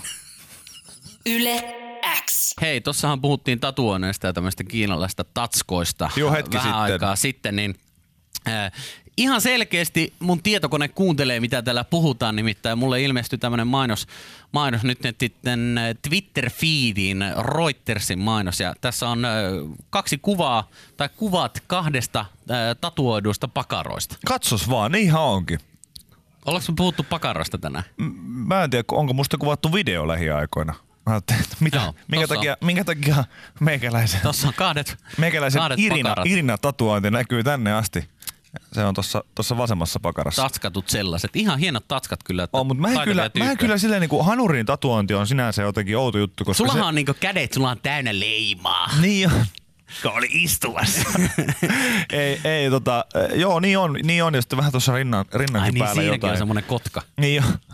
Yle 1.25 1.63
X. 2.29 2.53
Hei, 2.61 2.81
tossahan 2.81 3.21
puhuttiin 3.21 3.59
tatuoineista 3.59 4.27
ja 4.27 4.33
tämmöistä 4.33 4.63
kiinalaista 4.63 5.23
tatskoista 5.33 6.09
Joo, 6.15 6.31
hetki 6.31 6.57
vähän 6.57 6.69
sitten. 6.71 6.81
aikaa 6.93 7.15
sitten, 7.15 7.55
niin 7.55 7.75
äh, 8.47 8.71
ihan 9.17 9.41
selkeästi 9.41 10.13
mun 10.19 10.43
tietokone 10.43 10.87
kuuntelee, 10.87 11.39
mitä 11.39 11.61
täällä 11.61 11.83
puhutaan, 11.83 12.35
nimittäin 12.35 12.77
mulle 12.77 13.01
ilmestyi 13.01 13.39
tämmöinen 13.39 13.67
mainos, 13.67 14.07
mainos 14.51 14.83
nyt 14.83 14.99
sitten 15.19 15.77
äh, 15.77 15.83
Twitter-feediin, 16.01 17.23
Reutersin 17.55 18.19
mainos, 18.19 18.59
ja 18.59 18.73
tässä 18.81 19.09
on 19.09 19.25
äh, 19.25 19.31
kaksi 19.89 20.17
kuvaa, 20.17 20.69
tai 20.97 21.09
kuvat 21.17 21.63
kahdesta 21.67 22.25
tatuoiduista 22.81 23.47
pakaroista. 23.47 24.15
Katsos 24.25 24.69
vaan, 24.69 24.91
niin 24.91 25.05
ihan 25.05 25.21
onkin. 25.23 25.59
Ollaanko 26.45 26.71
me 26.71 26.75
puhuttu 26.75 27.03
pakaroista 27.09 27.57
tänään? 27.57 27.83
Mä 28.47 28.63
en 28.63 28.69
tiedä, 28.69 28.83
onko 28.91 29.13
musta 29.13 29.37
kuvattu 29.37 29.73
video 29.73 30.07
lähiaikoina. 30.07 30.73
Mä 31.05 31.15
että 31.15 31.35
mitä, 31.59 31.77
Joo, 31.77 31.95
minkä, 32.07 32.23
on. 32.23 32.29
takia, 32.37 32.57
minkä 32.61 32.83
takia 32.83 33.23
meikäläisen, 33.59 34.21
Tossa 34.21 34.47
on 34.47 34.53
kahdet, 34.53 34.97
meikäläisen 35.17 35.59
kahdet 35.59 35.79
Irina, 35.79 36.09
pakarat. 36.09 36.27
Irina 36.27 36.57
tatuointi 36.57 37.11
näkyy 37.11 37.43
tänne 37.43 37.73
asti. 37.73 38.09
Se 38.73 38.83
on 38.83 38.93
tossa 39.35 39.57
vasemmassa 39.57 39.99
pakarassa. 39.99 40.41
tatskatut 40.41 40.89
sellaiset. 40.89 41.35
Ihan 41.35 41.59
hienot 41.59 41.87
tatskat 41.87 42.23
kyllä. 42.23 42.43
Että 42.43 42.57
on, 42.57 42.67
mutta 42.67 42.81
mä 42.81 42.91
en 42.91 42.99
kyllä, 43.03 43.31
mä 43.39 43.51
en 43.51 43.57
kyllä 43.57 43.77
silleen 43.77 44.01
niinku 44.01 44.23
hanurin 44.23 44.65
tatuointi 44.65 45.13
on 45.13 45.27
sinänsä 45.27 45.61
jotenkin 45.61 45.97
outo 45.97 46.17
juttu, 46.17 46.45
koska 46.45 46.57
Sullahan 46.57 46.83
se... 46.83 46.87
on 46.87 46.95
niinku 46.95 47.13
kädet, 47.19 47.53
sulla 47.53 47.69
on 47.69 47.79
täynnä 47.83 48.19
leimaa. 48.19 48.89
Niin 49.01 49.31
on. 49.33 49.45
oli 50.05 50.27
istuvassa. 50.31 51.09
ei, 52.13 52.41
ei 52.43 52.69
tota, 52.69 53.05
joo 53.35 53.59
niin 53.59 53.77
on, 53.77 53.99
niin 54.03 54.23
on 54.23 54.33
ja 54.33 54.41
sitten 54.41 54.57
vähän 54.57 54.71
tuossa 54.71 54.95
rinnan, 54.95 55.25
rinnankin 55.33 55.63
Ai 55.63 55.71
niin, 55.71 55.79
päällä 55.79 55.93
siinäkin 56.01 56.17
jotain. 56.17 56.31
on 56.31 56.37
semmonen 56.37 56.63
kotka. 56.63 57.01
Niin, 57.17 57.43
on. 57.43 57.72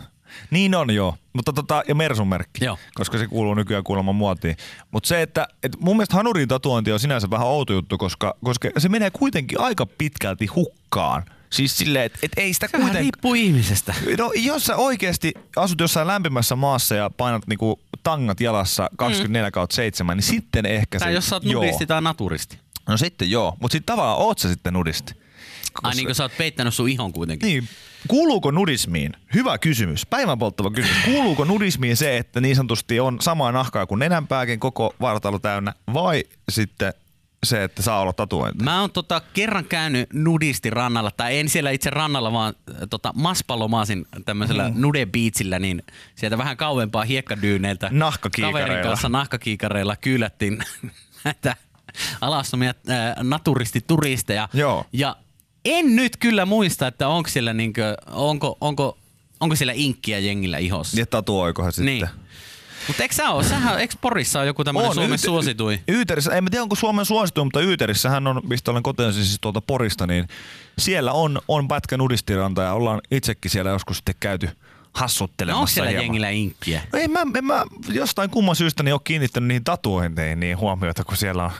Niin 0.50 0.74
on 0.74 0.94
joo, 0.94 1.16
mutta 1.32 1.52
tota, 1.52 1.82
ja 1.88 1.94
Mersun 1.94 2.28
merkki, 2.28 2.64
Joo. 2.64 2.78
koska 2.94 3.18
se 3.18 3.26
kuuluu 3.26 3.54
nykyään 3.54 3.84
kuulemma 3.84 4.12
muotiin. 4.12 4.56
Mutta 4.90 5.06
se, 5.06 5.22
että 5.22 5.48
et 5.62 5.80
mun 5.80 5.96
mielestä 5.96 6.16
hanurin 6.16 6.48
tatuointi 6.48 6.92
on 6.92 7.00
sinänsä 7.00 7.30
vähän 7.30 7.46
outo 7.46 7.72
juttu, 7.72 7.98
koska, 7.98 8.34
koska 8.44 8.68
se 8.78 8.88
menee 8.88 9.10
kuitenkin 9.10 9.60
aika 9.60 9.86
pitkälti 9.86 10.46
hukkaan. 10.46 11.22
Siis 11.50 11.78
silleen, 11.78 12.04
että 12.06 12.18
et 12.22 12.32
ei 12.36 12.54
sitä 12.54 12.66
Sehän 12.66 12.80
kuitenkaan... 12.82 13.02
riippuu 13.02 13.34
ihmisestä. 13.34 13.94
No 14.18 14.32
jos 14.36 14.64
sä 14.64 14.76
oikeasti 14.76 15.32
asut 15.56 15.80
jossain 15.80 16.06
lämpimässä 16.06 16.56
maassa 16.56 16.94
ja 16.94 17.10
painat 17.10 17.46
niinku 17.46 17.80
tangat 18.02 18.40
jalassa 18.40 18.90
24 18.96 19.50
kautta 19.50 19.76
7, 19.76 20.16
niin 20.16 20.24
sitten 20.24 20.66
ehkä 20.66 20.98
Tai 20.98 21.08
se... 21.08 21.14
jos 21.14 21.28
sä 21.28 21.36
oot 21.36 21.44
nudisti 21.44 21.86
tai 21.86 22.02
naturisti. 22.02 22.58
No 22.88 22.96
sitten 22.96 23.30
joo, 23.30 23.56
mutta 23.60 23.72
sitten 23.72 23.94
tavallaan 23.94 24.18
oot 24.18 24.38
sä 24.38 24.48
sitten 24.48 24.72
nudisti. 24.72 25.14
Ai 25.82 25.94
niin 25.94 26.06
kuin 26.06 26.14
sä 26.14 26.22
oot 26.22 26.36
peittänyt 26.38 26.74
sun 26.74 26.88
ihon 26.88 27.12
kuitenkin. 27.12 27.46
Niin. 27.46 27.68
Kuuluuko 28.08 28.50
nudismiin? 28.50 29.12
Hyvä 29.34 29.58
kysymys. 29.58 30.06
Päivän 30.06 30.38
polttava 30.38 30.70
kysymys. 30.70 31.04
Kuuluuko 31.04 31.44
nudismiin 31.44 31.96
se, 31.96 32.16
että 32.16 32.40
niin 32.40 32.56
sanotusti 32.56 33.00
on 33.00 33.18
samaa 33.20 33.52
nahkaa 33.52 33.86
kuin 33.86 33.98
nenänpääkin 33.98 34.60
koko 34.60 34.94
vartalo 35.00 35.38
täynnä, 35.38 35.74
vai 35.94 36.24
sitten 36.48 36.94
se, 37.44 37.64
että 37.64 37.82
saa 37.82 38.00
olla 38.00 38.12
tatuointi? 38.12 38.64
Mä 38.64 38.80
oon 38.80 38.90
tota 38.90 39.22
kerran 39.32 39.64
käynyt 39.64 40.08
nudisti 40.12 40.70
rannalla, 40.70 41.10
tai 41.10 41.38
en 41.38 41.48
siellä 41.48 41.70
itse 41.70 41.90
rannalla, 41.90 42.32
vaan 42.32 42.54
äh, 42.70 42.76
tota 42.90 43.12
Maspalomasin 43.14 44.06
tämmöisellä 44.24 44.68
mm. 44.68 44.74
nude 44.80 45.06
beachillä, 45.06 45.58
niin 45.58 45.82
sieltä 46.14 46.38
vähän 46.38 46.56
kauempaa 46.56 47.04
hiekkadyyneiltä 47.04 47.90
kaverin 48.40 48.82
kanssa 48.82 49.08
nahkakiikareilla 49.08 49.96
kyylättiin 49.96 50.58
näitä 51.24 51.56
alastomia 52.20 52.74
äh, 52.90 53.14
naturistituristeja. 53.22 54.48
Joo. 54.52 54.86
Ja 54.92 55.16
en 55.64 55.96
nyt 55.96 56.16
kyllä 56.16 56.46
muista, 56.46 56.86
että 56.86 57.08
onko 57.08 57.28
siellä, 57.28 57.52
niinkö, 57.52 57.96
onko, 58.12 58.56
onko, 58.60 58.98
onko 59.40 59.56
siellä 59.56 59.72
inkkiä 59.76 60.18
jengillä 60.18 60.58
ihossa. 60.58 61.00
Ja 61.00 61.06
tatuoikohan 61.06 61.72
sitten? 61.72 61.86
Niin. 61.86 62.08
Mutta 62.88 63.02
eikö 63.02 63.14
sä 63.14 63.30
oo? 63.30 63.42
Sähän, 63.42 63.80
eikö 63.80 63.94
Porissa 64.00 64.38
ole 64.38 64.46
joku 64.46 64.64
tämmöinen 64.64 64.94
Suomen 64.94 65.10
Yyte- 65.18 65.24
suosituin? 65.24 65.80
Yyterissä, 65.88 66.32
en 66.34 66.44
mä 66.44 66.50
tiedä 66.50 66.62
onko 66.62 66.74
Suomen 66.76 67.04
suosituin, 67.04 67.46
mutta 67.46 67.60
Yyterissähän 67.60 68.26
on, 68.26 68.40
mistä 68.48 68.70
olen 68.70 68.82
kotoisin 68.82 69.24
siis 69.24 69.38
tuolta 69.40 69.60
Porista, 69.60 70.06
niin 70.06 70.28
siellä 70.78 71.12
on, 71.12 71.40
on 71.48 71.68
pätkä 71.68 71.96
nudistiranta 71.96 72.62
ja 72.62 72.72
ollaan 72.72 73.00
itsekin 73.10 73.50
siellä 73.50 73.70
joskus 73.70 73.96
sitten 73.96 74.14
käyty 74.20 74.46
No 74.46 74.52
hassuttelemassa 74.92 75.58
onko 75.60 75.66
siellä 75.66 75.90
hieman. 75.90 76.04
jengillä 76.04 76.30
inkkiä? 76.30 76.82
No 76.92 76.98
ei 76.98 77.08
mä, 77.08 77.20
en 77.38 77.44
mä 77.44 77.64
jostain 77.92 78.30
kumman 78.30 78.56
syystä 78.56 78.82
niin 78.82 78.92
ole 78.94 79.00
kiinnittänyt 79.04 79.48
niihin 79.48 79.64
tatuointeihin 79.64 80.40
niin 80.40 80.58
huomiota, 80.58 81.04
kun 81.04 81.16
siellä 81.16 81.44
on 81.44 81.50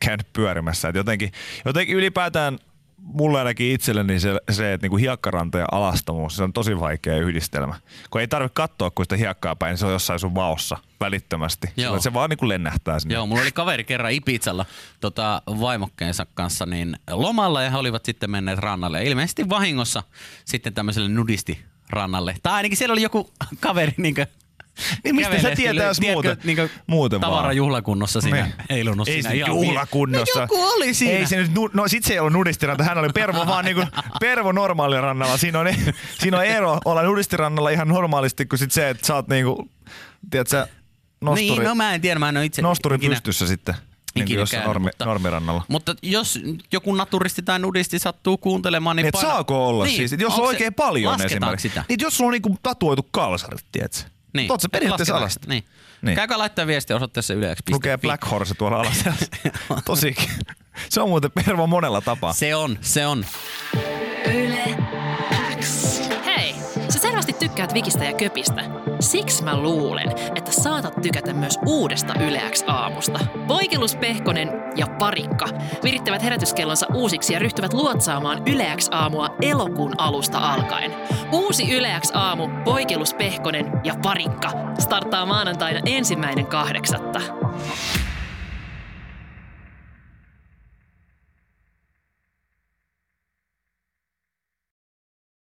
käynyt 0.00 0.26
pyörimässä. 0.32 0.88
Et 0.88 0.94
jotenkin, 0.96 1.32
jotenkin 1.64 1.96
ylipäätään 1.96 2.58
mulle 3.04 3.38
ainakin 3.38 3.72
itselleni 3.72 4.20
se, 4.20 4.40
se 4.50 4.72
että 4.72 4.84
niinku 4.84 4.96
hiekkaranta 4.96 5.58
ja 5.58 5.66
alastomuus, 5.72 6.36
se 6.36 6.42
on 6.42 6.52
tosi 6.52 6.80
vaikea 6.80 7.16
yhdistelmä. 7.16 7.74
Kun 8.10 8.20
ei 8.20 8.28
tarvitse 8.28 8.54
katsoa, 8.54 8.90
kun 8.90 9.04
sitä 9.04 9.16
hiekkaa 9.16 9.56
päin, 9.56 9.70
niin 9.70 9.78
se 9.78 9.86
on 9.86 9.92
jossain 9.92 10.20
sun 10.20 10.34
vaossa 10.34 10.76
välittömästi. 11.00 11.66
Joo. 11.76 12.00
Se 12.00 12.12
vaan 12.12 12.30
niinku 12.30 12.48
lennähtää 12.48 12.98
sinne. 12.98 13.14
Joo, 13.14 13.26
mulla 13.26 13.42
oli 13.42 13.52
kaveri 13.52 13.84
kerran 13.84 14.12
Ipitsalla 14.12 14.66
tota, 15.00 15.42
vaimokkeensa 15.46 16.26
kanssa 16.34 16.66
niin 16.66 16.96
lomalla 17.10 17.62
ja 17.62 17.70
he 17.70 17.76
olivat 17.76 18.04
sitten 18.04 18.30
menneet 18.30 18.58
rannalle. 18.58 19.02
Ja 19.02 19.08
ilmeisesti 19.08 19.48
vahingossa 19.48 20.02
sitten 20.44 20.74
tämmöiselle 20.74 21.08
nudistirannalle. 21.08 22.34
Tai 22.42 22.52
ainakin 22.52 22.76
siellä 22.76 22.92
oli 22.92 23.02
joku 23.02 23.30
kaveri 23.60 23.92
niin 23.96 24.14
Niin 25.04 25.16
mistä 25.16 25.40
sä 25.42 25.50
tietää, 25.56 25.86
jos 25.86 26.00
muuten, 26.00 26.36
niin 26.44 26.70
muuten 26.86 27.20
vaan? 27.20 27.32
Tavarajuhlakunnossa 27.32 28.20
siinä 28.20 28.42
Niin. 28.42 28.54
heilunut 28.70 29.08
Ei 29.08 29.14
siinä 29.14 29.30
se 29.30 29.36
ihan 29.36 29.48
juhlakunnossa. 29.50 30.38
No 30.38 30.42
joku 30.44 30.62
oli 30.62 30.94
siinä. 30.94 31.18
Ei 31.18 31.26
se 31.26 31.36
nyt, 31.36 31.50
no 31.74 31.88
sit 31.88 32.04
se 32.04 32.12
ei 32.12 32.18
ollut 32.18 32.32
nudistiranta, 32.32 32.84
hän 32.84 32.98
oli 32.98 33.08
Pervo 33.14 33.46
vaan 33.46 33.64
niinku 33.64 33.82
Pervo 34.20 34.52
normaalilla 34.52 35.00
rannalla. 35.00 35.36
Siinä 35.36 35.60
on, 35.60 35.66
siinä 36.20 36.36
on 36.38 36.44
ero 36.44 36.80
olla 36.84 37.02
nudistirannalla 37.02 37.70
ihan 37.70 37.88
normaalisti 37.88 38.46
kuin 38.46 38.58
sit 38.58 38.72
se, 38.72 38.90
että 38.90 39.06
sä 39.06 39.14
oot 39.14 39.28
niinku, 39.28 39.68
tiedät 40.30 40.48
sä, 40.48 40.68
nosturi, 41.20 41.50
Niin, 41.50 41.62
no 41.64 41.74
mä 41.74 41.94
en 41.94 42.00
tiedä, 42.00 42.18
mä 42.20 42.28
en 42.28 42.36
ole 42.36 42.44
itse 42.44 42.62
nosturi 42.62 42.96
ikinä- 42.96 43.10
pystyssä 43.14 43.46
sitten. 43.46 43.74
Niin 44.14 44.22
ikinä 44.22 44.40
jossain 44.40 44.58
käynyt, 44.60 44.68
normi, 44.74 44.84
mutta- 44.86 45.04
normirannalla. 45.04 45.62
Mutta 45.68 45.94
jos 46.02 46.38
joku 46.72 46.94
naturisti 46.94 47.42
tai 47.42 47.58
nudisti 47.58 47.98
sattuu 47.98 48.38
kuuntelemaan, 48.38 48.96
niin 48.96 49.06
et 49.06 49.12
paina- 49.12 49.28
saako 49.28 49.68
olla 49.68 49.84
niin, 49.84 50.08
siis? 50.08 50.20
Jos 50.22 50.32
on 50.32 50.36
se- 50.38 50.42
oikein 50.42 50.74
paljon 50.74 51.20
esimerkiksi. 51.24 51.68
sitä? 51.68 51.84
Niin, 51.88 51.98
jos 52.02 52.16
sulla 52.16 52.28
on 52.28 52.32
niinku 52.32 52.56
tatuoitu 52.62 53.08
kalsarit, 53.10 53.64
tiedätkö? 53.72 54.00
Niin. 54.34 54.52
Oot 54.52 54.60
sä 54.60 54.68
periaatteessa 54.68 55.12
Lasketaan 55.14 55.22
alas. 55.22 55.34
sitä, 55.34 55.46
Niin. 55.48 55.64
Niin. 56.02 56.16
Käykää 56.16 56.38
laittaa 56.38 56.66
viestiä 56.66 56.96
osoitteessa 56.96 57.34
yleäksi. 57.34 57.62
Lukee 57.70 57.98
Black 57.98 58.30
Horse 58.30 58.54
tuolla 58.54 58.76
alas. 58.80 59.04
Tosikin. 59.84 60.28
Se 60.90 61.00
on 61.00 61.08
muuten 61.08 61.30
Pervo 61.32 61.66
monella 61.66 62.00
tapaa. 62.00 62.32
Se 62.32 62.54
on, 62.54 62.78
se 62.80 63.06
on. 63.06 63.24
Yle 64.34 64.76
tykkäät 67.54 67.74
Vikistä 67.74 68.04
ja 68.04 68.12
Köpistä. 68.12 68.64
Siksi 69.00 69.44
mä 69.44 69.56
luulen, 69.56 70.12
että 70.36 70.52
saatat 70.52 70.94
tykätä 71.02 71.32
myös 71.32 71.58
uudesta 71.66 72.14
Yle 72.20 72.42
X 72.50 72.64
aamusta. 72.66 73.20
Poikilus 73.46 73.96
Pehkonen 73.96 74.50
ja 74.76 74.86
Parikka 74.86 75.46
virittävät 75.84 76.22
herätyskellonsa 76.22 76.86
uusiksi 76.94 77.32
ja 77.32 77.38
ryhtyvät 77.38 77.72
luotsaamaan 77.72 78.42
Yle 78.46 78.66
X 78.76 78.88
aamua 78.90 79.36
elokuun 79.42 79.94
alusta 79.98 80.38
alkaen. 80.38 80.94
Uusi 81.32 81.72
Yle 81.72 82.00
X 82.00 82.10
aamu, 82.14 82.48
Poikilus 82.64 83.14
Pehkonen 83.14 83.72
ja 83.84 83.94
Parikka 84.02 84.50
starttaa 84.78 85.26
maanantaina 85.26 85.80
ensimmäinen 85.86 86.46
kahdeksatta. 86.46 87.20